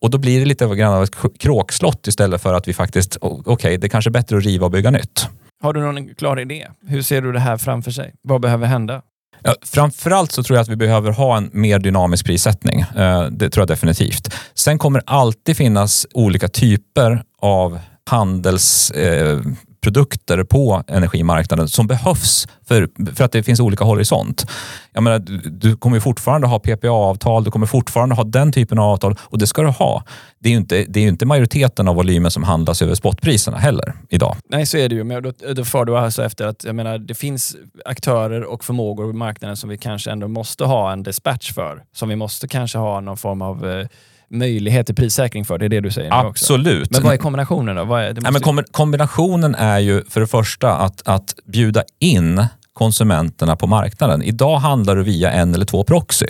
Och 0.00 0.10
då 0.10 0.18
blir 0.18 0.40
det 0.40 0.46
lite 0.46 0.66
grann 0.66 0.94
av 0.94 1.02
ett 1.02 1.38
kråkslott 1.38 2.06
istället 2.06 2.42
för 2.42 2.54
att 2.54 2.68
vi 2.68 2.74
faktiskt, 2.74 3.18
okej, 3.20 3.52
okay, 3.52 3.76
det 3.76 3.86
är 3.86 3.88
kanske 3.88 4.08
är 4.08 4.12
bättre 4.12 4.36
att 4.36 4.44
riva 4.44 4.66
och 4.66 4.72
bygga 4.72 4.90
nytt. 4.90 5.28
Har 5.62 5.72
du 5.72 5.80
någon 5.80 6.14
klar 6.14 6.40
idé? 6.40 6.66
Hur 6.86 7.02
ser 7.02 7.22
du 7.22 7.32
det 7.32 7.40
här 7.40 7.56
framför 7.56 7.90
sig? 7.90 8.14
Vad 8.22 8.40
behöver 8.40 8.66
hända? 8.66 9.02
Ja, 9.44 9.54
framförallt 9.62 10.32
så 10.32 10.42
tror 10.42 10.56
jag 10.56 10.62
att 10.62 10.68
vi 10.68 10.76
behöver 10.76 11.10
ha 11.10 11.36
en 11.36 11.50
mer 11.52 11.78
dynamisk 11.78 12.26
prissättning. 12.26 12.80
Eh, 12.80 13.24
det 13.24 13.50
tror 13.50 13.62
jag 13.62 13.68
definitivt. 13.68 14.34
Sen 14.54 14.78
kommer 14.78 15.02
alltid 15.06 15.56
finnas 15.56 16.06
olika 16.14 16.48
typer 16.48 17.22
av 17.40 17.78
handels 18.06 18.90
eh, 18.90 19.40
produkter 19.82 20.44
på 20.44 20.84
energimarknaden 20.88 21.68
som 21.68 21.86
behövs 21.86 22.48
för, 22.68 22.88
för 23.14 23.24
att 23.24 23.32
det 23.32 23.42
finns 23.42 23.60
olika 23.60 23.84
horisont. 23.84 24.46
Jag 24.92 25.02
menar, 25.02 25.18
du, 25.18 25.38
du 25.38 25.76
kommer 25.76 26.00
fortfarande 26.00 26.46
ha 26.46 26.58
PPA-avtal, 26.58 27.44
du 27.44 27.50
kommer 27.50 27.66
fortfarande 27.66 28.14
ha 28.14 28.24
den 28.24 28.52
typen 28.52 28.78
av 28.78 28.90
avtal 28.90 29.16
och 29.20 29.38
det 29.38 29.46
ska 29.46 29.62
du 29.62 29.68
ha. 29.68 30.04
Det 30.38 30.48
är 30.48 30.50
ju 30.50 30.58
inte, 30.58 30.84
det 30.88 31.00
är 31.00 31.08
inte 31.08 31.26
majoriteten 31.26 31.88
av 31.88 31.96
volymen 31.96 32.30
som 32.30 32.42
handlas 32.42 32.82
över 32.82 32.94
spotpriserna 32.94 33.58
heller 33.58 33.94
idag. 34.08 34.36
Nej, 34.48 34.66
så 34.66 34.78
är 34.78 34.88
det 34.88 34.94
ju. 34.94 35.04
Men 35.04 35.22
då, 35.22 35.32
då 35.54 35.64
för 35.64 35.84
du 35.84 35.98
alltså 35.98 36.24
efter 36.24 36.46
att 36.46 36.64
jag 36.64 36.74
menar, 36.74 36.98
det 36.98 37.14
finns 37.14 37.56
aktörer 37.84 38.44
och 38.44 38.64
förmågor 38.64 39.10
på 39.10 39.16
marknaden 39.16 39.56
som 39.56 39.70
vi 39.70 39.78
kanske 39.78 40.10
ändå 40.10 40.28
måste 40.28 40.64
ha 40.64 40.92
en 40.92 41.02
dispatch 41.02 41.52
för. 41.52 41.82
Som 41.92 42.08
vi 42.08 42.16
måste 42.16 42.48
kanske 42.48 42.78
ha 42.78 43.00
någon 43.00 43.16
form 43.16 43.42
av 43.42 43.70
eh, 43.70 43.86
möjlighet 44.32 44.86
till 44.86 44.94
prissäkring 44.94 45.44
för. 45.44 45.58
Det 45.58 45.64
är 45.64 45.68
det 45.68 45.80
du 45.80 45.90
säger 45.90 46.10
nu 46.10 46.16
Absolut. 46.16 46.82
Också. 46.88 46.92
Men 46.92 47.02
vad 47.02 47.14
är 47.14 47.18
kombinationen 47.18 47.76
då? 47.76 47.84
Vad 47.84 48.02
är, 48.02 48.16
Nej, 48.20 48.32
men 48.32 48.64
kombinationen 48.70 49.54
är 49.54 49.78
ju 49.78 50.04
för 50.04 50.20
det 50.20 50.26
första 50.26 50.72
att, 50.72 51.08
att 51.08 51.34
bjuda 51.44 51.82
in 51.98 52.46
konsumenterna 52.72 53.56
på 53.56 53.66
marknaden. 53.66 54.22
Idag 54.22 54.56
handlar 54.56 54.96
du 54.96 55.02
via 55.02 55.30
en 55.30 55.54
eller 55.54 55.64
två 55.64 55.84
proxy. 55.84 56.26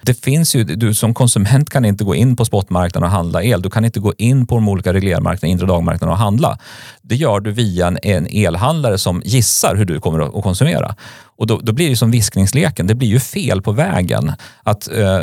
Det 0.00 0.24
finns 0.24 0.56
ju, 0.56 0.64
du 0.64 0.94
som 0.94 1.14
konsument 1.14 1.70
kan 1.70 1.84
inte 1.84 2.04
gå 2.04 2.14
in 2.14 2.36
på 2.36 2.44
spotmarknaden 2.44 3.06
och 3.06 3.10
handla 3.10 3.42
el. 3.42 3.62
Du 3.62 3.70
kan 3.70 3.84
inte 3.84 4.00
gå 4.00 4.14
in 4.18 4.46
på 4.46 4.54
de 4.54 4.68
olika 4.68 4.92
reglermarknaderna, 4.92 5.52
inre 5.52 5.66
dagmarknaden 5.66 6.12
och 6.12 6.18
handla. 6.18 6.58
Det 7.02 7.16
gör 7.16 7.40
du 7.40 7.50
via 7.52 7.86
en, 7.86 7.98
en 8.02 8.26
elhandlare 8.26 8.98
som 8.98 9.22
gissar 9.24 9.76
hur 9.76 9.84
du 9.84 10.00
kommer 10.00 10.38
att 10.38 10.42
konsumera. 10.42 10.94
Och 11.38 11.46
då, 11.46 11.60
då, 11.62 11.72
blir 11.72 11.90
det 11.90 11.96
som 11.96 12.10
viskningsleken, 12.10 12.86
det 12.86 12.94
blir 12.94 13.08
ju 13.08 13.20
fel 13.20 13.62
på 13.62 13.72
vägen 13.72 14.32
att 14.62 14.88
eh, 14.88 15.20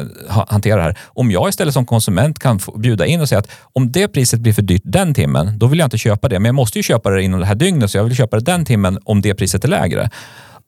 hantera 0.48 0.76
det 0.76 0.84
här. 0.84 0.98
Om 1.06 1.32
jag 1.32 1.50
istället 1.50 1.74
som 1.74 1.86
konsument 1.86 2.40
kan 2.40 2.60
bjuda 2.78 3.06
in 3.06 3.22
och 3.22 3.30
säga 3.30 3.40
att 3.40 3.52
om 3.74 3.92
det 3.92 4.08
priset 4.08 4.40
blir 4.40 4.54
för 4.54 4.62
dyrt 4.62 4.82
den 4.86 5.14
timmen, 5.14 5.60
då 5.60 5.68
vill 5.68 5.80
jag 5.80 5.86
inte 5.86 5.98
köpa 5.98 6.30
det. 6.30 6.40
Men 6.40 6.46
jag 6.46 6.56
måste 6.56 6.80
ju 6.80 6.84
köpa 6.84 7.10
det 7.10 7.24
inom 7.24 7.40
det 7.40 7.46
här 7.46 7.56
dygnet, 7.56 7.92
så 7.92 7.98
jag 7.98 8.04
vill 8.04 8.16
köpa 8.16 8.40
det 8.40 8.44
den 8.44 8.66
timmen 8.66 9.00
om 9.04 9.22
det 9.22 9.34
priset 9.34 9.64
är 9.64 9.68
lägre. 9.68 10.10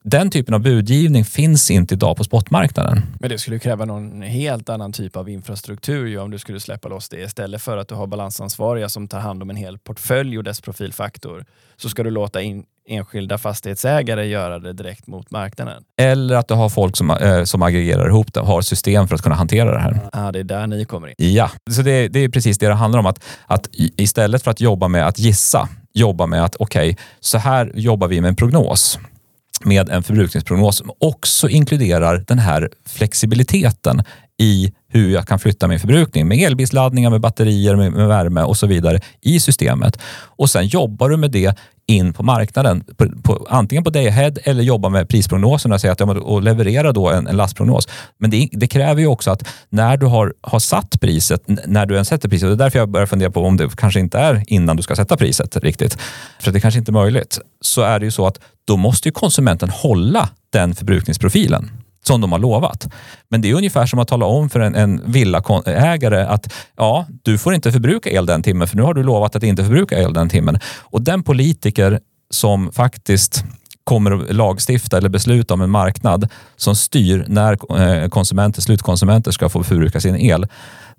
Den 0.09 0.29
typen 0.29 0.53
av 0.53 0.61
budgivning 0.61 1.25
finns 1.25 1.71
inte 1.71 1.93
idag 1.93 2.17
på 2.17 2.23
spotmarknaden. 2.23 3.01
Men 3.19 3.29
det 3.29 3.37
skulle 3.37 3.59
kräva 3.59 3.85
någon 3.85 4.21
helt 4.21 4.69
annan 4.69 4.93
typ 4.93 5.15
av 5.15 5.29
infrastruktur 5.29 6.07
ju, 6.07 6.19
om 6.19 6.31
du 6.31 6.39
skulle 6.39 6.59
släppa 6.59 6.87
loss 6.89 7.09
det. 7.09 7.21
Istället 7.21 7.61
för 7.61 7.77
att 7.77 7.87
du 7.87 7.95
har 7.95 8.07
balansansvariga 8.07 8.89
som 8.89 9.07
tar 9.07 9.19
hand 9.19 9.43
om 9.43 9.49
en 9.49 9.55
hel 9.55 9.77
portfölj 9.77 10.37
och 10.37 10.43
dess 10.43 10.61
profilfaktor 10.61 11.45
så 11.77 11.89
ska 11.89 12.03
du 12.03 12.11
låta 12.11 12.41
in 12.41 12.63
enskilda 12.89 13.37
fastighetsägare 13.37 14.25
göra 14.25 14.59
det 14.59 14.73
direkt 14.73 15.07
mot 15.07 15.31
marknaden. 15.31 15.83
Eller 15.97 16.35
att 16.35 16.47
du 16.47 16.53
har 16.53 16.69
folk 16.69 16.97
som, 16.97 17.11
äh, 17.11 17.43
som 17.43 17.61
aggregerar 17.61 18.07
ihop 18.07 18.33
det, 18.33 18.39
har 18.39 18.61
system 18.61 19.07
för 19.07 19.15
att 19.15 19.21
kunna 19.21 19.35
hantera 19.35 19.71
det 19.71 19.79
här. 19.79 20.09
Ja, 20.13 20.31
det 20.31 20.39
är 20.39 20.43
där 20.43 20.67
ni 20.67 20.85
kommer 20.85 21.07
in. 21.07 21.15
Ja, 21.17 21.51
så 21.71 21.81
det, 21.81 22.07
det 22.07 22.19
är 22.19 22.29
precis 22.29 22.57
det 22.57 22.67
det 22.67 22.73
handlar 22.73 22.99
om. 22.99 23.05
Att, 23.05 23.23
att 23.45 23.69
istället 23.73 24.43
för 24.43 24.51
att 24.51 24.61
jobba 24.61 24.87
med 24.87 25.07
att 25.07 25.19
gissa, 25.19 25.69
jobba 25.93 26.25
med 26.25 26.43
att 26.43 26.55
okej, 26.55 26.91
okay, 26.91 27.03
så 27.19 27.37
här 27.37 27.71
jobbar 27.75 28.07
vi 28.07 28.21
med 28.21 28.29
en 28.29 28.35
prognos 28.35 28.99
med 29.63 29.89
en 29.89 30.03
förbrukningsprognos 30.03 30.77
som 30.77 30.91
också 30.99 31.49
inkluderar 31.49 32.23
den 32.27 32.39
här 32.39 32.69
flexibiliteten 32.85 34.03
i 34.39 34.73
hur 34.89 35.09
jag 35.09 35.27
kan 35.27 35.39
flytta 35.39 35.67
min 35.67 35.79
förbrukning 35.79 36.27
med 36.27 36.37
elbilsladdningar, 36.37 37.09
med 37.09 37.21
batterier, 37.21 37.75
med, 37.75 37.91
med, 37.91 38.07
värme 38.07 38.41
och 38.41 38.57
så 38.57 38.67
vidare 38.67 38.99
i 39.21 39.39
systemet. 39.39 39.99
Och 40.13 40.49
sen 40.49 40.67
jobbar 40.67 41.09
du 41.09 41.17
med 41.17 41.31
det 41.31 41.57
in 41.87 42.13
på 42.13 42.23
marknaden, 42.23 42.83
på, 42.97 43.05
på, 43.23 43.47
antingen 43.49 43.83
på 43.83 43.89
day 43.89 44.07
ahead 44.07 44.31
eller 44.43 44.63
jobba 44.63 44.89
med 44.89 45.09
prisprognoserna 45.09 45.79
säga 45.79 45.93
att, 45.93 46.01
och 46.01 46.41
leverera 46.43 46.91
då 46.91 47.09
en, 47.09 47.27
en 47.27 47.37
lastprognos. 47.37 47.87
Men 48.17 48.29
det, 48.29 48.49
det, 48.51 48.67
kräver 48.67 49.01
ju 49.01 49.07
också 49.07 49.31
att 49.31 49.47
när 49.69 49.97
du 49.97 50.05
har, 50.05 50.33
har 50.41 50.59
satt 50.59 51.01
priset, 51.01 51.43
när 51.65 51.85
du 51.85 51.97
än 51.97 52.05
sätter 52.05 52.29
priset, 52.29 52.43
och 52.43 52.57
det 52.57 52.63
är 52.63 52.65
därför 52.65 52.79
jag 52.79 52.89
börjar 52.89 53.07
fundera 53.07 53.31
på 53.31 53.41
om 53.41 53.57
det 53.57 53.75
kanske 53.77 53.99
inte 53.99 54.19
är 54.19 54.43
innan 54.47 54.77
du 54.77 54.83
ska 54.83 54.95
sätta 54.95 55.17
priset 55.17 55.57
riktigt, 55.57 55.97
för 56.39 56.51
det 56.51 56.59
kanske 56.59 56.79
inte 56.79 56.91
är 56.91 56.93
möjligt, 56.93 57.39
så 57.61 57.81
är 57.81 57.99
det 57.99 58.05
ju 58.05 58.11
så 58.11 58.27
att 58.27 58.39
då 58.65 58.77
måste 58.77 59.07
ju 59.07 59.11
konsumenten 59.11 59.69
hålla 59.69 60.29
den 60.49 60.75
förbrukningsprofilen 60.75 61.71
som 62.07 62.21
de 62.21 62.31
har 62.31 62.39
lovat. 62.39 62.87
Men 63.29 63.41
det 63.41 63.49
är 63.49 63.53
ungefär 63.53 63.85
som 63.85 63.99
att 63.99 64.07
tala 64.07 64.25
om 64.25 64.49
för 64.49 64.59
en, 64.59 64.75
en 64.75 65.01
villaägare 65.11 66.21
att 66.21 66.53
ja, 66.77 67.05
du 67.23 67.37
får 67.37 67.53
inte 67.53 67.71
förbruka 67.71 68.09
el 68.09 68.25
den 68.25 68.43
timmen 68.43 68.67
för 68.67 68.77
nu 68.77 68.83
har 68.83 68.93
du 68.93 69.03
lovat 69.03 69.35
att 69.35 69.43
inte 69.43 69.63
förbruka 69.63 69.99
el 69.99 70.13
den 70.13 70.29
timmen. 70.29 70.59
Och 70.79 71.01
den 71.01 71.23
politiker 71.23 71.99
som 72.29 72.71
faktiskt 72.71 73.43
kommer 73.83 74.11
att 74.11 74.35
lagstifta 74.35 74.97
eller 74.97 75.09
besluta 75.09 75.53
om 75.53 75.61
en 75.61 75.69
marknad 75.69 76.29
som 76.55 76.75
styr 76.75 77.25
när 77.27 77.81
eh, 77.81 78.09
konsumenter, 78.09 78.61
slutkonsumenter 78.61 79.31
ska 79.31 79.49
få 79.49 79.63
förbruka 79.63 79.99
sin 79.99 80.15
el. 80.15 80.47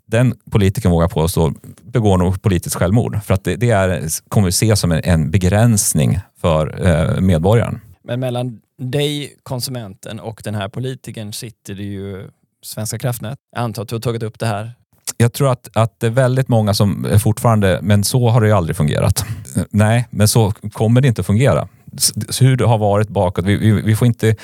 Den 0.07 0.35
politikern 0.51 0.93
vågar 0.93 1.09
påstå 1.09 1.53
begår 1.83 2.19
nog 2.19 2.43
politiskt 2.43 2.77
självmord 2.77 3.21
för 3.25 3.35
att 3.35 3.45
det, 3.45 3.57
det 3.57 3.71
är, 3.71 4.09
kommer 4.29 4.49
att 4.49 4.55
ses 4.55 4.81
som 4.81 4.93
en, 4.93 5.01
en 5.05 5.31
begränsning 5.31 6.19
för 6.41 6.87
eh, 6.87 7.21
medborgaren. 7.21 7.81
Men 8.05 8.21
mellan 8.21 8.61
dig, 8.79 9.37
konsumenten 9.43 10.21
och 10.21 10.41
den 10.45 10.55
här 10.55 10.69
politikern 10.69 11.33
sitter 11.33 11.75
det 11.75 11.83
ju 11.83 12.31
Svenska 12.63 12.99
kraftnät. 12.99 13.39
Jag 13.55 13.63
antar 13.63 13.83
att 13.83 13.89
du 13.89 13.95
har 13.95 14.01
tagit 14.01 14.23
upp 14.23 14.39
det 14.39 14.47
här 14.47 14.73
jag 15.21 15.33
tror 15.33 15.53
att, 15.53 15.69
att 15.73 16.01
det 16.01 16.07
är 16.07 16.11
väldigt 16.11 16.49
många 16.49 16.75
som 16.75 17.07
fortfarande, 17.23 17.79
men 17.83 18.05
så 18.05 18.29
har 18.29 18.41
det 18.41 18.47
ju 18.47 18.53
aldrig 18.53 18.77
fungerat. 18.77 19.25
Nej, 19.71 20.09
men 20.11 20.29
så 20.29 20.53
kommer 20.73 21.01
det 21.01 21.09
inte 21.09 21.21
att 21.21 21.27
fungera. 21.27 21.69
Hur 22.41 22.57
det 22.57 22.67
har 22.67 22.79
varit 22.79 23.09
bakåt, 23.09 23.45
vi, 23.45 23.57
vi, 23.57 23.73
vi 23.73 23.97
får 23.97 24.07
inte 24.07 24.37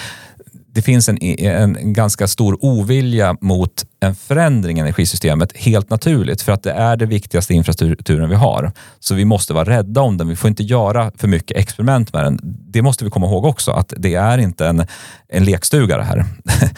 det 0.74 0.82
finns 0.82 1.08
en, 1.08 1.18
en 1.40 1.92
ganska 1.92 2.28
stor 2.28 2.64
ovilja 2.64 3.36
mot 3.40 3.84
en 4.04 4.14
förändring 4.14 4.78
i 4.78 4.80
energisystemet 4.80 5.56
helt 5.56 5.90
naturligt 5.90 6.42
för 6.42 6.52
att 6.52 6.62
det 6.62 6.72
är 6.72 6.96
den 6.96 7.08
viktigaste 7.08 7.54
infrastrukturen 7.54 8.28
vi 8.28 8.34
har. 8.34 8.72
Så 9.00 9.14
vi 9.14 9.24
måste 9.24 9.52
vara 9.52 9.64
rädda 9.64 10.00
om 10.00 10.16
den. 10.16 10.28
Vi 10.28 10.36
får 10.36 10.48
inte 10.48 10.62
göra 10.62 11.12
för 11.16 11.28
mycket 11.28 11.56
experiment 11.56 12.12
med 12.12 12.24
den. 12.24 12.40
Det 12.42 12.82
måste 12.82 13.04
vi 13.04 13.10
komma 13.10 13.26
ihåg 13.26 13.44
också 13.44 13.70
att 13.70 13.92
det 13.96 14.14
är 14.14 14.38
inte 14.38 14.66
en, 14.66 14.86
en 15.28 15.44
lekstuga 15.44 15.96
det 15.96 16.04
här. 16.04 16.24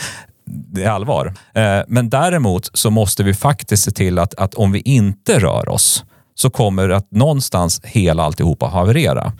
det 0.47 0.85
är 0.85 0.91
allvar. 0.91 1.35
Eh, 1.55 1.81
men 1.89 2.11
däremot 2.11 2.71
så 2.75 2.91
måste 2.91 3.23
vi 3.23 3.35
faktiskt 3.35 3.85
se 3.85 3.91
till 3.91 4.19
att, 4.19 4.35
att 4.35 4.55
om 4.55 4.73
vi 4.73 4.81
inte 4.81 5.39
rör 5.39 5.69
oss 5.69 6.05
så 6.35 6.51
kommer 6.51 6.89
att 6.89 7.11
någonstans 7.11 7.81
hela 7.85 8.23
alltihopa 8.23 8.67
haverera. 8.67 9.33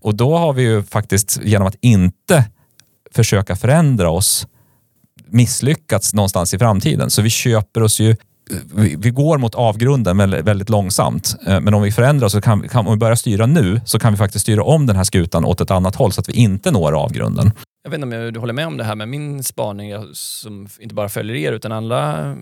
Och 0.00 0.14
då 0.14 0.36
har 0.36 0.52
vi 0.52 0.62
ju 0.62 0.82
faktiskt 0.82 1.40
genom 1.42 1.68
att 1.68 1.76
inte 1.80 2.44
försöka 3.14 3.56
förändra 3.56 4.10
oss 4.10 4.46
misslyckats 5.26 6.14
någonstans 6.14 6.54
i 6.54 6.58
framtiden. 6.58 7.10
Så 7.10 7.22
vi 7.22 7.30
köper 7.30 7.82
oss 7.82 8.00
ju 8.00 8.16
vi, 8.98 9.10
går 9.10 9.38
mot 9.38 9.54
avgrunden 9.54 10.16
väldigt, 10.16 10.68
långsamt. 10.68 11.36
Eh, 11.46 11.60
men 11.60 11.74
om 11.74 11.82
vi 11.82 11.92
förändrar 11.92 12.28
så 12.28 12.40
kan, 12.40 12.68
kan, 12.68 12.86
om 12.86 12.92
vi 12.92 12.98
börjar 12.98 13.14
styra 13.14 13.46
nu 13.46 13.80
så 13.84 13.98
kan 13.98 14.12
vi 14.12 14.16
faktiskt 14.16 14.42
styra 14.42 14.62
om 14.62 14.86
den 14.86 14.96
här 14.96 15.04
skutan 15.04 15.44
åt 15.44 15.60
ett 15.60 15.70
annat 15.70 15.94
håll 15.94 16.12
så 16.12 16.20
att 16.20 16.28
vi 16.28 16.32
inte 16.32 16.70
når 16.70 16.92
avgrunden. 16.92 17.52
Jag 17.82 17.90
vet 17.90 18.02
inte 18.02 18.16
om 18.16 18.32
du 18.32 18.40
håller 18.40 18.52
med 18.52 18.66
om 18.66 18.76
det 18.76 18.84
här, 18.84 18.94
men 18.94 19.10
min 19.10 19.42
spaning 19.42 19.92
som 20.12 20.68
inte 20.80 20.94
bara 20.94 21.08
följer 21.08 21.36
er 21.36 21.52
utan 21.52 21.72
alla 21.72 22.36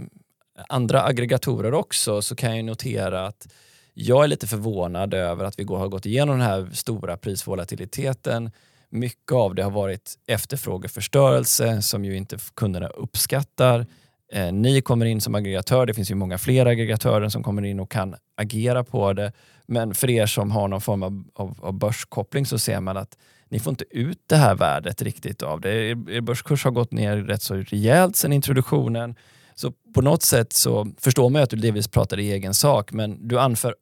andra 0.69 1.03
aggregatorer 1.03 1.75
också, 1.75 2.23
så 2.23 2.37
kan 2.37 2.57
jag 2.57 2.65
notera 2.65 3.27
att 3.27 3.47
jag 3.95 4.25
är 4.25 4.29
lite 4.29 4.47
förvånad 4.47 5.15
över 5.15 5.45
att 5.45 5.59
vi 5.59 5.65
har 5.65 5.89
gått 5.89 6.07
igenom 6.07 6.39
den 6.39 6.47
här 6.47 6.69
stora 6.73 7.17
prisvolatiliteten 7.17 8.51
mycket 8.95 9.33
av 9.33 9.55
det 9.55 9.63
har 9.63 9.71
varit 9.71 10.15
efterfrågeförstörelse 10.27 11.83
som 11.83 12.05
ju 12.05 12.17
inte 12.17 12.39
kunderna 12.55 12.87
uppskattar. 12.87 13.87
Eh, 14.33 14.53
ni 14.53 14.81
kommer 14.81 15.07
in 15.07 15.21
som 15.21 15.35
aggregatör, 15.35 15.87
det 15.87 15.95
finns 15.95 16.11
ju 16.11 16.15
många 16.15 16.39
fler 16.39 16.67
aggregatörer 16.67 17.29
som 17.29 17.43
kommer 17.43 17.65
in 17.65 17.81
och 17.81 17.91
kan 17.91 18.15
agera 18.37 18.85
på 18.85 19.13
det. 19.13 19.33
Men 19.67 19.95
för 19.95 20.11
er 20.11 20.27
som 20.27 20.51
har 20.51 20.69
någon 20.69 20.81
form 20.81 21.03
av, 21.03 21.25
av, 21.35 21.59
av 21.63 21.73
börskoppling 21.73 22.47
så 22.47 22.59
ser 22.59 22.81
man 22.81 22.97
att 22.97 23.19
ni 23.49 23.59
får 23.59 23.71
inte 23.71 23.85
ut 23.91 24.19
det 24.27 24.37
här 24.37 24.55
värdet 24.55 25.03
riktigt 25.03 25.43
av 25.43 25.61
det. 25.61 25.71
Er, 25.71 26.11
er 26.11 26.21
börskurs 26.21 26.65
har 26.65 26.71
gått 26.71 26.93
ner 26.93 27.17
rätt 27.17 27.43
så 27.43 27.55
rejält 27.55 28.17
sedan 28.17 28.33
introduktionen. 28.33 29.15
Så 29.55 29.73
på 29.95 30.03
något 30.03 30.23
sätt 30.23 30.53
så 30.53 30.93
förstår 30.99 31.31
man 31.31 31.41
ju 31.41 31.45
att 31.45 31.51
du 31.51 31.57
delvis 31.57 31.89
pratar 31.89 32.21
i 32.21 32.33
egen 32.33 32.55
sak, 32.55 32.93
men 32.93 33.29
du 33.29 33.39
anför 33.41 33.75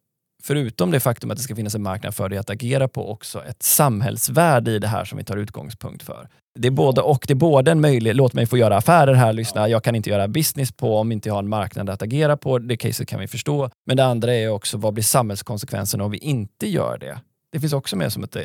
förutom 0.43 0.91
det 0.91 1.01
faktum 1.01 1.31
att 1.31 1.37
det 1.37 1.43
ska 1.43 1.57
finnas 1.57 1.75
en 1.75 1.83
marknad 1.83 2.15
för 2.15 2.29
dig 2.29 2.39
att 2.39 2.51
agera 2.51 2.89
på, 2.89 3.11
också 3.11 3.45
ett 3.45 3.63
samhällsvärde 3.63 4.71
i 4.71 4.79
det 4.79 4.89
här 4.89 5.05
som 5.05 5.19
vi 5.19 5.25
tar 5.25 5.37
utgångspunkt 5.37 6.03
för. 6.03 6.29
Det 6.59 6.69
är 6.69 6.73
både 6.73 7.01
och. 7.01 7.25
Det 7.27 7.33
är 7.33 7.35
både 7.35 7.71
en 7.71 7.81
möjlighet, 7.81 8.17
låt 8.17 8.33
mig 8.33 8.47
få 8.47 8.57
göra 8.57 8.77
affärer 8.77 9.15
här, 9.15 9.33
lyssna, 9.33 9.69
jag 9.69 9.85
kan 9.85 9.95
inte 9.95 10.11
göra 10.11 10.29
business 10.29 10.73
på 10.73 10.97
om 10.97 11.13
inte 11.13 11.29
jag 11.29 11.35
har 11.35 11.43
en 11.43 11.49
marknad 11.49 11.91
att 11.91 12.03
agera 12.03 12.37
på. 12.37 12.59
Det 12.59 12.77
caset 12.77 13.09
kan 13.09 13.21
vi 13.21 13.27
förstå. 13.27 13.71
Men 13.87 13.97
det 13.97 14.05
andra 14.05 14.35
är 14.35 14.49
också, 14.49 14.79
vad 14.79 14.95
blir 14.95 15.05
samhällskonsekvenserna 15.05 16.05
om 16.05 16.11
vi 16.11 16.19
inte 16.19 16.69
gör 16.69 16.99
det? 16.99 17.19
Det 17.53 17.61
finns 17.61 17.73
också 17.73 17.97
med 17.97 18.13
som 18.13 18.25
ett... 18.25 18.37
Eh, 18.37 18.43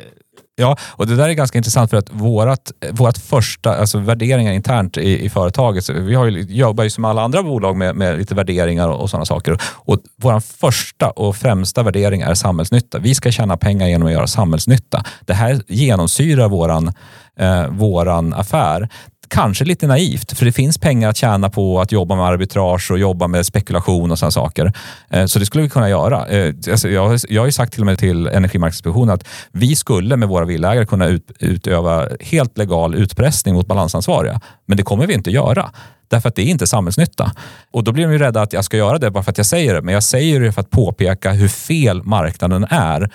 ja, 0.56 0.76
och 0.82 1.06
det 1.06 1.16
där 1.16 1.28
är 1.28 1.32
ganska 1.32 1.58
intressant 1.58 1.90
för 1.90 1.96
att 1.96 2.10
vårat, 2.12 2.72
eh, 2.80 2.94
vårat 2.94 3.18
första, 3.18 3.76
alltså 3.76 3.98
värderingar 3.98 4.52
internt 4.52 4.96
i, 4.96 5.24
i 5.24 5.30
företaget, 5.30 5.90
vi 5.90 6.14
har 6.14 6.26
ju, 6.26 6.40
jobbar 6.40 6.84
ju 6.84 6.90
som 6.90 7.04
alla 7.04 7.22
andra 7.22 7.42
bolag 7.42 7.76
med, 7.76 7.96
med 7.96 8.18
lite 8.18 8.34
värderingar 8.34 8.88
och, 8.88 9.00
och 9.00 9.10
sådana 9.10 9.24
saker. 9.24 9.58
Och 9.62 9.98
vår 10.16 10.40
första 10.40 11.10
och 11.10 11.36
främsta 11.36 11.82
värdering 11.82 12.20
är 12.20 12.34
samhällsnytta. 12.34 12.98
Vi 12.98 13.14
ska 13.14 13.30
tjäna 13.30 13.56
pengar 13.56 13.88
genom 13.88 14.08
att 14.08 14.14
göra 14.14 14.26
samhällsnytta. 14.26 15.04
Det 15.20 15.34
här 15.34 15.60
genomsyrar 15.68 16.48
våran, 16.48 16.92
eh, 17.38 17.68
våran 17.68 18.34
affär 18.34 18.88
kanske 19.30 19.64
lite 19.64 19.86
naivt, 19.86 20.38
för 20.38 20.44
det 20.44 20.52
finns 20.52 20.78
pengar 20.78 21.08
att 21.08 21.16
tjäna 21.16 21.50
på 21.50 21.80
att 21.80 21.92
jobba 21.92 22.16
med 22.16 22.24
arbitrage 22.24 22.90
och 22.90 22.98
jobba 22.98 23.26
med 23.26 23.46
spekulation 23.46 24.10
och 24.10 24.18
sådana 24.18 24.30
saker. 24.30 24.72
Eh, 25.10 25.26
så 25.26 25.38
det 25.38 25.46
skulle 25.46 25.62
vi 25.62 25.70
kunna 25.70 25.88
göra. 25.88 26.26
Eh, 26.26 26.54
alltså, 26.70 26.88
jag 26.88 27.40
har 27.40 27.46
ju 27.46 27.52
sagt 27.52 27.72
till 27.72 27.82
och 27.82 27.86
med 27.86 27.98
till 27.98 28.26
Energimarknadsinspektionen 28.26 29.14
att 29.14 29.24
vi 29.52 29.76
skulle 29.76 30.16
med 30.16 30.28
våra 30.28 30.44
villägare 30.44 30.86
kunna 30.86 31.18
utöva 31.38 32.08
helt 32.20 32.58
legal 32.58 32.94
utpressning 32.94 33.54
mot 33.54 33.66
balansansvariga. 33.66 34.40
Men 34.66 34.76
det 34.76 34.82
kommer 34.82 35.06
vi 35.06 35.14
inte 35.14 35.30
göra. 35.30 35.70
Därför 36.08 36.28
att 36.28 36.34
det 36.34 36.42
är 36.42 36.46
inte 36.46 36.66
samhällsnytta. 36.66 37.32
Och 37.72 37.84
då 37.84 37.92
blir 37.92 38.04
de 38.04 38.12
ju 38.12 38.18
rädda 38.18 38.42
att 38.42 38.52
jag 38.52 38.64
ska 38.64 38.76
göra 38.76 38.98
det 38.98 39.10
bara 39.10 39.22
för 39.22 39.30
att 39.30 39.38
jag 39.38 39.46
säger 39.46 39.74
det. 39.74 39.82
Men 39.82 39.94
jag 39.94 40.02
säger 40.02 40.40
det 40.40 40.52
för 40.52 40.60
att 40.60 40.70
påpeka 40.70 41.32
hur 41.32 41.48
fel 41.48 42.02
marknaden 42.02 42.66
är. 42.70 43.10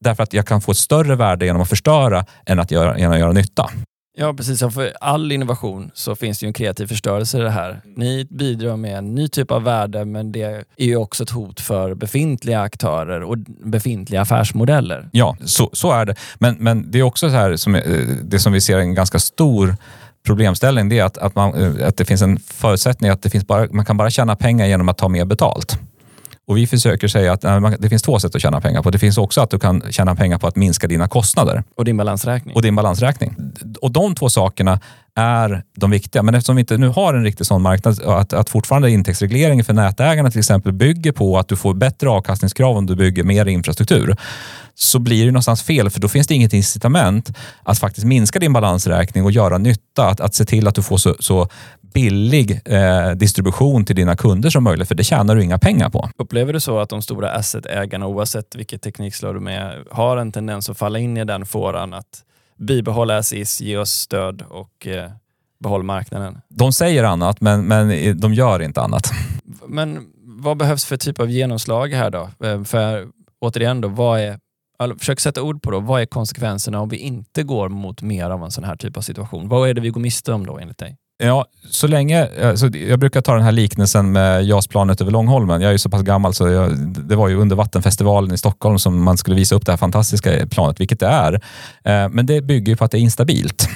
Därför 0.00 0.22
att 0.22 0.32
jag 0.32 0.46
kan 0.46 0.60
få 0.60 0.72
ett 0.72 0.78
större 0.78 1.16
värde 1.16 1.46
genom 1.46 1.62
att 1.62 1.68
förstöra 1.68 2.24
än 2.46 2.60
att 2.60 2.70
göra, 2.70 2.98
genom 2.98 3.12
att 3.12 3.18
göra 3.18 3.32
nytta. 3.32 3.70
Ja, 4.16 4.34
precis. 4.34 4.60
För 4.60 4.92
all 5.00 5.32
innovation 5.32 5.90
så 5.94 6.16
finns 6.16 6.38
det 6.38 6.44
ju 6.44 6.48
en 6.48 6.52
kreativ 6.52 6.86
förstörelse 6.86 7.38
i 7.38 7.40
det 7.40 7.50
här. 7.50 7.80
Ni 7.96 8.26
bidrar 8.30 8.76
med 8.76 8.98
en 8.98 9.14
ny 9.14 9.28
typ 9.28 9.50
av 9.50 9.62
värde, 9.62 10.04
men 10.04 10.32
det 10.32 10.42
är 10.76 10.86
ju 10.86 10.96
också 10.96 11.22
ett 11.22 11.30
hot 11.30 11.60
för 11.60 11.94
befintliga 11.94 12.60
aktörer 12.60 13.22
och 13.22 13.38
befintliga 13.64 14.20
affärsmodeller. 14.20 15.08
Ja, 15.12 15.36
så, 15.44 15.70
så 15.72 15.92
är 15.92 16.06
det. 16.06 16.14
Men, 16.38 16.56
men 16.58 16.90
det 16.90 16.98
är 16.98 17.02
också 17.02 17.28
så 17.28 17.36
här, 17.36 17.56
som, 17.56 17.74
eh, 17.74 17.82
det 18.22 18.38
som 18.38 18.52
vi 18.52 18.60
ser 18.60 18.78
en 18.78 18.94
ganska 18.94 19.18
stor 19.18 19.76
problemställning 20.26 20.88
det 20.88 20.98
är 20.98 21.04
att, 21.04 21.18
att, 21.18 21.34
man, 21.34 21.54
eh, 21.54 21.88
att 21.88 21.96
det 21.96 22.04
finns 22.04 22.22
en 22.22 22.38
förutsättning 22.38 23.10
att 23.10 23.22
det 23.22 23.30
finns 23.30 23.46
bara, 23.46 23.68
man 23.70 23.84
kan 23.84 23.96
bara 23.96 24.10
tjäna 24.10 24.36
pengar 24.36 24.66
genom 24.66 24.88
att 24.88 24.98
ta 24.98 25.08
mer 25.08 25.24
betalt. 25.24 25.78
Och 26.46 26.56
vi 26.56 26.66
försöker 26.66 27.08
säga 27.08 27.32
att 27.32 27.40
det 27.78 27.88
finns 27.88 28.02
två 28.02 28.18
sätt 28.18 28.34
att 28.34 28.42
tjäna 28.42 28.60
pengar 28.60 28.82
på. 28.82 28.90
Det 28.90 28.98
finns 28.98 29.18
också 29.18 29.40
att 29.40 29.50
du 29.50 29.58
kan 29.58 29.82
tjäna 29.90 30.14
pengar 30.14 30.38
på 30.38 30.46
att 30.46 30.56
minska 30.56 30.86
dina 30.86 31.08
kostnader. 31.08 31.64
Och 31.76 31.84
din 31.84 31.96
balansräkning. 31.96 32.54
Och 32.54 32.62
din 32.62 32.76
balansräkning. 32.76 33.36
Och 33.80 33.90
de 33.90 34.14
två 34.14 34.28
sakerna 34.28 34.80
är 35.14 35.62
de 35.76 35.90
viktiga. 35.90 36.22
Men 36.22 36.34
eftersom 36.34 36.56
vi 36.56 36.60
inte 36.60 36.78
nu 36.78 36.88
har 36.88 37.14
en 37.14 37.24
riktig 37.24 37.46
sån 37.46 37.62
marknad, 37.62 38.02
att, 38.02 38.32
att 38.32 38.50
fortfarande 38.50 38.90
intäktsregleringen 38.90 39.64
för 39.64 39.72
nätägarna 39.72 40.30
till 40.30 40.38
exempel 40.38 40.72
bygger 40.72 41.12
på 41.12 41.38
att 41.38 41.48
du 41.48 41.56
får 41.56 41.74
bättre 41.74 42.08
avkastningskrav 42.08 42.76
om 42.76 42.86
du 42.86 42.96
bygger 42.96 43.24
mer 43.24 43.46
infrastruktur, 43.46 44.16
så 44.74 44.98
blir 44.98 45.24
det 45.24 45.30
någonstans 45.30 45.62
fel, 45.62 45.90
för 45.90 46.00
då 46.00 46.08
finns 46.08 46.26
det 46.26 46.34
inget 46.34 46.52
incitament 46.52 47.36
att 47.62 47.78
faktiskt 47.78 48.06
minska 48.06 48.38
din 48.38 48.52
balansräkning 48.52 49.24
och 49.24 49.30
göra 49.30 49.58
nytta. 49.58 50.06
Att, 50.08 50.20
att 50.20 50.34
se 50.34 50.44
till 50.44 50.68
att 50.68 50.74
du 50.74 50.82
får 50.82 50.96
så, 50.96 51.16
så 51.20 51.48
billig 51.94 52.60
eh, 52.64 53.10
distribution 53.10 53.84
till 53.84 53.96
dina 53.96 54.16
kunder 54.16 54.50
som 54.50 54.64
möjligt, 54.64 54.88
för 54.88 54.94
det 54.94 55.04
tjänar 55.04 55.36
du 55.36 55.42
inga 55.44 55.58
pengar 55.58 55.90
på. 55.90 56.10
Upplever 56.16 56.52
du 56.52 56.60
så 56.60 56.78
att 56.78 56.88
de 56.88 57.02
stora 57.02 57.30
asset-ägarna, 57.30 58.06
oavsett 58.06 58.54
vilket 58.54 58.82
teknikslag 58.82 59.34
de 59.34 59.48
är, 59.48 59.84
har 59.90 60.16
en 60.16 60.32
tendens 60.32 60.70
att 60.70 60.78
falla 60.78 60.98
in 60.98 61.16
i 61.16 61.24
den 61.24 61.46
fåran 61.46 61.94
att 61.94 62.24
bibehålla 62.58 63.22
SIS, 63.22 63.60
ge 63.60 63.76
oss 63.76 63.90
stöd 63.90 64.42
och 64.48 64.86
eh, 64.86 65.10
behåll 65.60 65.82
marknaden? 65.82 66.38
De 66.48 66.72
säger 66.72 67.04
annat, 67.04 67.40
men, 67.40 67.66
men 67.66 68.20
de 68.20 68.34
gör 68.34 68.62
inte 68.62 68.80
annat. 68.80 69.10
Men 69.66 70.06
vad 70.24 70.56
behövs 70.56 70.84
för 70.84 70.96
typ 70.96 71.20
av 71.20 71.30
genomslag 71.30 71.88
här 71.88 72.10
då? 72.10 72.30
Eh, 72.46 72.64
för 72.64 73.06
återigen, 73.40 73.80
då, 73.80 73.88
vad 73.88 74.20
är 74.20 74.38
Alltså, 74.78 74.98
försök 74.98 75.20
sätta 75.20 75.42
ord 75.42 75.62
på 75.62 75.70
då. 75.70 75.80
Vad 75.80 76.02
är 76.02 76.06
konsekvenserna 76.06 76.80
om 76.80 76.88
vi 76.88 76.96
inte 76.96 77.42
går 77.42 77.68
mot 77.68 78.02
mer 78.02 78.30
av 78.30 78.44
en 78.44 78.50
sån 78.50 78.64
här 78.64 78.76
typ 78.76 78.96
av 78.96 79.00
situation? 79.00 79.48
Vad 79.48 79.68
är 79.68 79.74
det 79.74 79.80
vi 79.80 79.88
går 79.88 80.00
miste 80.00 80.32
om 80.32 80.46
då 80.46 80.58
enligt 80.58 80.78
dig? 80.78 80.96
Ja, 81.18 81.46
så 81.70 81.86
länge, 81.86 82.28
alltså 82.48 82.68
jag 82.68 82.98
brukar 82.98 83.20
ta 83.20 83.34
den 83.34 83.42
här 83.42 83.52
liknelsen 83.52 84.12
med 84.12 84.44
JAS-planet 84.44 85.00
över 85.00 85.12
Långholmen. 85.12 85.60
Jag 85.60 85.68
är 85.68 85.72
ju 85.72 85.78
så 85.78 85.90
pass 85.90 86.02
gammal 86.02 86.34
så 86.34 86.48
jag, 86.48 86.78
det 86.78 87.16
var 87.16 87.28
ju 87.28 87.36
under 87.36 87.56
vattenfestivalen 87.56 88.34
i 88.34 88.38
Stockholm 88.38 88.78
som 88.78 89.02
man 89.02 89.16
skulle 89.18 89.36
visa 89.36 89.54
upp 89.54 89.66
det 89.66 89.72
här 89.72 89.76
fantastiska 89.76 90.46
planet, 90.46 90.80
vilket 90.80 91.00
det 91.00 91.06
är. 91.06 91.32
Eh, 91.84 92.08
men 92.08 92.26
det 92.26 92.40
bygger 92.40 92.72
ju 92.72 92.76
på 92.76 92.84
att 92.84 92.90
det 92.90 92.98
är 92.98 93.00
instabilt. 93.00 93.68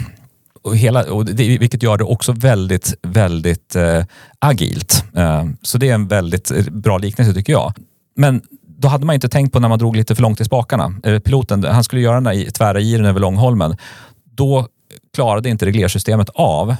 Och 0.62 0.76
hela, 0.76 1.12
och 1.12 1.24
det, 1.24 1.59
vilket 1.59 1.82
gör 1.82 1.97
det 1.97 2.05
också 2.05 2.32
väldigt, 2.32 2.95
väldigt 3.03 3.76
eh, 3.76 4.05
agilt. 4.39 5.05
Eh, 5.16 5.45
så 5.62 5.78
det 5.78 5.89
är 5.89 5.95
en 5.95 6.09
väldigt 6.09 6.51
eh, 6.51 6.64
bra 6.70 6.99
liknelse 6.99 7.34
tycker 7.34 7.53
jag. 7.53 7.72
Men 8.16 8.43
då 8.78 8.89
hade 8.89 9.07
man 9.07 9.14
inte 9.14 9.28
tänkt 9.28 9.53
på 9.53 9.61
när 9.61 9.68
man 9.68 9.78
drog 9.78 9.97
lite 9.97 10.14
för 10.14 10.22
långt 10.22 10.41
i 10.41 10.45
spakarna. 10.45 10.95
Eh, 11.05 11.18
piloten, 11.18 11.64
han 11.64 11.84
skulle 11.84 12.03
göra 12.03 12.14
den 12.14 12.24
där 12.24 12.51
tvära 12.51 12.80
giren 12.80 13.07
över 13.07 13.20
Långholmen. 13.20 13.76
Då 14.24 14.66
klarade 15.14 15.49
inte 15.49 15.66
reglersystemet 15.66 16.28
av 16.34 16.76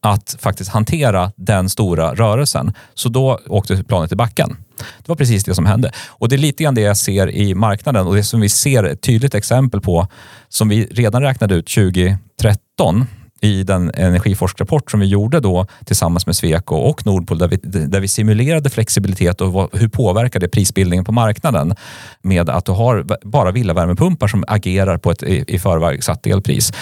att 0.00 0.36
faktiskt 0.38 0.70
hantera 0.70 1.32
den 1.36 1.68
stora 1.68 2.14
rörelsen. 2.14 2.72
Så 2.94 3.08
då 3.08 3.40
åkte 3.46 3.84
planet 3.84 4.12
i 4.12 4.16
backen. 4.16 4.56
Det 4.98 5.08
var 5.08 5.16
precis 5.16 5.44
det 5.44 5.54
som 5.54 5.66
hände. 5.66 5.92
Och 6.08 6.28
det 6.28 6.36
är 6.36 6.38
lite 6.38 6.64
grann 6.64 6.74
det 6.74 6.80
jag 6.80 6.96
ser 6.96 7.30
i 7.30 7.54
marknaden 7.54 8.06
och 8.06 8.14
det 8.14 8.24
som 8.24 8.40
vi 8.40 8.48
ser 8.48 8.84
ett 8.84 9.02
tydligt 9.02 9.34
exempel 9.34 9.80
på 9.80 10.06
som 10.48 10.68
vi 10.68 10.86
redan 10.86 11.22
räknade 11.22 11.54
ut 11.54 11.66
2013 11.68 13.06
i 13.40 13.62
den 13.62 13.90
energiforskrapport 13.94 14.90
som 14.90 15.00
vi 15.00 15.06
gjorde 15.06 15.40
då 15.40 15.66
tillsammans 15.84 16.26
med 16.26 16.36
Sweco 16.36 16.74
och 16.74 17.06
Nordpol 17.06 17.38
där 17.38 17.48
vi, 17.48 17.56
där 17.86 18.00
vi 18.00 18.08
simulerade 18.08 18.70
flexibilitet 18.70 19.40
och 19.40 19.52
vad, 19.52 19.68
hur 19.72 19.88
påverkar 19.88 20.40
det 20.40 20.48
prisbildningen 20.48 21.04
på 21.04 21.12
marknaden 21.12 21.74
med 22.22 22.50
att 22.50 22.64
du 22.64 22.72
har 22.72 23.06
bara 23.28 23.50
villavärmepumpar 23.50 24.28
som 24.28 24.44
agerar 24.48 24.98
på 24.98 25.10
ett 25.10 25.22
i, 25.22 25.44
i 25.48 25.58
förväg 25.58 26.04
satt 26.04 26.26
elpris. 26.26 26.72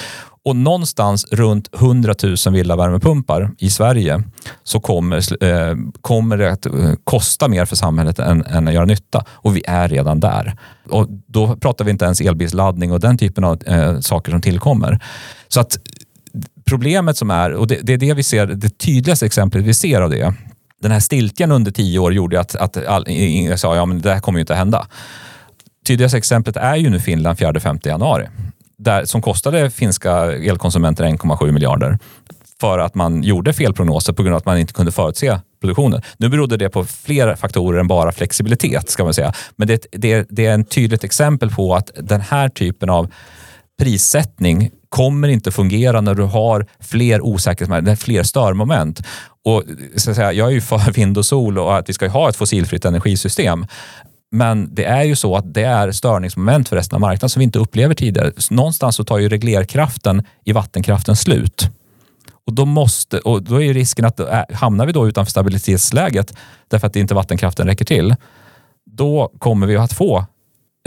Och 0.45 0.57
någonstans 0.57 1.27
runt 1.31 1.75
100 1.75 2.15
000 2.23 2.37
villavärmepumpar 2.53 3.51
i 3.59 3.71
Sverige 3.71 4.23
så 4.63 4.81
kommer, 4.81 5.45
eh, 5.45 5.77
kommer 6.01 6.37
det 6.37 6.53
att 6.53 6.67
eh, 6.67 6.93
kosta 7.05 7.49
mer 7.49 7.65
för 7.65 7.77
samhället 7.77 8.19
än, 8.19 8.47
än 8.47 8.69
att 8.69 8.75
göra 8.75 8.85
nytta. 8.85 9.25
Och 9.31 9.57
vi 9.57 9.63
är 9.67 9.89
redan 9.89 10.21
där. 10.21 10.57
Och 10.91 11.07
då 11.27 11.57
pratar 11.57 11.85
vi 11.85 11.91
inte 11.91 12.05
ens 12.05 12.21
elbilsladdning 12.21 12.93
och 12.93 13.01
den 13.01 13.19
typen 13.19 13.45
av 13.45 13.63
eh, 13.67 14.01
saker 14.01 14.33
som 14.33 14.41
tillkommer. 14.41 15.01
Så 15.49 15.61
att 15.61 15.79
problemet 16.65 17.17
som 17.17 17.31
är, 17.31 17.53
och 17.53 17.67
det, 17.67 17.81
det, 17.83 17.93
är 17.93 17.99
det 17.99 18.15
vi 18.15 18.23
ser, 18.23 18.47
det 18.47 18.79
tydligaste 18.79 19.27
exemplet 19.27 19.65
vi 19.65 19.75
ser 19.75 20.01
av 20.01 20.11
det, 20.11 20.35
den 20.83 20.93
här 20.93 21.01
stiltjen 21.01 21.53
under 21.53 21.71
tio 21.71 21.99
år 21.99 22.15
gjorde 22.15 22.41
att, 22.41 22.55
att 22.55 22.87
all, 22.87 23.05
jag 23.11 23.61
sa 23.61 23.77
ja 23.77 23.87
men 23.87 24.01
det 24.01 24.15
här 24.15 24.21
kommer 24.21 24.39
ju 24.39 24.41
inte 24.41 24.53
att 24.53 24.59
hända. 24.59 24.87
Tydligaste 25.87 26.19
exemplet 26.19 26.57
är 26.57 26.77
ju 26.77 26.91
nu 26.91 27.01
Finland 27.01 27.39
4-5 27.39 27.89
januari 27.89 28.29
där, 28.79 29.05
som 29.05 29.23
kostade 29.23 29.71
finska 29.71 30.33
elkonsumenter 30.33 31.05
1,7 31.05 31.53
miljarder 31.53 31.99
för 32.61 32.79
att 32.79 32.95
man 32.95 33.23
gjorde 33.23 33.53
fel 33.53 33.75
prognoser 33.75 34.13
på 34.13 34.23
grund 34.23 34.35
av 34.35 34.39
att 34.39 34.47
man 34.47 34.59
inte 34.59 34.73
kunde 34.73 34.93
förutse 34.93 35.41
produktionen. 35.61 36.03
Nu 36.17 36.29
berodde 36.29 36.57
det 36.57 36.69
på 36.69 36.85
fler 36.85 37.35
faktorer 37.35 37.81
än 37.81 37.89
bara 37.89 38.13
flexibilitet, 38.13 38.91
ska 38.91 39.05
man 39.05 39.15
säga. 39.15 39.33
Men 39.57 39.69
det, 39.69 39.87
det, 39.93 40.27
det 40.31 40.47
är 40.47 40.61
ett 40.61 40.71
tydligt 40.71 41.05
exempel 41.05 41.51
på 41.51 41.75
att 41.75 41.91
den 41.97 42.21
här 42.21 42.49
typen 42.49 42.91
av 42.91 43.13
prissättning 43.79 44.71
kommer 44.89 45.29
inte 45.29 45.51
fungera 45.51 46.01
när 46.01 46.15
du 46.15 46.23
har 46.23 46.67
fler 46.81 47.21
osäkerhetsmoment, 47.21 48.01
fler 48.01 48.23
störmoment. 48.23 49.03
Och, 49.45 49.63
så 49.97 50.11
att 50.11 50.17
säga, 50.17 50.33
jag 50.33 50.49
är 50.49 50.53
ju 50.53 50.61
för 50.61 50.93
vind 50.93 51.19
och 51.19 51.27
sol 51.27 51.59
och 51.59 51.77
att 51.77 51.89
vi 51.89 51.93
ska 51.93 52.09
ha 52.09 52.29
ett 52.29 52.37
fossilfritt 52.37 52.85
energisystem. 52.85 53.67
Men 54.31 54.75
det 54.75 54.85
är 54.85 55.03
ju 55.03 55.17
så 55.17 55.37
att 55.37 55.55
det 55.55 55.63
är 55.63 55.93
störningsmoment 55.93 56.69
för 56.69 56.77
resten 56.77 56.97
av 56.97 57.01
marknaden 57.01 57.29
som 57.29 57.41
vi 57.41 57.45
inte 57.45 57.59
upplever 57.59 57.95
tidigare. 57.95 58.33
Någonstans 58.51 58.97
så 58.97 59.05
tar 59.05 59.19
ju 59.19 59.29
reglerkraften 59.29 60.27
i 60.45 60.53
vattenkraften 60.53 61.17
slut. 61.17 61.71
Och 62.49 62.53
då, 62.53 62.65
måste, 62.65 63.19
och 63.19 63.43
då 63.43 63.63
är 63.63 63.75
risken 63.75 64.05
att 64.05 64.21
äh, 64.21 64.43
hamnar 64.53 64.87
vi 64.87 64.93
då 64.93 65.09
utanför 65.09 65.31
stabilitetsläget 65.31 66.37
därför 66.69 66.87
att 66.87 66.97
inte 66.97 67.15
vattenkraften 67.15 67.67
räcker 67.67 67.85
till, 67.85 68.15
då 68.85 69.33
kommer 69.39 69.67
vi 69.67 69.77
att 69.77 69.93
få 69.93 70.25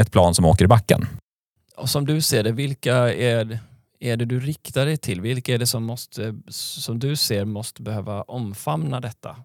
ett 0.01 0.11
plan 0.11 0.33
som 0.33 0.45
åker 0.45 0.65
i 0.65 0.67
backen. 0.67 1.07
Och 1.77 1.89
som 1.89 2.05
du 2.05 2.21
ser 2.21 2.43
det, 2.43 2.51
vilka 2.51 2.95
är, 3.13 3.59
är 3.99 4.17
det 4.17 4.25
du 4.25 4.39
riktar 4.39 4.85
dig 4.85 4.97
till? 4.97 5.21
Vilka 5.21 5.53
är 5.53 5.57
det 5.57 5.67
som, 5.67 5.83
måste, 5.83 6.39
som 6.49 6.99
du 6.99 7.15
ser 7.15 7.45
måste 7.45 7.81
behöva 7.81 8.21
omfamna 8.21 8.99
detta? 8.99 9.35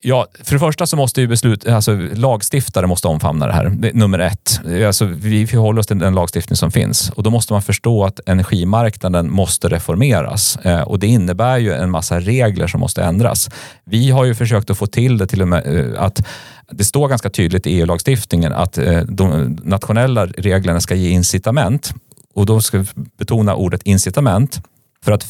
Ja, 0.00 0.26
för 0.44 0.52
det 0.52 0.58
första 0.58 0.86
så 0.86 0.96
måste 0.96 1.20
ju 1.20 1.26
beslut, 1.26 1.68
alltså 1.68 1.96
lagstiftare 2.14 2.86
måste 2.86 3.08
omfamna 3.08 3.46
det 3.46 3.52
här. 3.52 3.68
Det 3.78 3.94
nummer 3.94 4.18
ett. 4.18 4.60
Alltså, 4.86 5.04
vi 5.04 5.46
förhåller 5.46 5.80
oss 5.80 5.86
till 5.86 5.98
den 5.98 6.14
lagstiftning 6.14 6.56
som 6.56 6.70
finns 6.70 7.10
och 7.10 7.22
då 7.22 7.30
måste 7.30 7.52
man 7.52 7.62
förstå 7.62 8.04
att 8.04 8.20
energimarknaden 8.26 9.32
måste 9.32 9.68
reformeras 9.68 10.56
eh, 10.56 10.80
och 10.80 10.98
det 10.98 11.06
innebär 11.06 11.58
ju 11.58 11.72
en 11.72 11.90
massa 11.90 12.20
regler 12.20 12.66
som 12.66 12.80
måste 12.80 13.02
ändras. 13.02 13.50
Vi 13.84 14.10
har 14.10 14.24
ju 14.24 14.34
försökt 14.34 14.70
att 14.70 14.78
få 14.78 14.86
till 14.86 15.18
det 15.18 15.26
till 15.26 15.42
och 15.42 15.48
med 15.48 15.76
eh, 15.76 16.02
att 16.02 16.26
det 16.70 16.84
står 16.84 17.08
ganska 17.08 17.30
tydligt 17.30 17.66
i 17.66 17.70
EU-lagstiftningen 17.70 18.52
att 18.52 18.78
eh, 18.78 19.00
de 19.00 19.58
nationella 19.62 20.26
reglerna 20.26 20.80
ska 20.80 20.94
ge 20.94 21.10
incitament 21.10 21.94
och 22.34 22.46
då 22.46 22.60
ska 22.60 22.78
vi 22.78 22.86
betona 23.18 23.54
ordet 23.54 23.82
incitament 23.82 24.60
för 25.06 25.12
att 25.12 25.24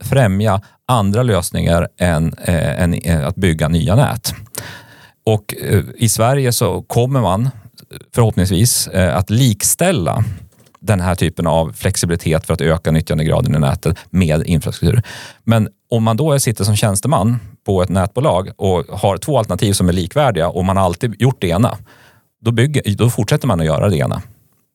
främja 0.00 0.60
andra 0.86 1.22
lösningar 1.22 1.88
än, 1.98 2.34
eh, 2.44 2.82
än 2.82 2.94
eh, 2.94 3.26
att 3.26 3.36
bygga 3.36 3.68
nya 3.68 3.96
nät. 3.96 4.34
Och 5.26 5.54
eh, 5.62 5.82
i 5.96 6.08
Sverige 6.08 6.52
så 6.52 6.82
kommer 6.82 7.20
man 7.20 7.50
förhoppningsvis 8.14 8.86
eh, 8.86 9.16
att 9.16 9.30
likställa 9.30 10.24
den 10.80 11.00
här 11.00 11.14
typen 11.14 11.46
av 11.46 11.72
flexibilitet 11.72 12.46
för 12.46 12.54
att 12.54 12.60
öka 12.60 12.90
nyttjandegraden 12.90 13.54
i 13.54 13.58
nätet 13.58 13.98
med 14.10 14.46
infrastruktur. 14.46 15.02
Men 15.44 15.68
om 15.90 16.02
man 16.02 16.16
då 16.16 16.38
sitter 16.38 16.64
som 16.64 16.76
tjänsteman 16.76 17.38
på 17.66 17.82
ett 17.82 17.88
nätbolag 17.88 18.50
och 18.56 18.84
har 18.98 19.16
två 19.16 19.38
alternativ 19.38 19.72
som 19.72 19.88
är 19.88 19.92
likvärdiga 19.92 20.48
och 20.48 20.64
man 20.64 20.76
har 20.76 20.84
alltid 20.84 21.22
gjort 21.22 21.40
det 21.40 21.48
ena, 21.48 21.76
då, 22.40 22.52
bygger, 22.52 22.94
då 22.96 23.10
fortsätter 23.10 23.46
man 23.46 23.60
att 23.60 23.66
göra 23.66 23.88
det 23.88 23.96
ena. 23.96 24.22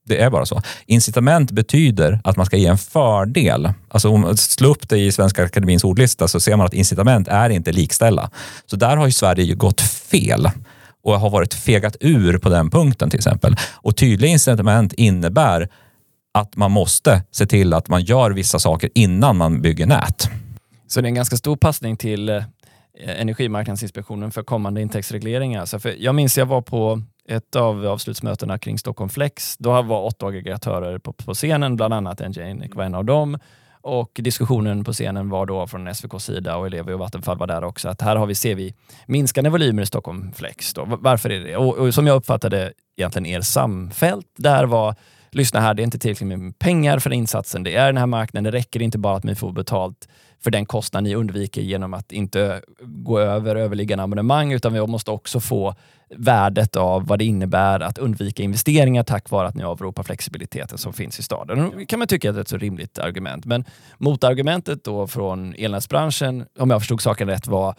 Det 0.06 0.22
är 0.22 0.30
bara 0.30 0.46
så. 0.46 0.62
Incitament 0.86 1.52
betyder 1.52 2.20
att 2.24 2.38
man 2.38 2.46
ska 2.46 2.58
ge 2.58 2.68
en 2.68 2.78
fördel. 2.78 3.70
Alltså 3.88 4.10
om 4.10 4.22
man 4.22 4.38
slår 4.38 4.70
upp 4.70 4.90
det 4.90 4.98
i 4.98 5.12
Svenska 5.12 5.44
Akademins 5.44 5.84
ordlista 5.84 6.28
så 6.28 6.40
ser 6.40 6.56
man 6.56 6.66
att 6.66 6.74
incitament 6.74 7.28
är 7.28 7.50
inte 7.50 7.72
likställa. 7.72 8.30
Så 8.66 8.76
där 8.76 8.98
har 8.98 9.06
ju 9.06 9.12
Sverige 9.12 9.56
gått 9.56 9.82
fel 9.82 10.50
och 11.04 11.20
har 11.20 11.30
varit 11.30 11.54
fegat 11.54 11.96
ur 12.00 12.38
på 12.38 12.50
den 12.50 12.70
punkten 12.70 13.10
till 13.10 13.20
exempel. 13.20 13.56
Och 13.74 13.96
tydliga 13.96 14.32
incitament 14.32 14.94
innebär 14.94 15.70
att 16.34 16.56
man 16.56 16.72
måste 16.72 17.24
se 17.32 17.46
till 17.46 17.74
att 17.74 17.88
man 17.88 18.04
gör 18.04 18.32
vissa 18.32 18.60
saker 18.60 18.90
innan 18.96 19.38
man 19.38 19.62
bygger 19.62 19.86
nät. 19.86 20.30
Så 20.88 21.02
det 21.02 21.06
är 21.06 21.10
en 21.10 21.16
ganska 21.16 21.38
stor 21.38 21.56
passning 21.56 21.98
till 21.98 22.30
eh, 22.30 22.44
Energimarknadsinspektionen 23.04 24.32
för 24.32 24.44
kommande 24.44 24.82
intäktsregleringar. 24.82 25.60
Alltså 25.60 25.80
för 25.80 25.96
jag 26.00 26.16
minns 26.16 26.38
jag 26.38 26.46
var 26.46 26.62
på 26.62 27.02
ett 27.28 27.56
av 27.56 27.86
avslutsmötena 27.86 28.58
kring 28.58 28.78
Stockholm 28.78 29.10
Flex. 29.10 29.58
Då 29.58 29.82
var 29.82 30.04
åtta 30.04 30.26
aggregatörer 30.26 30.98
på, 30.98 31.14
på 31.14 31.34
scenen, 31.34 31.76
bland 31.76 31.94
annat 31.94 32.22
Engenic 32.22 32.76
var 32.76 32.84
en 32.84 32.96
av 32.96 33.06
dem. 33.06 33.38
Och 33.82 34.12
diskussionen 34.14 34.84
på 34.84 34.94
scenen 34.94 35.30
var 35.30 35.46
då 35.46 35.68
från 35.68 35.88
SVKs 35.88 36.24
sida 36.26 36.58
och 36.58 36.68
Elevi 36.68 36.94
och 36.94 37.00
Vattenfall 37.00 37.38
var 37.38 37.48
där 37.48 37.64
också, 37.64 37.90
att 37.90 38.02
här 38.02 38.16
har 38.16 38.26
vi, 38.26 38.36
ser 38.36 38.56
vi 38.56 38.74
minskande 39.06 39.50
volymer 39.50 39.84
i 39.84 39.86
Stockholm 39.86 40.34
Flex. 40.34 40.74
Då. 40.74 40.86
Varför 41.00 41.30
är 41.30 41.40
det 41.40 41.58
och, 41.58 41.78
och 41.78 41.94
som 41.94 42.08
jag 42.08 42.16
uppfattade 42.16 42.74
egentligen 42.98 43.26
er 43.26 43.42
samfällt, 43.42 44.28
där 44.38 44.66
var 44.66 44.96
lyssna 45.36 45.60
här, 45.60 45.74
det 45.74 45.82
är 45.82 45.84
inte 45.84 46.00
tillräckligt 46.00 46.40
med 46.40 46.60
pengar 46.60 47.00
för 47.00 47.14
insatsen. 47.14 47.64
Det 47.64 47.76
är 47.76 47.86
den 47.86 47.98
här 47.98 48.06
marknaden, 48.06 48.44
det 48.44 48.52
räcker 48.52 48.82
inte 48.82 48.98
bara 48.98 49.18
att 49.18 49.24
ni 49.24 49.36
får 49.36 49.52
betalt 49.52 50.08
för 50.44 50.52
den 50.52 50.66
kostnad 50.66 51.04
ni 51.04 51.16
undviker 51.16 51.62
genom 51.62 51.94
att 51.94 52.12
inte 52.12 52.62
gå 52.82 53.20
över 53.20 53.56
överliggande 53.56 54.04
abonnemang, 54.04 54.54
utan 54.54 54.74
vi 54.74 54.88
måste 54.88 55.12
också 55.12 55.40
få 55.40 55.76
värdet 56.10 56.76
av 56.76 57.08
vad 57.08 57.20
det 57.20 57.26
innebär 57.26 57.80
att 57.80 57.98
undvika 57.98 58.44
investeringar 58.44 59.04
tack 59.04 59.30
vare 59.30 59.48
att 59.48 59.56
ni 59.56 59.64
avropar 59.64 60.04
flexibiliteten 60.04 60.78
som 60.78 60.94
finns 60.94 61.20
i 61.20 61.24
staden. 61.24 61.72
Det 61.78 61.86
kan 61.86 62.00
man 62.00 62.08
tycka 62.08 62.30
är 62.30 62.40
ett 62.40 62.48
så 62.48 62.58
rimligt 62.58 63.00
argument. 63.00 63.46
Men 63.46 63.66
motargumentet 63.98 64.84
då 64.84 65.08
från 65.08 65.56
elnätsbranschen, 65.58 66.46
om 66.60 66.70
jag 66.70 66.82
förstod 66.82 67.02
saken 67.02 67.28
rätt, 67.28 67.48
var 67.48 67.76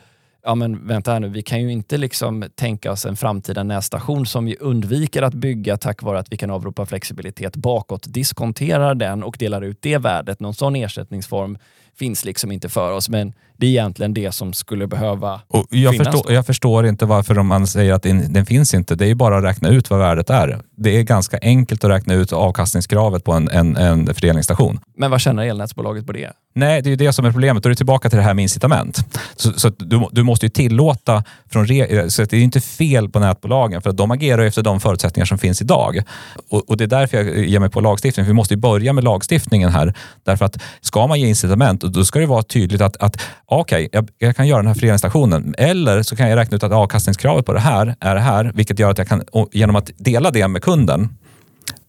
ja 0.46 0.54
men 0.54 0.86
vänta 0.86 1.12
här 1.12 1.20
nu, 1.20 1.28
vi 1.28 1.42
kan 1.42 1.62
ju 1.62 1.72
inte 1.72 1.96
liksom 1.96 2.44
tänka 2.54 2.92
oss 2.92 3.06
en 3.06 3.16
framtida 3.16 3.62
nätstation 3.62 4.26
som 4.26 4.44
vi 4.44 4.56
undviker 4.56 5.22
att 5.22 5.34
bygga 5.34 5.76
tack 5.76 6.02
vare 6.02 6.18
att 6.18 6.32
vi 6.32 6.36
kan 6.36 6.50
avropa 6.50 6.86
flexibilitet 6.86 7.56
bakåt, 7.56 8.04
diskonterar 8.08 8.94
den 8.94 9.22
och 9.22 9.36
delar 9.38 9.62
ut 9.62 9.78
det 9.82 9.98
värdet. 9.98 10.40
Någon 10.40 10.54
sån 10.54 10.76
ersättningsform 10.76 11.58
finns 11.98 12.24
liksom 12.24 12.52
inte 12.52 12.68
för 12.68 12.92
oss, 12.92 13.08
men 13.08 13.32
det 13.58 13.66
är 13.66 13.70
egentligen 13.70 14.14
det 14.14 14.32
som 14.32 14.52
skulle 14.52 14.86
behöva 14.86 15.40
och 15.48 15.66
jag 15.70 15.92
finnas. 15.92 16.08
Förstår, 16.08 16.32
jag 16.32 16.46
förstår 16.46 16.86
inte 16.86 17.06
varför 17.06 17.42
man 17.42 17.66
säger 17.66 17.92
att 17.92 18.02
den, 18.02 18.46
finns 18.46 18.74
inte. 18.74 18.94
Det 18.94 19.04
är 19.04 19.08
ju 19.08 19.14
bara 19.14 19.38
att 19.38 19.44
räkna 19.44 19.68
ut 19.68 19.90
vad 19.90 19.98
värdet 19.98 20.30
är. 20.30 20.60
Det 20.76 20.98
är 20.98 21.02
ganska 21.02 21.38
enkelt 21.42 21.84
att 21.84 21.90
räkna 21.90 22.14
ut 22.14 22.32
avkastningskravet 22.32 23.24
på 23.24 23.32
en, 23.32 23.48
en, 23.48 23.76
en 23.76 24.14
fördelningsstation. 24.14 24.80
Men 24.96 25.10
vad 25.10 25.20
tjänar 25.20 25.44
elnätsbolaget 25.44 26.06
på 26.06 26.12
det? 26.12 26.32
Nej, 26.54 26.82
det 26.82 26.88
är 26.88 26.90
ju 26.90 26.96
det 26.96 27.12
som 27.12 27.24
är 27.24 27.32
problemet. 27.32 27.62
Då 27.62 27.66
är 27.66 27.70
du 27.70 27.74
tillbaka 27.74 28.10
till 28.10 28.16
det 28.16 28.22
här 28.22 28.34
med 28.34 28.42
incitament. 28.42 29.18
Så, 29.36 29.52
så 29.52 29.68
du, 29.68 30.08
du 30.12 30.22
måste 30.22 30.46
ju 30.46 30.50
tillåta, 30.50 31.24
från 31.50 31.66
så 32.10 32.24
det 32.24 32.32
är 32.32 32.40
inte 32.40 32.60
fel 32.60 33.08
på 33.08 33.18
nätbolagen 33.20 33.82
för 33.82 33.90
att 33.90 33.96
de 33.96 34.10
agerar 34.10 34.42
efter 34.42 34.62
de 34.62 34.80
förutsättningar 34.80 35.26
som 35.26 35.38
finns 35.38 35.62
idag. 35.62 36.02
Och, 36.50 36.70
och 36.70 36.76
det 36.76 36.84
är 36.84 36.88
därför 36.88 37.16
jag 37.16 37.46
ger 37.46 37.60
mig 37.60 37.70
på 37.70 37.80
lagstiftning. 37.80 38.24
För 38.26 38.30
vi 38.30 38.34
måste 38.34 38.54
ju 38.54 38.60
börja 38.60 38.92
med 38.92 39.04
lagstiftningen 39.04 39.70
här. 39.70 39.94
Därför 40.24 40.44
att 40.44 40.62
ska 40.80 41.06
man 41.06 41.20
ge 41.20 41.28
incitament, 41.28 41.85
då 41.86 42.04
ska 42.04 42.18
det 42.18 42.26
vara 42.26 42.42
tydligt 42.42 42.80
att, 42.80 42.96
att 42.96 43.20
okej, 43.46 43.86
okay, 43.86 43.88
jag, 43.92 44.08
jag, 44.18 44.36
kan 44.36 44.48
göra 44.48 44.58
den 44.58 44.66
här 44.66 44.74
föreningsstationen. 44.74 45.54
Eller 45.58 46.02
så 46.02 46.16
kan 46.16 46.28
jag 46.28 46.36
räkna 46.36 46.56
ut 46.56 46.62
att 46.62 46.72
avkastningskravet 46.72 47.46
på 47.46 47.52
det 47.52 47.60
här 47.60 47.96
är 48.00 48.14
det 48.14 48.20
här, 48.20 48.52
vilket 48.54 48.78
gör 48.78 48.90
att 48.90 48.98
jag 48.98 49.08
kan, 49.08 49.22
genom 49.52 49.76
att 49.76 49.90
dela 49.96 50.30
det 50.30 50.48
med 50.48 50.62
kunden, 50.62 51.08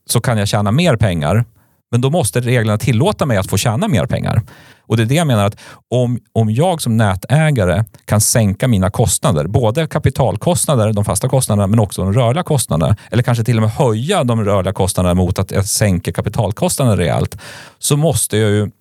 så 0.05 0.21
kan 0.21 0.37
jag 0.37 0.47
tjäna 0.47 0.71
mer 0.71 0.95
pengar 0.95 1.45
men 1.91 2.01
då 2.01 2.09
måste 2.09 2.41
reglerna 2.41 2.77
tillåta 2.77 3.25
mig 3.25 3.37
att 3.37 3.49
få 3.49 3.57
tjäna 3.57 3.87
mer 3.87 4.05
pengar. 4.05 4.41
Och 4.81 4.97
det 4.97 5.03
är 5.03 5.07
det 5.07 5.15
jag 5.15 5.27
menar 5.27 5.45
att 5.45 5.57
om, 5.89 6.19
om 6.33 6.51
jag 6.51 6.81
som 6.81 6.97
nätägare 6.97 7.83
kan 8.05 8.21
sänka 8.21 8.67
mina 8.67 8.89
kostnader, 8.89 9.47
både 9.47 9.87
kapitalkostnader, 9.87 10.93
de 10.93 11.05
fasta 11.05 11.29
kostnaderna, 11.29 11.67
men 11.67 11.79
också 11.79 12.01
de 12.01 12.13
rörliga 12.13 12.43
kostnaderna, 12.43 12.95
eller 13.11 13.23
kanske 13.23 13.43
till 13.43 13.57
och 13.57 13.61
med 13.61 13.71
höja 13.71 14.23
de 14.23 14.45
rörliga 14.45 14.73
kostnaderna 14.73 15.13
mot 15.13 15.39
att 15.39 15.51
jag 15.51 15.65
sänker 15.65 16.11
kapitalkostnaderna 16.11 16.97
rejält, 16.97 17.37
så 17.79 17.97
måste 17.97 18.37
jag 18.37 18.49
ju 18.49 18.71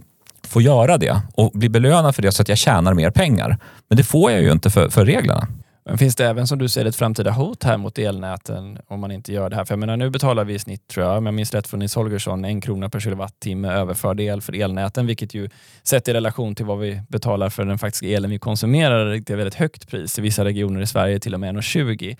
få 0.47 0.61
göra 0.61 0.99
det 0.99 1.22
och 1.34 1.51
bli 1.55 1.68
belönad 1.68 2.14
för 2.14 2.22
det 2.22 2.32
så 2.32 2.42
att 2.42 2.49
jag 2.49 2.59
tjänar 2.59 2.94
mer 2.94 3.11
pengar. 3.11 3.59
Men 3.88 3.97
det 3.97 4.05
får 4.05 4.30
jag 4.30 4.42
ju 4.42 4.53
inte 4.53 4.70
för, 4.70 4.88
för 4.88 5.05
reglerna. 5.05 5.49
Men 5.88 5.99
finns 5.99 6.16
det 6.16 6.26
även 6.26 6.47
som 6.47 6.59
du 6.59 6.68
säger 6.68 6.86
ett 6.86 6.97
framtida 6.97 7.30
hot 7.30 7.64
här 7.64 7.76
mot 7.76 7.99
elnäten 7.99 8.78
om 8.88 9.01
man 9.01 9.11
inte 9.11 9.32
gör 9.32 9.51
det 9.51 9.57
här? 9.57 9.64
För 9.64 9.72
jag 9.72 9.78
menar 9.78 9.97
nu 9.97 10.11
betalar 10.11 10.44
vi 10.44 10.55
i 10.55 10.59
snitt, 10.59 10.88
tror 10.88 11.07
jag, 11.07 11.18
om 11.18 11.26
jag 11.26 11.34
minns 11.34 11.55
rätt 11.55 11.66
från 11.66 11.80
Nils 11.80 11.94
Holgersson, 11.94 12.44
en 12.44 12.61
krona 12.61 12.90
per 12.90 13.01
kilowattimme 13.01 13.72
överförd 13.72 14.20
el 14.20 14.40
för 14.40 14.53
elnäten, 14.61 15.07
vilket 15.07 15.34
ju 15.34 15.49
sett 15.82 16.09
i 16.09 16.12
relation 16.12 16.55
till 16.55 16.64
vad 16.64 16.78
vi 16.78 17.03
betalar 17.09 17.49
för 17.49 17.64
den 17.64 17.78
faktiska 17.78 18.07
elen 18.07 18.30
vi 18.30 18.38
konsumerar, 18.38 19.05
det 19.07 19.14
är 19.14 19.20
ett 19.20 19.30
väldigt 19.30 19.55
högt 19.55 19.88
pris. 19.88 20.18
I 20.18 20.22
vissa 20.22 20.44
regioner 20.44 20.80
i 20.80 20.86
Sverige 20.86 21.20
till 21.20 21.34
och 21.34 21.40
med 21.40 21.57
1,20. 21.57 22.16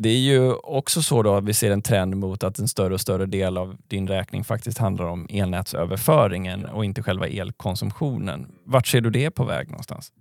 Det 0.00 0.08
är 0.08 0.18
ju 0.18 0.52
också 0.52 1.02
så 1.02 1.22
då 1.22 1.34
att 1.34 1.44
vi 1.44 1.54
ser 1.54 1.70
en 1.70 1.82
trend 1.82 2.16
mot 2.16 2.44
att 2.44 2.58
en 2.58 2.68
större 2.68 2.94
och 2.94 3.00
större 3.00 3.26
del 3.26 3.58
av 3.58 3.76
din 3.88 4.08
räkning 4.08 4.44
faktiskt 4.44 4.78
handlar 4.78 5.04
om 5.04 5.26
elnätsöverföringen 5.30 6.64
och 6.64 6.84
inte 6.84 7.02
själva 7.02 7.28
elkonsumtionen. 7.28 8.46
Vart 8.66 8.86
ser 8.86 9.00
du 9.00 9.10
det 9.10 9.30
på 9.30 9.44
väg 9.44 9.70
någonstans? 9.70 10.12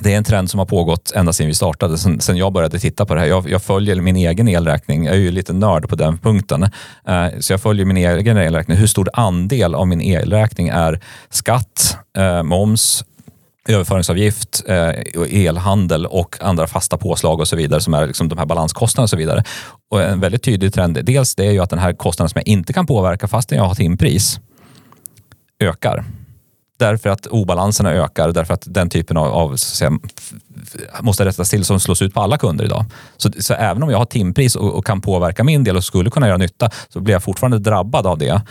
Det 0.00 0.12
är 0.12 0.16
en 0.16 0.24
trend 0.24 0.50
som 0.50 0.58
har 0.58 0.66
pågått 0.66 1.12
ända 1.14 1.32
sedan 1.32 1.46
vi 1.46 1.54
startade, 1.54 1.98
sen, 1.98 2.20
sen 2.20 2.36
jag 2.36 2.52
började 2.52 2.78
titta 2.78 3.06
på 3.06 3.14
det 3.14 3.20
här. 3.20 3.26
Jag, 3.26 3.50
jag, 3.50 3.62
följer 3.62 3.96
min 3.96 4.16
egen 4.16 4.48
elräkning. 4.48 5.04
Jag 5.04 5.14
är 5.14 5.20
ju 5.20 5.30
lite 5.30 5.52
nörd 5.52 5.88
på 5.88 5.96
den 5.96 6.18
punkten. 6.18 6.62
Eh, 7.04 7.26
så 7.40 7.52
jag 7.52 7.60
följer 7.60 7.86
min 7.86 7.96
egen 7.96 8.36
elräkning. 8.36 8.76
Hur 8.76 8.86
stor 8.86 9.08
andel 9.12 9.74
av 9.74 9.86
min 9.86 10.00
elräkning 10.00 10.68
är 10.68 11.00
skatt, 11.30 11.98
eh, 12.18 12.42
moms, 12.42 13.04
överföringsavgift, 13.68 14.62
eh, 14.66 14.90
elhandel 15.46 16.06
och 16.06 16.36
andra 16.40 16.66
fasta 16.66 16.96
påslag 16.96 17.40
och 17.40 17.48
så 17.48 17.56
vidare 17.56 17.80
som 17.80 17.94
är 17.94 18.06
liksom 18.06 18.28
de 18.28 18.38
här 18.38 18.46
balanskostnaderna 18.46 19.04
och 19.04 19.10
så 19.10 19.16
vidare. 19.16 19.44
Och 19.90 20.02
en 20.02 20.20
väldigt 20.20 20.42
tydlig 20.42 20.74
trend, 20.74 20.98
dels 21.04 21.34
det 21.34 21.46
är 21.46 21.52
ju 21.52 21.60
att 21.60 21.70
den 21.70 21.78
här 21.78 21.92
kostnaden 21.92 22.28
som 22.28 22.38
jag 22.38 22.48
inte 22.48 22.72
kan 22.72 22.86
påverka 22.86 23.28
fastän 23.28 23.58
jag 23.58 23.64
har 23.64 23.74
timpris 23.74 24.40
ökar 25.60 26.04
därför 26.78 27.10
att 27.10 27.26
obalanserna 27.26 27.92
ökar, 27.92 28.32
därför 28.32 28.54
att 28.54 28.64
den 28.66 28.88
typen 28.88 29.16
av, 29.16 29.26
av 29.26 29.56
säga, 29.56 29.90
måste 31.00 31.24
rättas 31.24 31.50
till 31.50 31.64
som 31.64 31.80
slås 31.80 32.02
ut 32.02 32.14
på 32.14 32.20
alla 32.20 32.38
kunder 32.38 32.64
idag. 32.64 32.84
Så, 33.16 33.30
så 33.38 33.54
även 33.54 33.82
om 33.82 33.90
jag 33.90 33.98
har 33.98 34.04
timpris 34.04 34.56
och, 34.56 34.74
och, 34.74 34.86
kan 34.86 35.00
påverka 35.00 35.44
min 35.44 35.64
del 35.64 35.76
och 35.76 35.84
skulle 35.84 36.10
kunna 36.10 36.26
göra 36.26 36.36
nytta 36.36 36.70
så 36.88 37.00
blir 37.00 37.14
jag 37.14 37.22
fortfarande 37.22 37.58
drabbad 37.58 38.06
av 38.06 38.18
det. 38.18 38.42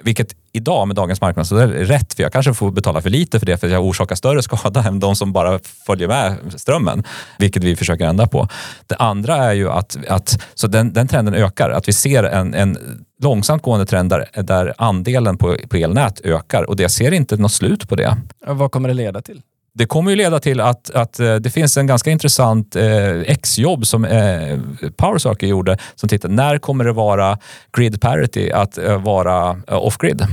Vilket 0.00 0.34
idag 0.52 0.88
med 0.88 0.96
dagens 0.96 1.20
marknad 1.20 1.46
så 1.46 1.56
är 1.56 1.66
det 1.66 1.84
rätt, 1.84 2.14
för 2.14 2.22
jag 2.22 2.32
kanske 2.32 2.54
får 2.54 2.70
betala 2.70 3.02
för 3.02 3.10
lite 3.10 3.38
för 3.38 3.46
det 3.46 3.56
för 3.56 3.66
att 3.66 3.72
jag 3.72 3.84
orsakar 3.84 4.14
större 4.14 4.42
skada 4.52 4.82
än 4.82 5.00
de 5.00 5.16
som 5.16 5.32
bara 5.32 5.58
följer 5.86 6.08
med 6.08 6.36
strömmen, 6.56 7.04
vilket 7.38 7.64
vi 7.64 7.76
försöker 7.76 8.04
ändra 8.04 8.26
på. 8.26 8.48
Det 8.86 8.96
andra 8.96 9.36
är 9.36 9.52
ju 9.52 9.70
att, 9.70 9.96
att 10.08 10.42
så 10.54 10.66
den, 10.66 10.92
den 10.92 11.08
trenden 11.08 11.34
ökar, 11.34 11.70
att 11.70 11.88
vi 11.88 11.92
ser 11.92 12.24
en, 12.24 12.54
en 12.54 12.78
långsamt 13.22 13.62
gående 13.62 13.86
trend 13.86 14.10
där, 14.10 14.42
där 14.42 14.74
andelen 14.78 15.38
på, 15.38 15.56
på 15.68 15.76
elnät 15.76 16.20
ökar 16.24 16.62
och 16.62 16.76
det 16.76 16.88
ser 16.88 17.12
inte 17.12 17.36
något 17.36 17.52
slut 17.52 17.88
på 17.88 17.96
det. 17.96 18.16
Vad 18.46 18.70
kommer 18.70 18.88
det 18.88 18.94
leda 18.94 19.22
till? 19.22 19.42
Det 19.74 19.86
kommer 19.86 20.10
ju 20.10 20.16
leda 20.16 20.40
till 20.40 20.60
att, 20.60 20.90
att 20.90 21.20
eh, 21.20 21.34
det 21.34 21.50
finns 21.50 21.76
en 21.76 21.86
ganska 21.86 22.10
intressant 22.10 22.76
eh, 22.76 23.20
exjobb 23.20 23.86
som 23.86 24.04
eh, 24.04 24.58
PowerCircle 24.96 25.48
gjorde 25.48 25.78
som 25.94 26.08
tittar 26.08 26.28
när 26.28 26.58
kommer 26.58 26.84
det 26.84 26.92
vara 26.92 27.38
grid 27.76 28.00
parity 28.00 28.50
att 28.50 28.78
eh, 28.78 29.02
vara 29.02 29.62
eh, 29.68 29.86
off-grid? 29.86 30.26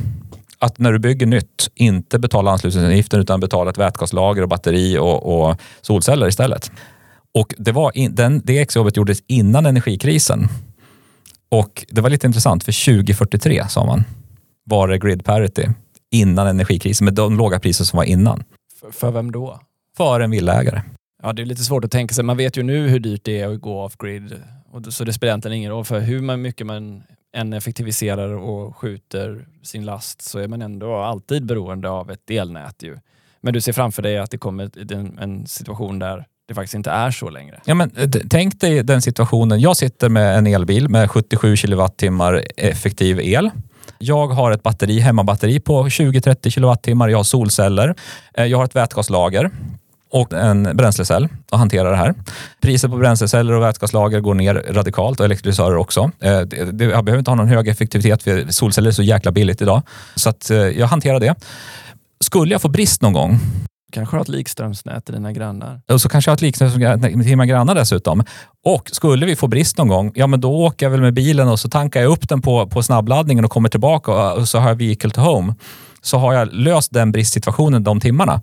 Att 0.60 0.80
när 0.80 0.92
du 0.92 1.00
bygger 1.00 1.26
nytt 1.26 1.70
inte 1.76 2.20
betala 2.20 2.52
anslutningsavgiften 2.52 3.20
utan 3.20 3.40
betala 3.40 3.70
ett 3.70 3.78
vätgaslager 3.78 4.42
och 4.42 4.50
batteri 4.50 4.98
och, 4.98 5.50
och 5.50 5.58
solceller 5.82 6.28
istället. 6.28 6.72
Och 7.34 7.54
det, 7.58 7.72
var 7.72 7.98
in, 7.98 8.16
den, 8.16 8.42
det 8.44 8.60
exjobbet 8.60 8.98
gjordes 8.98 9.20
innan 9.28 9.66
energikrisen. 9.66 10.48
Och 11.50 11.86
det 11.90 12.02
var 12.02 12.10
lite 12.10 12.28
intressant 12.28 12.64
för 12.64 12.86
2043 12.86 13.64
sa 13.70 13.86
man 13.86 14.04
var 14.64 14.88
det 14.88 14.98
grid 14.98 15.26
parity 15.26 15.68
innan 16.12 16.48
energikrisen 16.48 17.06
med 17.06 17.14
de 17.14 17.38
låga 17.38 17.60
priser 17.60 17.86
som 17.86 17.98
var 17.98 18.04
innan. 18.04 18.44
För, 18.80 18.92
för 18.92 19.12
vem 19.12 19.32
då? 19.32 19.60
För 19.98 20.20
en 20.20 20.32
villaägare. 20.32 20.82
Ja, 21.24 21.34
det 21.34 21.42
är 21.42 21.46
lite 21.46 21.64
svårt 21.64 21.86
att 21.86 21.92
tänka 21.92 22.14
sig. 22.14 22.24
Man 22.24 22.38
vet 22.38 22.58
ju 22.58 22.64
nu 22.64 22.88
hur 22.88 23.00
dyrt 23.00 23.24
det 23.24 23.40
är 23.40 23.48
att 23.48 23.62
gå 23.62 23.84
off-grid. 23.84 24.44
Så 24.90 25.04
det 25.04 25.14
spelar 25.14 25.32
egentligen 25.32 25.58
ingen 25.58 25.72
roll 25.72 25.86
för 25.86 26.00
hur 26.00 26.38
mycket 26.38 26.68
man 26.68 27.04
än 27.36 27.54
effektiviserar 27.54 28.34
och 28.34 28.78
skjuter 28.78 29.46
sin 29.64 29.86
last 29.86 30.22
så 30.22 30.40
är 30.40 30.48
man 30.48 30.62
ändå 30.62 30.96
alltid 30.96 31.46
beroende 31.46 31.90
av 31.90 32.12
ett 32.12 32.30
elnät. 32.30 32.84
Ju. 32.84 32.98
Men 33.42 33.54
du 33.54 33.62
ser 33.62 33.74
framför 33.74 34.02
dig 34.02 34.18
att 34.18 34.32
det 34.32 34.38
kommer 34.38 34.72
en 35.22 35.48
situation 35.48 36.00
där 36.00 36.26
det 36.48 36.54
faktiskt 36.54 36.74
inte 36.74 36.92
är 36.92 37.12
så 37.12 37.30
längre. 37.30 37.62
Ja, 37.66 37.76
men, 37.76 37.92
eh, 37.96 38.10
tänk 38.30 38.60
dig 38.60 38.84
den 38.84 39.02
situationen. 39.02 39.60
Jag 39.60 39.78
sitter 39.78 40.10
med 40.10 40.38
en 40.38 40.48
elbil 40.48 40.90
med 40.90 41.12
77 41.12 41.56
kilowattimmar 41.56 42.44
effektiv 42.58 43.20
el. 43.20 43.52
Jag 44.02 44.28
har 44.28 44.52
ett 44.52 44.64
batteri, 44.64 45.00
hemmabatteri 45.00 45.60
på 45.60 45.84
20-30 45.84 46.50
kilowattimmar. 46.50 47.10
Jag 47.10 47.18
har 47.18 47.24
solceller. 47.24 47.96
Eh, 48.34 48.46
jag 48.46 48.58
har 48.58 48.66
ett 48.66 48.76
vätgaslager 48.76 49.52
och 50.12 50.34
en 50.34 50.64
bränslecell 50.74 51.28
att 51.50 51.60
hantera 51.60 51.90
det 51.90 51.96
här. 51.96 52.14
Priset 52.62 52.92
på 52.92 52.98
bränsleceller 52.98 53.54
och 53.54 53.64
vätgaslager 53.64 54.20
går 54.20 54.34
ner 54.34 54.56
radikalt 54.70 55.20
och 55.20 55.26
elektrolysörer 55.26 55.78
också. 55.78 56.12
Eh, 56.20 56.32
jag 56.32 56.78
behöver 56.78 57.18
inte 57.18 57.32
ha 57.32 57.36
någon 57.36 57.48
hög 57.48 57.68
effektivitet 57.68 58.24
för 58.24 58.46
solceller 58.50 58.88
är 58.88 58.94
så 58.94 59.04
jäkla 59.04 59.32
billigt 59.32 59.62
idag. 59.62 59.82
Så 60.16 60.30
att 60.30 60.50
eh, 60.50 60.58
jag 60.58 60.88
hanterar 60.88 61.20
det. 61.20 61.36
Skulle 62.20 62.52
jag 62.52 62.62
få 62.62 62.68
brist 62.68 63.02
någon 63.02 63.14
gång 63.14 63.40
kanske 63.92 64.16
har 64.16 64.22
ett 64.22 64.28
likströmsnät 64.28 65.06
till 65.06 65.14
dina 65.14 65.32
grannar. 65.32 65.82
Och 65.92 66.02
så 66.02 66.10
kanske 66.10 66.30
jag 66.30 66.32
har 66.32 66.38
ett 66.38 66.42
likströmsnät 66.42 67.02
till 67.02 67.18
mina 67.18 67.46
grannar 67.46 67.76
dessutom. 67.76 68.24
Och 68.66 68.90
skulle 68.94 69.26
vi 69.26 69.36
få 69.36 69.48
brist 69.48 69.78
någon 69.78 69.88
gång, 69.88 70.12
ja 70.16 70.28
men 70.28 70.42
då 70.42 70.52
åker 70.52 70.86
jag 70.86 70.92
väl 70.92 71.02
med 71.02 71.14
bilen 71.14 71.48
och 71.48 71.60
så 71.60 71.70
tankar 71.70 72.02
jag 72.02 72.12
upp 72.12 72.30
den 72.30 72.42
på, 72.42 72.68
på 72.68 72.84
snabbladdningen 72.84 73.46
och 73.46 73.52
kommer 73.52 73.70
tillbaka 73.70 74.34
och 74.34 74.48
så 74.48 74.60
har 74.60 74.70
jag 74.70 74.76
vehicle 74.76 75.10
to 75.10 75.22
home. 75.22 75.56
Så 76.02 76.18
har 76.18 76.34
jag 76.34 76.54
löst 76.54 76.94
den 76.94 77.12
bristsituationen 77.12 77.84
de 77.84 78.00
timmarna. 78.00 78.42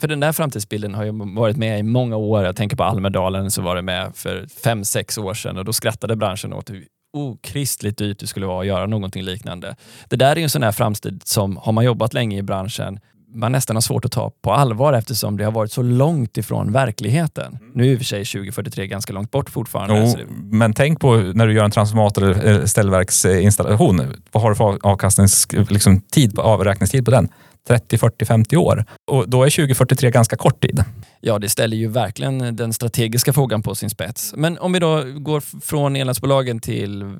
För 0.00 0.08
den 0.08 0.20
där 0.20 0.32
framtidsbilden 0.32 0.94
har 0.94 1.04
ju 1.04 1.12
varit 1.36 1.56
med 1.56 1.78
i 1.78 1.82
många 1.82 2.16
år. 2.16 2.44
Jag 2.44 2.56
tänker 2.56 2.76
på 2.76 2.84
Almedalen 2.84 3.50
så 3.50 3.62
var 3.62 3.76
det 3.76 3.82
med 3.82 4.12
för 4.14 4.46
fem, 4.64 4.84
sex 4.84 5.18
år 5.18 5.34
sedan 5.34 5.56
och 5.56 5.64
då 5.64 5.72
skrattade 5.72 6.16
branschen 6.16 6.52
åt 6.52 6.70
hur 6.70 6.84
okristligt 7.12 7.98
dyrt 7.98 8.18
det 8.18 8.26
skulle 8.26 8.46
vara 8.46 8.60
att 8.60 8.66
göra 8.66 8.86
någonting 8.86 9.22
liknande. 9.22 9.76
Det 10.08 10.16
där 10.16 10.32
är 10.32 10.36
ju 10.36 10.42
en 10.42 10.50
sån 10.50 10.62
här 10.62 10.72
framtid 10.72 11.22
som, 11.24 11.56
har 11.56 11.72
man 11.72 11.84
jobbat 11.84 12.14
länge 12.14 12.38
i 12.38 12.42
branschen, 12.42 13.00
man 13.34 13.52
nästan 13.52 13.76
har 13.76 13.80
svårt 13.80 14.04
att 14.04 14.12
ta 14.12 14.32
på 14.42 14.52
allvar 14.52 14.92
eftersom 14.92 15.36
det 15.36 15.44
har 15.44 15.52
varit 15.52 15.72
så 15.72 15.82
långt 15.82 16.36
ifrån 16.36 16.72
verkligheten. 16.72 17.46
Mm. 17.46 17.70
Nu 17.74 17.84
är 17.84 17.88
i 17.92 17.94
och 17.94 17.98
för 17.98 18.04
sig 18.04 18.24
2043 18.24 18.86
ganska 18.86 19.12
långt 19.12 19.30
bort 19.30 19.50
fortfarande. 19.50 20.00
Jo, 20.00 20.14
det- 20.16 20.26
men 20.56 20.72
tänk 20.72 21.00
på 21.00 21.16
när 21.16 21.46
du 21.46 21.52
gör 21.52 21.64
en 21.64 21.70
transformator 21.70 22.22
eller 22.24 22.66
ställverksinstallation. 22.66 24.02
Vad 24.32 24.42
har 24.42 24.50
du 24.50 24.56
för 24.56 24.78
avkastnings, 24.86 25.48
liksom, 25.70 26.00
tid 26.00 26.34
på, 26.34 26.42
avräkningstid 26.42 27.04
på 27.04 27.10
den? 27.10 27.28
30, 27.68 27.98
40, 27.98 28.24
50 28.24 28.56
år. 28.56 28.84
Och 29.10 29.28
då 29.28 29.42
är 29.44 29.50
2043 29.50 30.10
ganska 30.10 30.36
kort 30.36 30.60
tid. 30.62 30.84
Ja, 31.20 31.38
det 31.38 31.48
ställer 31.48 31.76
ju 31.76 31.88
verkligen 31.88 32.56
den 32.56 32.72
strategiska 32.72 33.32
frågan 33.32 33.62
på 33.62 33.74
sin 33.74 33.90
spets. 33.90 34.34
Men 34.36 34.58
om 34.58 34.72
vi 34.72 34.78
då 34.78 35.02
går 35.18 35.40
från 35.60 35.96
elnätsbolagen 35.96 36.60
till 36.60 37.16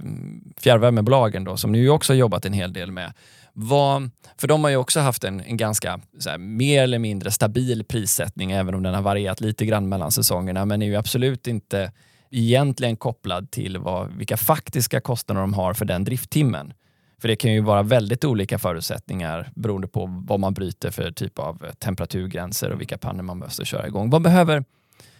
fjärrvärmebolagen 0.60 1.44
då, 1.44 1.56
som 1.56 1.72
ni 1.72 1.78
ju 1.78 1.90
också 1.90 2.12
har 2.12 2.18
jobbat 2.18 2.44
en 2.44 2.52
hel 2.52 2.72
del 2.72 2.90
med. 2.92 3.12
Vad, 3.60 4.10
för 4.36 4.48
de 4.48 4.64
har 4.64 4.70
ju 4.70 4.76
också 4.76 5.00
haft 5.00 5.24
en, 5.24 5.40
en 5.40 5.56
ganska 5.56 6.00
så 6.18 6.30
här, 6.30 6.38
mer 6.38 6.82
eller 6.82 6.98
mindre 6.98 7.30
stabil 7.30 7.84
prissättning, 7.84 8.50
även 8.52 8.74
om 8.74 8.82
den 8.82 8.94
har 8.94 9.02
varierat 9.02 9.40
lite 9.40 9.66
grann 9.66 9.88
mellan 9.88 10.12
säsongerna, 10.12 10.64
men 10.64 10.82
är 10.82 10.86
ju 10.86 10.96
absolut 10.96 11.46
inte 11.46 11.92
egentligen 12.30 12.96
kopplad 12.96 13.50
till 13.50 13.78
vad, 13.78 14.12
vilka 14.12 14.36
faktiska 14.36 15.00
kostnader 15.00 15.40
de 15.40 15.54
har 15.54 15.74
för 15.74 15.84
den 15.84 16.04
drifttimmen. 16.04 16.72
För 17.20 17.28
det 17.28 17.36
kan 17.36 17.52
ju 17.52 17.60
vara 17.60 17.82
väldigt 17.82 18.24
olika 18.24 18.58
förutsättningar 18.58 19.50
beroende 19.54 19.88
på 19.88 20.24
vad 20.28 20.40
man 20.40 20.54
bryter 20.54 20.90
för 20.90 21.10
typ 21.10 21.38
av 21.38 21.66
temperaturgränser 21.78 22.70
och 22.70 22.80
vilka 22.80 22.98
pannor 22.98 23.22
man 23.22 23.38
måste 23.38 23.64
köra 23.64 23.86
igång. 23.86 24.10
Vad 24.10 24.22
behöver, 24.22 24.64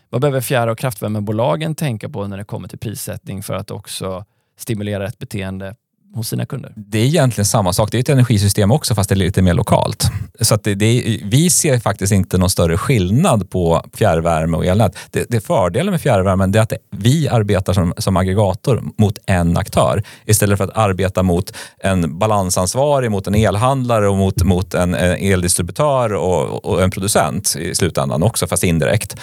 vad 0.08 0.20
behöver 0.20 0.40
fjärr 0.40 0.66
och 0.66 0.78
kraftvärmebolagen 0.78 1.74
tänka 1.74 2.08
på 2.08 2.26
när 2.26 2.36
det 2.36 2.44
kommer 2.44 2.68
till 2.68 2.78
prissättning 2.78 3.42
för 3.42 3.54
att 3.54 3.70
också 3.70 4.24
stimulera 4.56 5.06
ett 5.06 5.18
beteende 5.18 5.74
hos 6.14 6.28
sina 6.28 6.46
kunder? 6.46 6.72
Det 6.76 6.98
är 6.98 7.04
egentligen 7.04 7.46
samma 7.46 7.72
sak. 7.72 7.92
Det 7.92 7.98
är 7.98 8.00
ett 8.00 8.08
energisystem 8.08 8.70
också 8.70 8.94
fast 8.94 9.08
det 9.08 9.14
är 9.14 9.16
lite 9.16 9.42
mer 9.42 9.54
lokalt. 9.54 10.10
Så 10.40 10.54
att 10.54 10.64
det, 10.64 10.74
det 10.74 11.20
vi 11.24 11.50
ser 11.50 11.78
faktiskt 11.78 12.12
inte 12.12 12.38
någon 12.38 12.50
större 12.50 12.78
skillnad 12.78 13.50
på 13.50 13.84
fjärrvärme 13.94 14.56
och 14.56 14.66
elnät. 14.66 14.96
Det, 15.10 15.26
det 15.28 15.40
fördelen 15.40 15.90
med 15.90 16.00
fjärrvärmen 16.00 16.54
är 16.54 16.60
att 16.60 16.68
det, 16.68 16.78
vi 16.90 17.28
arbetar 17.28 17.72
som, 17.72 17.94
som 17.98 18.16
aggregator 18.16 18.82
mot 18.98 19.18
en 19.26 19.56
aktör 19.56 20.02
istället 20.24 20.58
för 20.58 20.64
att 20.64 20.76
arbeta 20.76 21.22
mot 21.22 21.52
en 21.78 22.18
balansansvarig, 22.18 23.10
mot 23.10 23.26
en 23.26 23.34
elhandlare 23.34 24.08
och 24.08 24.16
mot, 24.16 24.42
mot 24.42 24.74
en, 24.74 24.94
en 24.94 25.32
eldistributör 25.32 26.14
och, 26.14 26.64
och 26.64 26.82
en 26.82 26.90
producent 26.90 27.56
i 27.58 27.74
slutändan 27.74 28.22
också, 28.22 28.46
fast 28.46 28.64
indirekt. 28.64 29.16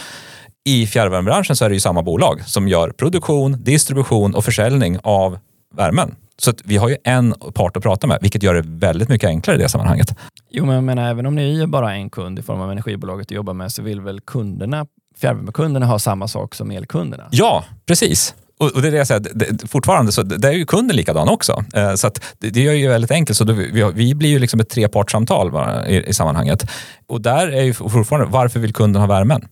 I 0.67 0.87
fjärrvärmebranschen 0.87 1.55
så 1.55 1.65
är 1.65 1.69
det 1.69 1.75
ju 1.75 1.79
samma 1.79 2.03
bolag 2.03 2.41
som 2.45 2.67
gör 2.67 2.89
produktion, 2.89 3.63
distribution 3.63 4.35
och 4.35 4.45
försäljning 4.45 4.97
av 5.03 5.37
värmen. 5.75 6.15
Så 6.37 6.53
vi 6.63 6.77
har 6.77 6.89
ju 6.89 6.97
en 7.03 7.33
part 7.53 7.77
att 7.77 7.83
prata 7.83 8.07
med, 8.07 8.17
vilket 8.21 8.43
gör 8.43 8.53
det 8.53 8.63
väldigt 8.65 9.09
mycket 9.09 9.27
enklare 9.27 9.57
i 9.57 9.61
det 9.61 9.69
sammanhanget. 9.69 10.15
Jo, 10.49 10.65
men 10.65 10.75
jag 10.75 10.83
menar, 10.83 11.09
även 11.09 11.25
om 11.25 11.35
ni 11.35 11.61
är 11.61 11.67
bara 11.67 11.93
en 11.95 12.09
kund 12.09 12.39
i 12.39 12.41
form 12.41 12.61
av 12.61 12.71
energibolaget 12.71 13.27
att 13.27 13.31
jobba 13.31 13.53
med 13.53 13.71
så 13.71 13.81
vill 13.81 14.01
väl 14.01 14.21
kunderna, 14.21 14.85
fjärrvärmekunderna 15.17 15.85
ha 15.85 15.99
samma 15.99 16.27
sak 16.27 16.55
som 16.55 16.71
elkunderna? 16.71 17.27
Ja, 17.31 17.65
precis. 17.85 18.35
Och, 18.57 18.81
det 18.81 18.87
är 18.87 18.91
det 18.91 18.97
jag 18.97 19.07
säger, 19.07 19.21
det, 19.33 19.67
fortfarande 19.67 20.11
så 20.11 20.23
det, 20.23 20.47
är 20.47 20.51
ju 20.51 20.65
kunden 20.65 20.97
likadan 20.97 21.29
också. 21.29 21.63
Eh, 21.73 21.95
så 21.95 22.11
det, 22.39 22.49
det 22.49 22.61
gör 22.61 22.73
ju 22.73 22.87
väldigt 22.87 23.11
enkelt. 23.11 23.37
Så 23.37 23.43
då, 23.43 23.53
vi, 23.93 24.15
blir 24.15 24.29
ju 24.29 24.39
liksom 24.39 24.59
ett 24.59 24.69
trepartssamtal 24.69 25.51
i, 25.87 26.03
i 26.09 26.13
sammanhanget. 26.13 26.69
Och 27.07 27.21
där 27.21 27.47
är 27.47 27.63
ju 27.63 27.73
fortfarande, 27.73 28.31
varför 28.31 28.59
vill 28.59 28.73
kunden 28.73 28.99
ha 29.01 29.07
värmen? 29.07 29.47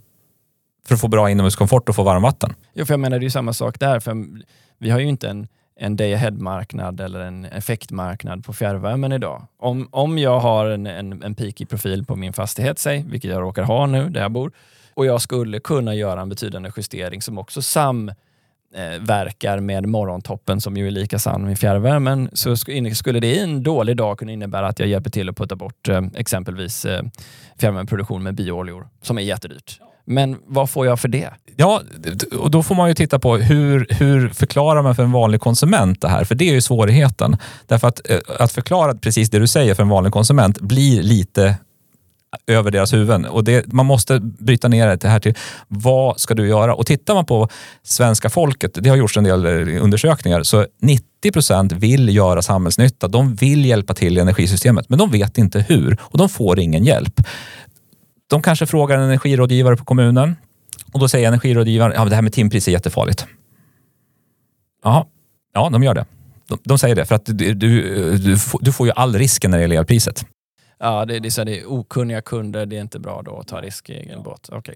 För 0.87 0.95
att 0.95 1.01
få 1.01 1.07
bra 1.07 1.29
inomhuskomfort 1.29 1.89
och 1.89 1.95
få 1.95 2.03
varmvatten. 2.03 2.53
Jo, 2.73 2.85
för 2.85 2.93
jag 2.93 2.99
menar 2.99 3.19
det 3.19 3.23
är 3.23 3.25
ju 3.25 3.29
samma 3.29 3.53
sak 3.53 3.79
där. 3.79 3.99
För 3.99 4.25
vi 4.79 4.89
har 4.89 4.99
ju 4.99 5.07
inte 5.07 5.29
en, 5.29 5.47
en 5.75 5.95
day 5.95 6.13
ahead-marknad 6.13 6.99
eller 6.99 7.19
en 7.19 7.45
effektmarknad 7.45 8.45
på 8.45 8.53
fjärrvärmen 8.53 9.11
idag. 9.11 9.47
Om, 9.59 9.87
om 9.91 10.17
jag 10.17 10.39
har 10.39 10.65
en, 10.65 10.87
en, 10.87 11.23
en 11.23 11.35
peak 11.35 11.69
profil 11.69 12.05
på 12.05 12.15
min 12.15 12.33
fastighet, 12.33 12.79
säg, 12.79 13.05
vilket 13.07 13.31
jag 13.31 13.41
råkar 13.41 13.63
ha 13.63 13.85
nu 13.85 14.09
där 14.09 14.21
jag 14.21 14.31
bor, 14.31 14.51
och 14.93 15.05
jag 15.05 15.21
skulle 15.21 15.59
kunna 15.59 15.95
göra 15.95 16.21
en 16.21 16.29
betydande 16.29 16.71
justering 16.77 17.21
som 17.21 17.37
också 17.37 17.61
samverkar 17.61 19.57
eh, 19.57 19.61
med 19.61 19.87
morgontoppen 19.87 20.61
som 20.61 20.77
ju 20.77 20.87
är 20.87 20.91
lika 20.91 21.19
sann 21.19 21.45
med 21.45 21.59
fjärrvärmen 21.59 22.29
så 22.33 22.55
skulle 22.55 23.19
det 23.19 23.27
i 23.27 23.39
en 23.39 23.63
dålig 23.63 23.97
dag 23.97 24.19
kunna 24.19 24.31
innebära 24.31 24.67
att 24.67 24.79
jag 24.79 24.87
hjälper 24.87 25.09
till 25.09 25.29
att 25.29 25.37
putta 25.37 25.55
bort 25.55 25.89
eh, 25.89 26.01
exempelvis 26.15 26.85
eh, 26.85 27.03
fjärrvärmeproduktion 27.57 28.23
med 28.23 28.35
biooljor 28.35 28.87
som 29.01 29.17
är 29.17 29.21
jättedyrt. 29.21 29.79
Men 30.05 30.37
vad 30.45 30.69
får 30.69 30.85
jag 30.85 30.99
för 30.99 31.07
det? 31.07 31.29
Ja, 31.55 31.81
och 32.39 32.51
då 32.51 32.63
får 32.63 32.75
man 32.75 32.89
ju 32.89 32.95
titta 32.95 33.19
på 33.19 33.37
hur, 33.37 33.87
hur 33.89 34.29
förklarar 34.29 34.81
man 34.81 34.95
för 34.95 35.03
en 35.03 35.11
vanlig 35.11 35.41
konsument 35.41 36.01
det 36.01 36.07
här? 36.07 36.23
För 36.23 36.35
det 36.35 36.49
är 36.49 36.53
ju 36.53 36.61
svårigheten. 36.61 37.37
Därför 37.67 37.87
att, 37.87 38.09
eh, 38.09 38.17
att 38.39 38.51
förklara 38.51 38.95
precis 38.95 39.29
det 39.29 39.39
du 39.39 39.47
säger 39.47 39.75
för 39.75 39.83
en 39.83 39.89
vanlig 39.89 40.13
konsument 40.13 40.59
blir 40.59 41.03
lite 41.03 41.55
över 42.47 42.71
deras 42.71 42.93
huvuden. 42.93 43.25
Och 43.25 43.43
det, 43.43 43.73
man 43.73 43.85
måste 43.85 44.19
bryta 44.19 44.67
ner 44.67 44.97
det 44.97 45.07
här 45.07 45.19
till 45.19 45.33
vad 45.67 46.19
ska 46.19 46.33
du 46.33 46.47
göra? 46.47 46.75
Och 46.75 46.85
tittar 46.85 47.13
man 47.13 47.25
på 47.25 47.49
svenska 47.83 48.29
folket, 48.29 48.71
det 48.73 48.89
har 48.89 48.97
gjorts 48.97 49.17
en 49.17 49.23
del 49.23 49.45
eh, 49.45 49.83
undersökningar, 49.83 50.43
så 50.43 50.65
90 50.81 51.31
procent 51.33 51.71
vill 51.71 52.15
göra 52.15 52.41
samhällsnytta. 52.41 53.07
De 53.07 53.35
vill 53.35 53.65
hjälpa 53.65 53.93
till 53.93 54.17
i 54.17 54.21
energisystemet, 54.21 54.89
men 54.89 54.99
de 54.99 55.11
vet 55.11 55.37
inte 55.37 55.59
hur 55.59 55.97
och 56.01 56.17
de 56.17 56.29
får 56.29 56.59
ingen 56.59 56.83
hjälp. 56.83 57.21
De 58.33 58.41
kanske 58.41 58.65
frågar 58.65 58.97
en 58.97 59.03
energirådgivare 59.03 59.77
på 59.77 59.85
kommunen 59.85 60.35
och 60.93 60.99
då 60.99 61.07
säger 61.07 61.27
energirådgivaren, 61.27 61.93
ja 61.95 62.05
det 62.05 62.15
här 62.15 62.21
med 62.21 62.33
timpris 62.33 62.67
är 62.67 62.71
jättefarligt. 62.71 63.25
Ja, 64.83 65.07
ja 65.53 65.69
de 65.69 65.83
gör 65.83 65.93
det. 65.93 66.05
De, 66.47 66.57
de 66.63 66.77
säger 66.77 66.95
det 66.95 67.05
för 67.05 67.15
att 67.15 67.25
du, 67.25 67.53
du, 67.53 68.17
du, 68.17 68.37
får, 68.37 68.59
du 68.63 68.71
får 68.71 68.87
ju 68.87 68.93
all 68.95 69.15
risken 69.15 69.51
när 69.51 69.57
det 69.57 69.61
gäller 69.61 69.75
elpriset. 69.75 70.25
Ja, 70.79 71.05
det, 71.05 71.19
det, 71.19 71.27
är 71.27 71.29
så 71.29 71.41
här, 71.41 71.45
det 71.45 71.59
är 71.59 71.71
okunniga 71.71 72.21
kunder, 72.21 72.65
det 72.65 72.77
är 72.77 72.81
inte 72.81 72.99
bra 72.99 73.21
då 73.25 73.39
att 73.39 73.47
ta 73.47 73.61
risk 73.61 73.89
i 73.89 73.93
egen 73.93 74.23
båt. 74.23 74.49
Okej. 74.51 74.75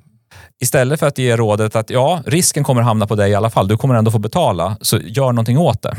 Istället 0.61 0.99
för 0.99 1.07
att 1.07 1.17
ge 1.17 1.37
rådet 1.37 1.75
att 1.75 1.89
ja, 1.89 2.21
risken 2.25 2.63
kommer 2.63 2.81
hamna 2.81 3.07
på 3.07 3.15
dig 3.15 3.31
i 3.31 3.35
alla 3.35 3.49
fall, 3.49 3.67
du 3.67 3.77
kommer 3.77 3.95
ändå 3.95 4.11
få 4.11 4.19
betala, 4.19 4.77
så 4.81 4.97
gör 4.97 5.31
någonting 5.31 5.57
åt 5.57 5.81
det. 5.81 5.97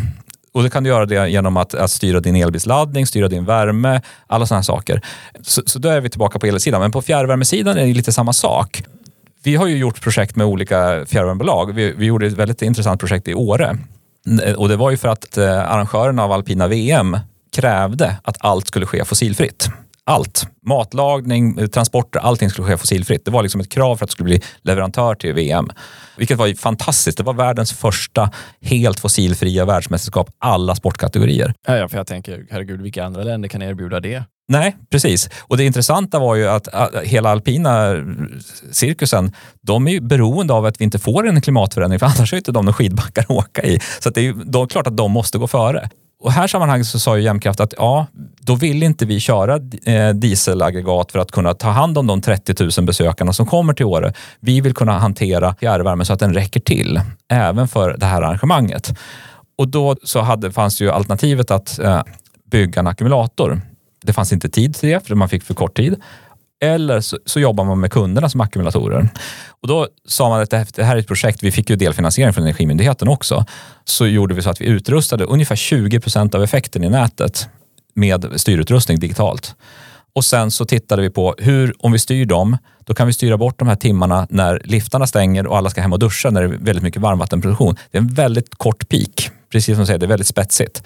Och 0.53 0.63
det 0.63 0.71
kan 0.71 0.85
du 0.85 0.91
göra 0.91 1.07
det 1.07 1.29
genom 1.29 1.57
att, 1.57 1.75
att 1.75 1.91
styra 1.91 2.21
din 2.21 2.37
elbilsladdning, 2.37 3.07
styra 3.07 3.29
din 3.29 3.45
värme, 3.45 4.03
alla 4.27 4.47
sådana 4.47 4.63
saker. 4.63 5.03
Så, 5.43 5.63
så 5.67 5.79
då 5.79 5.89
är 5.89 6.01
vi 6.01 6.11
tillbaka 6.11 6.39
på 6.39 6.47
elsidan. 6.47 6.81
Men 6.81 6.91
på 6.91 7.03
fjärrvärmesidan 7.03 7.79
är 7.79 7.87
det 7.87 7.93
lite 7.93 8.13
samma 8.13 8.33
sak. 8.33 8.83
Vi 9.43 9.57
har 9.57 9.67
ju 9.67 9.77
gjort 9.77 10.01
projekt 10.01 10.37
med 10.37 10.47
olika 10.47 11.07
fjärrvärmebolag. 11.07 11.75
Vi, 11.75 11.93
vi 11.93 12.07
gjorde 12.07 12.27
ett 12.27 12.33
väldigt 12.33 12.63
intressant 12.63 13.01
projekt 13.01 13.29
i 13.29 13.35
Åre. 13.35 13.79
Och 14.57 14.69
det 14.69 14.77
var 14.77 14.91
ju 14.91 14.97
för 14.97 15.09
att 15.09 15.39
eh, 15.39 15.71
arrangörerna 15.71 16.25
av 16.25 16.33
alpina 16.33 16.67
VM 16.69 17.17
krävde 17.57 18.17
att 18.23 18.37
allt 18.41 18.67
skulle 18.67 18.87
ske 18.87 19.05
fossilfritt. 19.05 19.71
Allt. 20.09 20.47
Matlagning, 20.67 21.69
transporter, 21.69 22.21
allting 22.21 22.51
skulle 22.51 22.69
ske 22.69 22.77
fossilfritt. 22.77 23.25
Det 23.25 23.31
var 23.31 23.43
liksom 23.43 23.61
ett 23.61 23.69
krav 23.69 23.97
för 23.97 24.05
att 24.05 24.09
det 24.09 24.13
skulle 24.13 24.25
bli 24.25 24.41
leverantör 24.63 25.15
till 25.15 25.35
VM. 25.35 25.71
Vilket 26.17 26.39
var 26.39 26.47
ju 26.47 26.57
fantastiskt. 26.57 27.19
Det 27.19 27.25
var 27.25 27.35
världens 27.35 27.73
första 27.73 28.31
helt 28.63 29.01
fossilfria 29.01 29.65
världsmästerskap, 29.65 30.31
alla 30.39 30.75
sportkategorier. 30.75 31.55
Ja, 31.67 31.89
för 31.89 31.97
jag 31.97 32.07
tänker, 32.07 32.47
herregud, 32.51 32.83
vilka 32.83 33.05
andra 33.05 33.23
länder 33.23 33.49
kan 33.49 33.63
erbjuda 33.63 34.01
det? 34.01 34.23
Nej, 34.49 34.77
precis. 34.91 35.31
Och 35.41 35.57
det 35.57 35.65
intressanta 35.65 36.19
var 36.19 36.35
ju 36.35 36.49
att 36.49 36.69
hela 37.05 37.31
alpina 37.31 37.97
cirkusen, 38.73 39.33
de 39.63 39.87
är 39.87 39.91
ju 39.91 40.01
beroende 40.01 40.53
av 40.53 40.67
att 40.67 40.81
vi 40.81 40.85
inte 40.85 40.99
får 40.99 41.29
en 41.29 41.41
klimatförändring, 41.41 41.99
för 41.99 42.07
annars 42.07 42.33
är 42.33 42.37
ju 42.37 42.39
inte 42.39 42.53
de 42.53 42.65
några 42.65 42.75
skidbackar 42.75 43.23
att 43.23 43.31
åka 43.31 43.63
i. 43.63 43.81
Så 44.01 44.11
det 44.11 44.21
är 44.21 44.25
ju 44.25 44.33
det 44.33 44.67
klart 44.71 44.87
att 44.87 44.97
de 44.97 45.13
måste 45.13 45.39
gå 45.39 45.47
före. 45.47 45.89
Och 46.21 46.33
här 46.33 46.47
sammanhanget 46.47 46.87
så 46.87 46.99
sa 46.99 47.17
ju 47.17 47.23
Jämtkraft 47.23 47.61
att 47.61 47.75
ja, 47.77 48.07
då 48.41 48.55
vill 48.55 48.83
inte 48.83 49.07
vi 49.07 49.21
köra 49.21 49.57
eh, 49.85 50.09
dieselaggregat 50.15 51.13
för 51.13 51.19
att 51.19 51.33
kunna 51.33 51.55
ta 51.55 51.69
hand 51.69 51.99
om 51.99 52.07
de 52.07 52.21
30 52.21 52.55
000 52.79 52.87
besökarna 52.87 53.33
som 53.33 53.47
kommer 53.47 53.73
till 53.73 53.87
Åre. 53.87 54.13
Vi 54.41 54.61
vill 54.61 54.75
kunna 54.75 54.99
hantera 54.99 55.55
fjärrvärmen 55.55 56.07
så 56.07 56.13
att 56.13 56.21
den 56.21 56.35
räcker 56.35 56.61
till, 56.61 57.01
även 57.29 57.69
för 57.69 57.97
det 57.99 58.07
här 58.07 58.23
arrangemanget. 58.23 58.99
Och 59.59 59.69
då 59.69 59.97
så 60.03 60.21
hade, 60.21 60.53
fanns 60.53 60.81
ju 60.81 60.91
alternativet 60.91 61.51
att 61.51 61.79
eh, 61.79 62.03
bygga 62.51 62.81
en 62.81 62.87
ackumulator. 62.87 63.61
Det 64.03 64.13
fanns 64.13 64.33
inte 64.33 64.49
tid 64.49 64.75
till 64.75 64.89
det, 64.89 65.07
för 65.07 65.15
man 65.15 65.29
fick 65.29 65.43
för 65.43 65.55
kort 65.55 65.77
tid. 65.77 66.03
Eller 66.61 67.01
så, 67.01 67.19
så 67.25 67.41
jobbar 67.41 67.65
man 67.65 67.81
med 67.81 67.93
kunderna 67.93 68.29
som 68.29 68.41
ackumulatorer. 68.41 69.09
Och 69.49 69.69
då 69.69 69.89
sa 70.09 70.29
man 70.29 70.41
att 70.41 70.51
det 70.51 70.83
här 70.83 70.97
är 70.97 71.01
ett 71.01 71.07
projekt, 71.07 71.43
vi 71.43 71.53
fick 71.53 71.71
ju 71.71 71.77
delfinansiering 71.77 72.33
från 72.33 72.45
Energimyndigheten 72.45 73.09
också. 73.09 73.45
Så 73.85 74.07
gjorde 74.07 74.35
vi 74.35 74.43
så 74.43 74.51
att 74.51 74.61
vi 74.61 74.65
utrustade 74.65 75.25
ungefär 75.25 75.57
20 75.57 76.01
procent 76.01 76.35
av 76.35 76.43
effekten 76.43 76.85
i 76.85 76.89
nätet 76.91 77.49
med 77.95 78.27
styrutrustning 78.37 78.99
digitalt. 78.99 79.55
Och 80.15 80.25
sen 80.25 80.51
så 80.51 80.65
tittade 80.65 81.03
vi 81.03 81.11
på 81.11 81.35
hur, 81.39 81.75
om 81.79 81.93
vi 81.93 81.99
styr 81.99 82.27
dem, 82.27 82.59
då 82.85 82.95
kan 82.95 83.07
vi 83.07 83.13
styra 83.13 83.37
bort 83.37 83.59
de 83.59 83.69
här 83.69 83.77
timmarna 83.77 84.27
när 84.31 84.61
liftarna 84.65 85.07
stänger 85.07 85.47
och 85.47 85.57
alla 85.57 85.71
ska 85.71 85.81
hem 85.81 85.93
och 85.93 85.99
duscha 85.99 86.31
när 86.31 86.43
det 86.43 86.55
är 86.55 86.59
väldigt 86.59 86.83
mycket 86.83 87.03
varmvattenproduktion. 87.03 87.77
Det 87.91 87.99
är 87.99 88.03
en 88.03 88.15
väldigt 88.15 88.55
kort 88.55 88.89
peak, 88.89 89.31
precis 89.53 89.75
som 89.75 89.83
du 89.83 89.87
säger, 89.87 89.99
det 89.99 90.07
är 90.07 90.09
väldigt 90.09 90.27
spetsigt. 90.27 90.83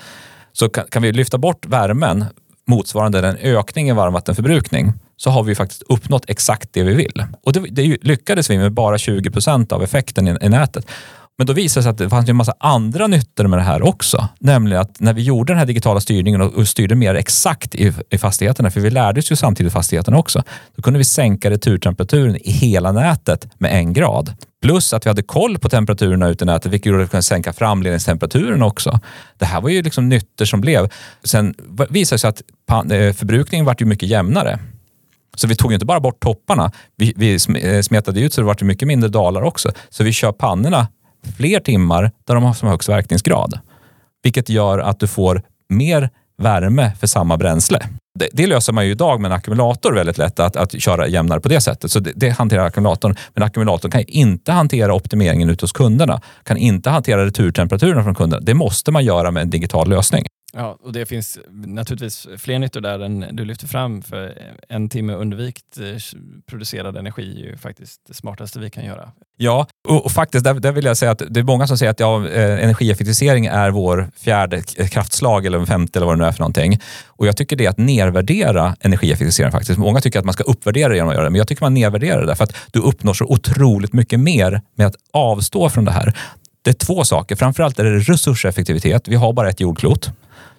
Så 0.52 0.68
kan, 0.68 0.84
kan 0.90 1.02
vi 1.02 1.12
lyfta 1.12 1.38
bort 1.38 1.66
värmen 1.66 2.24
motsvarande 2.66 3.20
den 3.20 3.36
ökning 3.36 3.88
i 3.88 3.92
varmvattenförbrukning 3.92 4.92
så 5.22 5.30
har 5.30 5.42
vi 5.42 5.54
faktiskt 5.54 5.82
uppnått 5.82 6.24
exakt 6.28 6.68
det 6.72 6.82
vi 6.82 6.94
vill. 6.94 7.24
Och 7.42 7.52
det, 7.52 7.60
det 7.60 7.96
lyckades 8.02 8.50
vi 8.50 8.58
med 8.58 8.72
bara 8.72 8.98
20 8.98 9.30
procent 9.30 9.72
av 9.72 9.82
effekten 9.82 10.28
i, 10.28 10.36
i 10.42 10.48
nätet. 10.48 10.86
Men 11.38 11.46
då 11.46 11.52
visade 11.52 11.80
det 11.80 11.82
sig 11.82 11.90
att 11.90 11.98
det 11.98 12.10
fanns 12.10 12.28
en 12.28 12.36
massa 12.36 12.54
andra 12.58 13.06
nyttor 13.06 13.46
med 13.46 13.58
det 13.58 13.62
här 13.62 13.82
också. 13.82 14.28
Nämligen 14.40 14.80
att 14.82 15.00
när 15.00 15.12
vi 15.12 15.22
gjorde 15.22 15.52
den 15.52 15.58
här 15.58 15.66
digitala 15.66 16.00
styrningen 16.00 16.40
och 16.40 16.68
styrde 16.68 16.94
mer 16.94 17.14
exakt 17.14 17.74
i, 17.74 17.92
i 18.10 18.18
fastigheterna, 18.18 18.70
för 18.70 18.80
vi 18.80 18.90
lärde 18.90 19.18
oss 19.18 19.32
ju 19.32 19.36
samtidigt 19.36 19.72
fastigheterna 19.72 20.18
också, 20.18 20.42
då 20.76 20.82
kunde 20.82 20.98
vi 20.98 21.04
sänka 21.04 21.50
returtemperaturen 21.50 22.36
i 22.36 22.50
hela 22.50 22.92
nätet 22.92 23.48
med 23.58 23.72
en 23.72 23.92
grad. 23.92 24.34
Plus 24.62 24.92
att 24.92 25.06
vi 25.06 25.10
hade 25.10 25.22
koll 25.22 25.58
på 25.58 25.68
temperaturerna 25.68 26.28
ute 26.28 26.44
i 26.44 26.46
nätet, 26.46 26.72
vilket 26.72 26.86
gjorde 26.86 27.02
att 27.02 27.08
vi 27.08 27.10
kunde 27.10 27.22
sänka 27.22 27.52
framledningstemperaturen 27.52 28.62
också. 28.62 29.00
Det 29.38 29.44
här 29.44 29.60
var 29.60 29.68
ju 29.68 29.82
liksom 29.82 30.08
nyttor 30.08 30.44
som 30.44 30.60
blev. 30.60 30.88
Sen 31.24 31.54
visade 31.90 32.14
det 32.14 32.18
sig 32.18 32.28
att 32.28 32.42
eh, 32.92 33.12
förbrukningen 33.12 33.66
vart 33.66 33.80
ju 33.80 33.84
mycket 33.86 34.08
jämnare. 34.08 34.58
Så 35.36 35.46
vi 35.46 35.56
tog 35.56 35.72
inte 35.72 35.86
bara 35.86 36.00
bort 36.00 36.20
topparna, 36.20 36.72
vi, 36.96 37.12
vi 37.16 37.32
eh, 37.62 37.80
smetade 37.82 38.20
ut 38.20 38.32
så 38.32 38.40
det 38.40 38.46
vart 38.46 38.62
mycket 38.62 38.88
mindre 38.88 39.08
dalar 39.08 39.42
också. 39.42 39.72
Så 39.90 40.04
vi 40.04 40.12
kör 40.12 40.32
pannorna 40.32 40.88
fler 41.36 41.60
timmar 41.60 42.10
där 42.26 42.34
de 42.34 42.44
har 42.44 42.54
som 42.54 42.68
högst 42.68 42.88
verkningsgrad. 42.88 43.58
Vilket 44.22 44.48
gör 44.48 44.78
att 44.78 45.00
du 45.00 45.06
får 45.06 45.42
mer 45.68 46.10
värme 46.42 46.92
för 47.00 47.06
samma 47.06 47.36
bränsle. 47.36 47.80
Det, 48.18 48.28
det, 48.32 48.46
löser 48.46 48.72
man 48.72 48.86
ju 48.86 48.90
idag 48.90 49.20
med 49.20 49.28
en 49.28 49.36
ackumulator 49.36 49.92
väldigt 49.92 50.18
lätt, 50.18 50.40
att, 50.40 50.56
att 50.56 50.82
köra 50.82 51.06
jämnare 51.06 51.40
på 51.40 51.48
det 51.48 51.60
sättet. 51.60 51.90
Så 51.90 52.00
det, 52.00 52.12
det 52.16 52.30
hanterar 52.30 52.64
ackumulatorn. 52.66 53.16
Men 53.34 53.42
ackumulatorn 53.42 53.90
kan 53.90 54.00
inte 54.00 54.52
hantera 54.52 54.94
optimeringen 54.94 55.50
ute 55.50 55.62
hos 55.62 55.72
kunderna. 55.72 56.20
Kan 56.44 56.56
inte 56.56 56.90
hantera 56.90 57.26
returtemperaturerna 57.26 58.04
från 58.04 58.14
kunderna. 58.14 58.42
Det 58.42 58.54
måste 58.54 58.90
man 58.90 59.04
göra 59.04 59.30
med 59.30 59.42
en 59.42 59.50
digital 59.50 59.88
lösning. 59.88 60.26
Ja, 60.56 60.78
och 60.82 60.92
det 60.92 61.06
finns 61.06 61.38
naturligtvis 61.50 62.26
fler 62.38 62.58
nyttor 62.58 62.80
där 62.80 62.98
än 62.98 63.26
du 63.32 63.44
lyfter 63.44 63.66
fram. 63.66 64.02
För 64.02 64.38
en 64.68 64.88
timme 64.88 65.12
undvikt 65.12 65.78
eh, 65.78 66.18
producerad 66.46 66.96
energi 66.96 67.42
är 67.42 67.50
ju 67.50 67.56
faktiskt 67.56 68.00
det 68.08 68.14
smartaste 68.14 68.58
vi 68.58 68.70
kan 68.70 68.84
göra. 68.84 69.12
Ja, 69.36 69.66
och, 69.88 70.04
och 70.04 70.12
faktiskt 70.12 70.44
där, 70.44 70.54
där, 70.54 70.72
vill 70.72 70.84
jag 70.84 70.96
säga 70.96 71.10
att 71.10 71.22
det 71.30 71.40
är 71.40 71.44
många 71.44 71.66
som 71.66 71.78
säger 71.78 71.90
att 71.90 72.00
ja, 72.00 72.28
eh, 72.28 72.64
energieffektivisering 72.64 73.46
är 73.46 73.70
vår 73.70 74.10
fjärde 74.16 74.62
kraftslag 74.62 75.46
eller 75.46 75.66
femte 75.66 75.98
eller 75.98 76.06
vad 76.06 76.18
det 76.18 76.22
nu 76.22 76.28
är 76.28 76.32
för 76.32 76.40
någonting. 76.40 76.80
Och 77.06 77.26
jag 77.26 77.36
tycker 77.36 77.56
det 77.56 77.66
är 77.66 77.70
att 77.70 77.78
nedvärdera 77.78 78.76
energieffektivisering 78.80 79.52
faktiskt. 79.52 79.78
Många 79.78 80.00
tycker 80.00 80.18
att 80.18 80.24
man 80.24 80.34
ska 80.34 80.44
uppvärdera 80.44 80.88
det 80.88 80.94
genom 80.94 81.08
att 81.08 81.14
göra 81.14 81.24
det, 81.24 81.30
men 81.30 81.38
jag 81.38 81.48
tycker 81.48 81.64
man 81.64 81.74
nedvärderar 81.74 82.20
det 82.20 82.26
därför 82.26 82.44
att 82.44 82.56
du 82.72 82.80
uppnår 82.80 83.14
så 83.14 83.24
otroligt 83.24 83.92
mycket 83.92 84.20
mer 84.20 84.60
med 84.74 84.86
att 84.86 84.96
avstå 85.12 85.70
från 85.70 85.84
det 85.84 85.92
här. 85.92 86.18
Det 86.62 86.70
är 86.70 86.74
två 86.74 87.04
saker. 87.04 87.36
Framförallt 87.36 87.78
är 87.78 87.84
det 87.84 87.98
resurseffektivitet. 87.98 89.08
Vi 89.08 89.16
har 89.16 89.32
bara 89.32 89.50
ett 89.50 89.60
jordklot. 89.60 90.10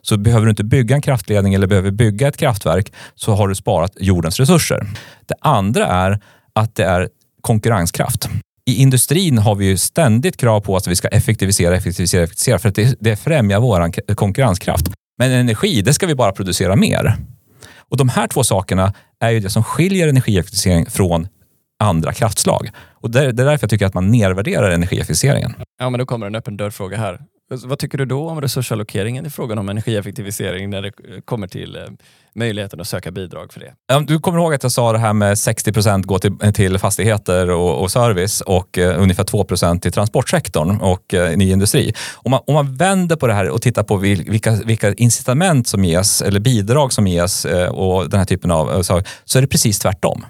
Så 0.05 0.17
behöver 0.17 0.45
du 0.45 0.49
inte 0.49 0.63
bygga 0.63 0.95
en 0.95 1.01
kraftledning 1.01 1.53
eller 1.53 1.67
behöver 1.67 1.91
bygga 1.91 2.27
ett 2.27 2.37
kraftverk 2.37 2.93
så 3.15 3.33
har 3.33 3.47
du 3.47 3.55
sparat 3.55 3.91
jordens 3.99 4.39
resurser. 4.39 4.87
Det 5.25 5.35
andra 5.41 5.87
är 5.87 6.19
att 6.53 6.75
det 6.75 6.83
är 6.83 7.09
konkurrenskraft. 7.41 8.29
I 8.65 8.75
industrin 8.75 9.37
har 9.37 9.55
vi 9.55 9.65
ju 9.65 9.77
ständigt 9.77 10.37
krav 10.37 10.61
på 10.61 10.75
att 10.75 10.87
vi 10.87 10.95
ska 10.95 11.07
effektivisera, 11.07 11.75
effektivisera, 11.75 12.23
effektivisera 12.23 12.59
för 12.59 12.69
att 12.69 12.75
det, 12.75 12.97
det 12.99 13.15
främjar 13.15 13.59
vår 13.59 14.13
konkurrenskraft. 14.15 14.85
Men 15.17 15.31
energi, 15.31 15.81
det 15.81 15.93
ska 15.93 16.07
vi 16.07 16.15
bara 16.15 16.31
producera 16.31 16.75
mer. 16.75 17.17
Och 17.77 17.97
de 17.97 18.09
här 18.09 18.27
två 18.27 18.43
sakerna 18.43 18.93
är 19.19 19.29
ju 19.29 19.39
det 19.39 19.49
som 19.49 19.63
skiljer 19.63 20.07
energieffektivisering 20.07 20.85
från 20.85 21.27
andra 21.79 22.13
kraftslag. 22.13 22.69
Och 22.93 23.11
det 23.11 23.19
är 23.19 23.31
därför 23.31 23.63
jag 23.63 23.69
tycker 23.69 23.85
att 23.85 23.93
man 23.93 24.07
nedvärderar 24.07 24.71
energieffektiviseringen. 24.71 25.53
Ja, 25.79 25.89
men 25.89 25.99
då 25.99 26.05
kommer 26.05 26.27
en 26.27 26.35
öppen 26.35 26.57
dörrfråga 26.57 26.97
här. 26.97 27.19
Eh, 27.53 27.59
vad 27.63 27.79
tycker 27.79 27.97
du 27.97 28.05
då 28.05 28.29
om 28.29 28.41
resursallokeringen 28.41 29.25
i 29.25 29.29
frågan 29.29 29.57
om 29.57 29.69
energieffektivisering 29.69 30.69
när 30.69 30.81
det 30.81 30.87
eh, 30.87 31.21
kommer 31.25 31.47
till 31.47 31.75
eh, 31.75 31.81
möjligheten 32.35 32.81
att 32.81 32.87
söka 32.87 33.11
bidrag 33.11 33.53
för 33.53 33.59
det? 33.59 34.05
Du 34.07 34.19
kommer 34.19 34.39
ihåg 34.39 34.53
att 34.53 34.63
jag 34.63 34.71
sa 34.71 34.91
det 34.91 34.97
här 34.97 35.13
med 35.13 35.37
60 35.37 35.73
procent 35.73 36.05
går 36.05 36.19
till, 36.19 36.53
till 36.53 36.77
fastigheter 36.77 37.49
och, 37.49 37.81
och 37.81 37.91
service 37.91 38.41
och 38.41 38.77
eh, 38.77 39.01
ungefär 39.01 39.23
2 39.23 39.43
procent 39.43 39.83
till 39.83 39.91
transportsektorn 39.91 40.81
och 40.81 41.13
eh, 41.13 41.37
ny 41.37 41.51
industri. 41.51 41.93
Om 42.13 42.31
man, 42.31 42.41
om 42.47 42.53
man 42.53 42.75
vänder 42.75 43.15
på 43.15 43.27
det 43.27 43.33
här 43.33 43.49
och 43.49 43.61
tittar 43.61 43.83
på 43.83 43.97
vilka, 43.97 44.51
vilka 44.51 44.93
incitament 44.93 45.67
som 45.67 45.85
ges 45.85 46.21
eller 46.21 46.39
bidrag 46.39 46.93
som 46.93 47.07
ges 47.07 47.45
eh, 47.45 47.69
och 47.69 48.09
den 48.09 48.19
här 48.19 48.25
typen 48.25 48.51
av 48.51 48.83
saker 48.83 49.09
så 49.25 49.37
är 49.37 49.41
det 49.41 49.47
precis 49.47 49.79
tvärtom. 49.79 50.25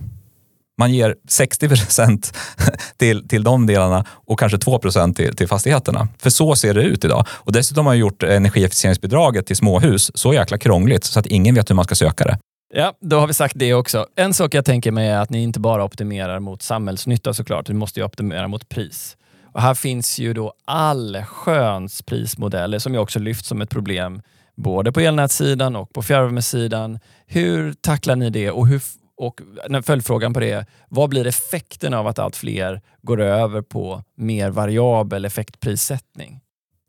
Man 0.77 0.93
ger 0.93 1.15
60 1.29 1.67
procent 1.67 2.37
till, 2.97 3.27
till 3.27 3.43
de 3.43 3.67
delarna 3.67 4.05
och 4.09 4.39
kanske 4.39 4.57
2 4.57 4.79
procent 4.79 5.17
till, 5.17 5.35
till 5.35 5.47
fastigheterna. 5.47 6.07
För 6.17 6.29
så 6.29 6.55
ser 6.55 6.73
det 6.73 6.81
ut 6.81 7.05
idag. 7.05 7.27
Och 7.29 7.51
dessutom 7.51 7.85
har 7.85 7.93
man 7.93 7.99
gjort 7.99 8.23
energieffektiviseringsbidraget 8.23 9.45
till 9.45 9.55
småhus 9.55 10.11
så 10.15 10.33
jäkla 10.33 10.57
krångligt 10.57 11.03
så 11.03 11.19
att 11.19 11.25
ingen 11.25 11.55
vet 11.55 11.69
hur 11.69 11.75
man 11.75 11.85
ska 11.85 11.95
söka 11.95 12.23
det. 12.23 12.37
Ja, 12.75 12.93
då 13.01 13.19
har 13.19 13.27
vi 13.27 13.33
sagt 13.33 13.53
det 13.57 13.73
också. 13.73 14.07
En 14.15 14.33
sak 14.33 14.53
jag 14.53 14.65
tänker 14.65 14.91
mig 14.91 15.09
är 15.09 15.19
att 15.19 15.29
ni 15.29 15.43
inte 15.43 15.59
bara 15.59 15.83
optimerar 15.83 16.39
mot 16.39 16.61
samhällsnytta 16.61 17.33
såklart, 17.33 17.67
ni 17.67 17.73
måste 17.73 17.99
ju 17.99 18.05
optimera 18.05 18.47
mot 18.47 18.69
pris. 18.69 19.17
Och 19.53 19.61
här 19.61 19.73
finns 19.73 20.19
ju 20.19 20.33
då 20.33 20.53
allsköns 20.65 22.01
prismodeller 22.01 22.79
som 22.79 22.93
jag 22.93 23.03
också 23.03 23.19
lyft 23.19 23.45
som 23.45 23.61
ett 23.61 23.69
problem 23.69 24.21
både 24.55 24.91
på 24.91 24.99
elnätssidan 24.99 25.75
och 25.75 25.93
på 25.93 26.01
fjärrvärmesidan. 26.01 26.99
Hur 27.25 27.73
tacklar 27.73 28.15
ni 28.15 28.29
det 28.29 28.51
och 28.51 28.67
hur 28.67 28.81
och 29.17 29.41
följdfrågan 29.85 30.33
på 30.33 30.39
det 30.39 30.51
är, 30.51 30.65
vad 30.89 31.09
blir 31.09 31.27
effekten 31.27 31.93
av 31.93 32.07
att 32.07 32.19
allt 32.19 32.35
fler 32.35 32.81
går 33.01 33.21
över 33.21 33.61
på 33.61 34.03
mer 34.17 34.49
variabel 34.49 35.25
effektprissättning? 35.25 36.39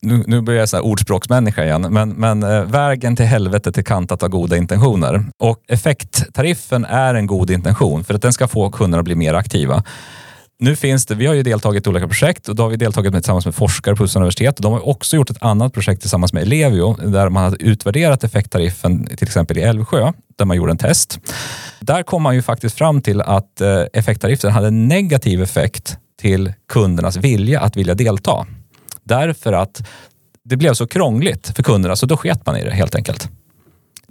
Nu, 0.03 0.25
nu 0.27 0.41
börjar 0.41 0.61
jag 0.61 0.69
så 0.69 0.81
ordspråksmänniska 0.81 1.65
igen, 1.65 1.87
men, 1.91 2.11
men 2.11 2.43
eh, 2.43 2.65
vägen 2.65 3.17
till 3.17 3.27
helvetet 3.27 3.79
är 3.79 3.83
kantat 3.83 4.23
av 4.23 4.29
goda 4.29 4.57
intentioner. 4.57 5.25
Och 5.39 5.63
effekttariffen 5.69 6.85
är 6.85 7.15
en 7.15 7.27
god 7.27 7.51
intention 7.51 8.05
för 8.05 8.15
att 8.15 8.23
den 8.23 8.33
ska 8.33 8.49
få 8.49 8.71
kunderna 8.71 9.01
att 9.01 9.05
bli 9.05 9.15
mer 9.15 9.35
aktiva 9.35 9.83
nu 10.59 10.77
finns 10.77 11.07
det, 11.07 11.15
vi 11.15 11.27
har 11.27 11.35
ju 11.35 11.43
deltagit 11.43 11.87
i 11.87 11.91
olika 11.91 12.09
projekt 12.09 12.49
och 12.49 12.57
då 12.57 12.63
har 12.63 12.71
vi 12.71 12.77
deltagit 12.77 13.13
med, 13.13 13.23
tillsammans 13.23 13.45
med 13.45 13.55
forskare 13.55 13.97
på 13.97 14.05
Uppsala 14.05 14.23
universitet. 14.23 14.57
De 14.57 14.73
har 14.73 14.89
också 14.89 15.17
gjort 15.17 15.31
ett 15.31 15.43
annat 15.43 15.73
projekt 15.73 16.01
tillsammans 16.01 16.33
med 16.33 16.43
Ellevio 16.43 16.95
där 16.95 17.29
man 17.29 17.45
har 17.45 17.57
utvärderat 17.63 18.25
effekttariffen 18.25 19.07
till 19.07 19.29
exempel 19.29 19.59
i 19.59 19.61
Älvsjö 19.61 20.13
där 20.39 20.45
man 20.45 20.57
gjorde 20.57 20.71
en 20.71 20.79
test. 20.79 21.21
Där 21.81 22.03
kom 22.03 22.23
man 22.23 22.35
ju 22.35 22.43
faktiskt 22.43 22.79
fram 22.79 23.03
till 23.03 23.21
att 23.21 23.61
eh, 23.61 23.83
effekttariffen 23.93 24.53
hade 24.53 24.71
negativ 24.71 25.43
effekt 25.43 25.99
till 26.21 26.53
kundernas 26.69 27.17
vilja 27.17 27.61
att 27.61 27.77
vilja 27.77 27.95
delta. 27.95 28.47
Därför 29.03 29.53
att 29.53 29.89
det 30.45 30.57
blev 30.57 30.75
så 30.75 30.87
krångligt 30.87 31.53
för 31.57 31.63
kunderna 31.63 31.97
så 31.97 32.07
då 32.07 32.17
sket 32.17 32.47
man 32.47 32.57
i 32.57 32.65
det 32.65 32.71
helt 32.71 32.95
enkelt 32.95 33.31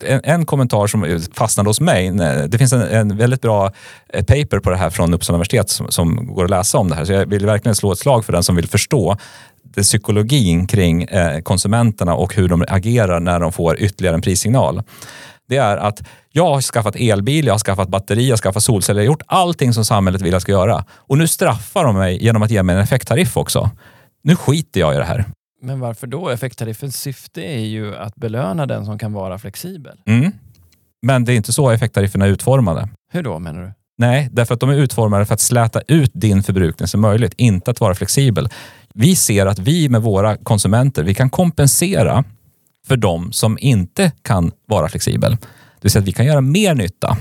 en, 0.07 0.21
en, 0.23 0.45
kommentar 0.45 0.87
som 0.87 1.19
fastnade 1.33 1.69
hos 1.69 1.81
mig. 1.81 2.11
Det 2.47 2.57
finns 2.57 2.73
en, 2.73 2.81
en, 2.81 3.17
väldigt 3.17 3.41
bra 3.41 3.71
eh, 4.09 4.23
paper 4.25 4.59
på 4.59 4.69
det 4.69 4.77
här 4.77 4.89
från 4.89 5.13
Uppsala 5.13 5.35
universitet 5.35 5.69
som, 5.69 5.91
som, 5.91 6.35
går 6.35 6.43
att 6.43 6.49
läsa 6.49 6.77
om 6.77 6.89
det 6.89 6.95
här. 6.95 7.05
Så 7.05 7.13
jag 7.13 7.25
vill 7.25 7.45
verkligen 7.45 7.75
slå 7.75 7.91
ett 7.91 7.99
slag 7.99 8.25
för 8.25 8.33
den 8.33 8.43
som 8.43 8.55
vill 8.55 8.67
förstå 8.67 9.17
det 9.63 9.81
psykologin 9.81 10.67
kring 10.67 11.03
eh, 11.03 11.41
konsumenterna 11.41 12.15
och 12.15 12.35
hur 12.35 12.47
de 12.47 12.65
agerar 12.67 13.19
när 13.19 13.39
de 13.39 13.51
får 13.51 13.79
ytterligare 13.79 14.15
en 14.15 14.21
prissignal. 14.21 14.83
Det 15.49 15.57
är 15.57 15.77
att 15.77 16.01
jag 16.31 16.45
har 16.45 16.61
skaffat 16.61 16.95
elbil, 16.95 17.45
jag 17.45 17.53
har 17.53 17.59
skaffat 17.59 17.89
batteri, 17.89 18.23
jag 18.23 18.31
har 18.31 18.37
skaffat 18.37 18.63
solceller, 18.63 19.01
jag 19.01 19.09
har 19.09 19.13
gjort 19.13 19.23
allting 19.25 19.73
som 19.73 19.85
samhället 19.85 20.21
vill 20.21 20.33
jag 20.33 20.41
ska 20.41 20.51
göra. 20.51 20.85
Och 20.91 21.17
nu 21.17 21.27
straffar 21.27 21.83
de 21.83 21.95
mig 21.95 22.23
genom 22.23 22.41
att 22.41 22.51
ge 22.51 22.63
mig 22.63 22.75
en 22.75 22.81
effekttariff 22.81 23.37
också. 23.37 23.69
Nu 24.23 24.35
skiter 24.35 24.79
jag 24.79 24.95
i 24.95 24.97
det 24.97 25.05
här. 25.05 25.25
Men 25.63 25.79
varför 25.79 26.07
då? 26.07 26.29
Effekttariffens 26.29 27.01
syfte 27.01 27.41
är 27.41 27.65
ju 27.65 27.95
att 27.95 28.15
belöna 28.15 28.65
den 28.65 28.85
som 28.85 28.99
kan 28.99 29.13
vara 29.13 29.39
flexibel. 29.39 29.97
Mm. 30.05 30.31
Men 31.01 31.25
det 31.25 31.33
är 31.33 31.35
inte 31.35 31.53
så 31.53 31.69
effekttarifferna 31.69 32.25
är 32.25 32.29
utformade. 32.29 32.89
Hur 33.11 33.23
då 33.23 33.39
menar 33.39 33.61
du? 33.61 33.71
Nej, 33.97 34.29
därför 34.31 34.53
att 34.53 34.59
de 34.59 34.69
är 34.69 34.73
utformade 34.73 35.25
för 35.25 35.33
att 35.33 35.39
släta 35.39 35.81
ut 35.87 36.11
din 36.13 36.43
förbrukning 36.43 36.87
så 36.87 36.97
möjligt, 36.97 37.33
inte 37.37 37.71
att 37.71 37.79
vara 37.79 37.95
flexibel. 37.95 38.49
Vi 38.93 39.15
ser 39.15 39.45
att 39.45 39.59
vi 39.59 39.89
med 39.89 40.01
våra 40.01 40.37
konsumenter, 40.37 41.03
vi 41.03 41.13
kan 41.13 41.29
kompensera 41.29 42.23
för 42.87 42.97
de 42.97 43.31
som 43.31 43.57
inte 43.61 44.11
kan 44.21 44.51
vara 44.65 44.89
flexibel. 44.89 45.31
Det 45.31 45.81
vill 45.81 45.91
säga 45.91 46.01
att 46.01 46.07
vi 46.07 46.11
kan 46.11 46.25
göra 46.25 46.41
mer 46.41 46.75
nytta 46.75 47.17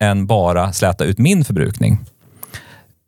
än 0.00 0.26
bara 0.26 0.72
släta 0.72 1.04
ut 1.04 1.18
min 1.18 1.44
förbrukning 1.44 1.98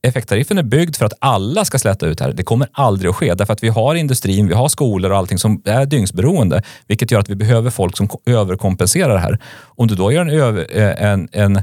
effekttariffen 0.02 0.58
är 0.58 0.62
byggd 0.62 0.96
för 0.96 1.06
att 1.06 1.12
alla 1.18 1.64
ska 1.64 1.78
släta 1.78 2.06
ut 2.06 2.20
här. 2.20 2.32
Det 2.32 2.42
kommer 2.42 2.68
aldrig 2.72 3.10
att 3.10 3.16
ske 3.16 3.34
därför 3.34 3.52
att 3.52 3.62
vi 3.62 3.68
har 3.68 3.94
industrin, 3.94 4.48
vi 4.48 4.54
har 4.54 4.68
skolor 4.68 5.10
och 5.10 5.16
allting 5.16 5.38
som 5.38 5.62
är 5.64 5.86
dygnsberoende, 5.86 6.62
vilket 6.86 7.10
gör 7.10 7.20
att 7.20 7.30
vi 7.30 7.34
behöver 7.34 7.70
folk 7.70 7.96
som 7.96 8.08
överkompenserar 8.26 9.14
det 9.14 9.20
här. 9.20 9.38
Om 9.62 9.86
du 9.86 9.94
då 9.94 10.12
gör 10.12 10.26
en, 10.26 10.58
eh, 10.58 11.02
en, 11.02 11.28
en, 11.32 11.62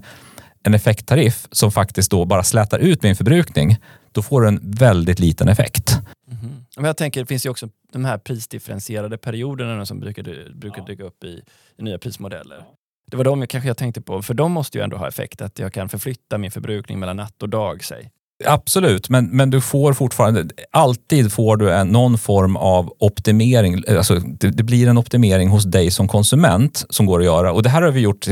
en 0.64 0.74
effekttariff 0.74 1.48
som 1.52 1.72
faktiskt 1.72 2.12
då 2.12 2.26
bara 2.26 2.44
slätar 2.44 2.80
ut 2.80 3.04
min 3.04 3.16
förbrukning, 3.16 3.78
då 4.12 4.22
får 4.22 4.42
du 4.42 4.48
en 4.48 4.60
väldigt 4.64 5.20
liten 5.20 5.48
effekt. 5.48 5.98
Mm. 6.32 6.66
Men 6.76 6.86
jag 6.86 6.98
tänker, 6.98 7.20
det 7.20 7.26
finns 7.26 7.46
ju 7.46 7.50
också 7.50 7.70
de 7.94 8.06
här 8.06 8.18
prisdifferentierade 8.18 9.18
perioderna 9.18 9.86
som 9.86 10.00
brukar, 10.00 10.54
brukar 10.56 10.86
dyka 10.86 11.04
upp 11.04 11.24
i, 11.24 11.42
i 11.78 11.84
nya 11.84 11.98
prismodeller. 11.98 12.64
Det 13.12 13.18
var 13.18 13.24
de 13.24 13.40
jag 13.40 13.50
kanske 13.50 13.68
jag 13.68 13.78
tänkte 13.78 14.02
på, 14.02 14.22
för 14.22 14.34
de 14.34 14.52
måste 14.52 14.78
ju 14.78 14.84
ändå 14.84 14.98
ha 14.98 15.08
effekt, 15.08 15.42
att 15.42 15.60
jag 15.60 15.74
kan 15.74 15.90
förflytta 15.90 16.38
min 16.38 16.52
förbrukning 16.52 17.00
mellan 17.00 17.18
natt 17.18 17.44
och 17.44 17.50
dag. 17.50 17.84
Säg. 17.84 18.12
Absolut, 18.46 19.10
men, 19.10 19.26
men 19.26 19.50
du 19.50 19.62
får 19.62 19.94
fortfarande, 19.94 20.46
alltid 20.72 21.34
får 21.34 21.58
du 21.58 21.74
en, 21.74 21.88
någon 21.88 22.18
form 22.18 22.56
av 22.56 22.94
optimering. 23.00 23.84
Alltså, 23.88 24.16
det, 24.16 24.50
det, 24.50 24.64
blir 24.64 24.88
en 24.88 24.98
optimering 24.98 25.50
hos 25.50 25.64
dig 25.64 25.92
som 25.92 26.08
konsument 26.08 26.86
som 26.90 27.06
går 27.06 27.20
att 27.20 27.26
göra. 27.26 27.52
Och 27.52 27.64
det 27.64 27.70
här 27.70 27.82
har 27.82 27.92
vi 27.92 28.00
gjort, 28.00 28.26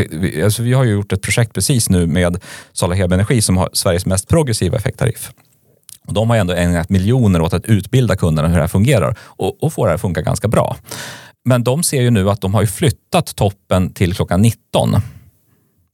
alltså 0.44 0.64
vi 0.64 0.74
har 0.74 0.84
ju 0.84 0.92
gjort 0.92 1.14
ett 1.14 1.22
projekt 1.22 1.54
precis 1.54 1.90
nu 1.90 2.08
med 2.08 2.44
Sala 2.74 2.96
Hebe 2.96 3.16
Energi 3.16 3.42
som 3.42 3.58
har 3.58 3.70
Sveriges 3.74 4.06
mest 4.06 4.28
progressiva 4.28 4.78
effekttariff. 4.78 5.32
Och 6.08 6.14
de 6.14 6.30
har 6.30 6.38
ändå 6.38 6.54
ägnat 6.54 6.90
miljoner 6.90 7.42
åt 7.42 7.54
att 7.54 7.66
utbilda 7.66 8.16
kunderna 8.16 8.48
hur 8.48 8.56
det 8.56 8.62
här 8.62 8.68
fungerar 8.68 9.16
och, 9.22 9.64
och 9.64 9.74
få 9.74 9.86
det 9.86 9.90
här 9.90 9.96
att 9.96 10.02
funka 10.02 10.22
ganska 10.22 10.48
bra. 10.48 10.78
Men 11.46 11.64
de 11.64 11.84
ser 11.84 12.02
ju 12.02 12.10
nu 12.10 12.30
att 12.30 12.42
de 12.42 12.54
har 12.54 12.66
flyttat 12.66 13.36
toppen 13.36 13.94
till 13.94 14.14
klockan 14.14 14.42
19. 14.42 14.96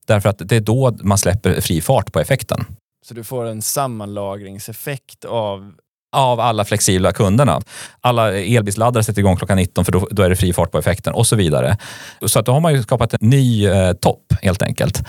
Därför 0.08 0.30
att 0.30 0.42
det 0.46 0.56
är 0.56 0.62
då 0.62 0.98
man 1.04 1.18
släpper 1.18 1.62
fri 1.62 1.82
fart 1.82 2.12
på 2.12 2.20
effekten. 2.20 2.66
Så 3.06 3.14
du 3.14 3.24
får 3.24 3.46
en 3.46 3.62
sammanlagringseffekt 3.62 5.26
av 5.26 5.74
av 6.12 6.40
alla 6.40 6.66
flexibla 6.66 7.14
kunderna. 7.14 7.62
Alla 8.02 8.38
elbilsladdare 8.38 9.04
sätter 9.04 9.20
igång 9.20 9.38
klockan 9.38 9.58
19 9.58 9.86
för 9.86 9.92
då, 9.92 10.08
då, 10.12 10.24
är 10.24 10.30
det 10.30 10.36
fri 10.36 10.54
fart 10.54 10.72
på 10.72 10.78
effekten 10.78 11.14
och 11.14 11.28
så 11.28 11.36
vidare. 11.36 11.78
Så 12.26 12.40
att 12.40 12.46
då 12.46 12.52
har 12.52 12.60
man 12.60 12.74
ju 12.74 12.84
skapat 12.84 13.14
en 13.14 13.30
ny 13.30 13.68
eh, 13.68 13.94
topp 13.94 14.34
helt 14.42 14.62
enkelt. 14.62 15.04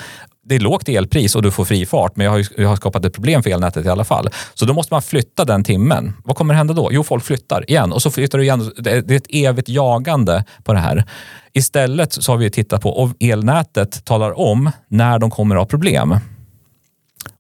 Det 0.45 0.55
är 0.55 0.61
lågt 0.61 0.88
elpris 0.88 1.36
och 1.36 1.43
du 1.43 1.51
får 1.51 1.64
fri 1.64 1.86
fart, 1.86 2.16
men 2.16 2.24
jag 2.24 2.30
har, 2.30 2.38
ju, 2.38 2.45
jag 2.57 2.68
har 2.68 2.76
skapat 2.76 3.05
ett 3.05 3.14
problem 3.14 3.43
för 3.43 3.51
elnätet 3.51 3.86
i 3.86 3.88
alla 3.88 4.05
fall. 4.05 4.28
Så 4.55 4.64
då 4.64 4.74
måste 4.74 4.95
man 4.95 5.03
flytta 5.03 5.45
den 5.45 5.64
timmen. 5.64 6.12
Vad 6.24 6.36
kommer 6.36 6.55
hända 6.55 6.74
då? 6.74 6.88
Jo, 6.93 7.05
folk 7.05 7.24
flyttar 7.24 7.70
igen 7.70 7.93
och 7.93 8.03
så 8.03 8.11
flyttar 8.11 8.38
du 8.38 8.45
igen. 8.45 8.72
Det 8.76 8.90
är 8.90 9.12
ett 9.12 9.26
evigt 9.28 9.68
jagande 9.68 10.45
på 10.64 10.72
det 10.72 10.78
här. 10.78 11.05
Istället 11.53 12.12
så 12.12 12.32
har 12.32 12.36
vi 12.36 12.51
tittat 12.51 12.82
på, 12.82 12.90
och 12.90 13.11
elnätet 13.20 14.05
talar 14.05 14.38
om 14.38 14.70
när 14.88 15.18
de 15.18 15.30
kommer 15.30 15.57
att 15.57 15.61
ha 15.61 15.66
problem. 15.66 16.14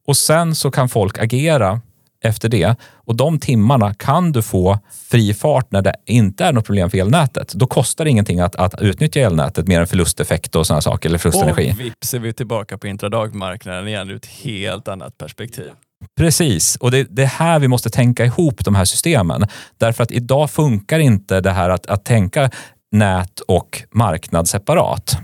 Och 0.06 0.16
sen 0.16 0.54
så 0.54 0.70
kan 0.70 0.88
folk 0.88 1.18
agera 1.18 1.80
efter 2.24 2.48
det. 2.48 2.76
Och 2.82 3.16
de 3.16 3.38
timmarna 3.38 3.94
kan 3.94 4.32
du 4.32 4.42
få 4.42 4.78
fri 5.10 5.34
fart 5.34 5.72
när 5.72 5.82
det 5.82 5.94
inte 6.06 6.44
är 6.44 6.52
något 6.52 6.64
problem 6.64 6.90
för 6.90 6.98
elnätet. 6.98 7.52
Då 7.54 7.66
kostar 7.66 8.04
det 8.04 8.10
ingenting 8.10 8.40
att, 8.40 8.56
att 8.56 8.80
utnyttja 8.80 9.20
elnätet 9.20 9.68
mer 9.68 9.80
än 9.80 9.86
förlusteffekt 9.86 10.56
och 10.56 10.66
sådana 10.66 10.80
saker, 10.80 11.08
eller 11.08 11.18
förlustenergi. 11.18 11.72
Och 11.72 11.80
vips 11.80 12.14
är 12.14 12.18
vi 12.18 12.32
tillbaka 12.32 12.78
på 12.78 12.86
intradagmarknaden 12.86 13.88
igen 13.88 14.10
ur 14.10 14.16
ett 14.16 14.26
helt 14.26 14.88
annat 14.88 15.18
perspektiv. 15.18 15.70
Precis, 16.18 16.76
och 16.76 16.90
det, 16.90 17.06
det 17.10 17.22
är 17.22 17.26
här 17.26 17.58
vi 17.58 17.68
måste 17.68 17.90
tänka 17.90 18.24
ihop 18.24 18.64
de 18.64 18.74
här 18.74 18.84
systemen. 18.84 19.46
Därför 19.78 20.02
att 20.02 20.10
idag 20.10 20.50
funkar 20.50 20.98
inte 20.98 21.40
det 21.40 21.50
här 21.50 21.70
att, 21.70 21.86
att 21.86 22.04
tänka 22.04 22.50
nät 22.92 23.40
och 23.40 23.82
marknad 23.90 24.48
separat. 24.48 25.16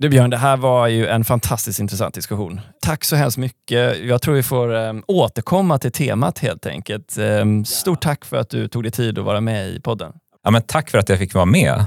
Du 0.00 0.08
Björn, 0.08 0.30
det 0.30 0.36
här 0.36 0.56
var 0.56 0.88
ju 0.88 1.06
en 1.06 1.24
fantastiskt 1.24 1.80
intressant 1.80 2.14
diskussion. 2.14 2.60
Tack 2.82 3.04
så 3.04 3.16
hemskt 3.16 3.38
mycket. 3.38 4.04
Jag 4.04 4.22
tror 4.22 4.34
vi 4.34 4.42
får 4.42 4.72
um, 4.72 5.02
återkomma 5.06 5.78
till 5.78 5.92
temat 5.92 6.38
helt 6.38 6.66
enkelt. 6.66 7.16
Um, 7.18 7.64
stort 7.64 8.02
tack 8.02 8.24
för 8.24 8.36
att 8.36 8.50
du 8.50 8.68
tog 8.68 8.82
dig 8.82 8.92
tid 8.92 9.18
att 9.18 9.24
vara 9.24 9.40
med 9.40 9.68
i 9.68 9.80
podden. 9.80 10.12
Ja, 10.44 10.50
men 10.50 10.62
tack 10.62 10.90
för 10.90 10.98
att 10.98 11.08
jag 11.08 11.18
fick 11.18 11.34
vara 11.34 11.44
med. 11.44 11.84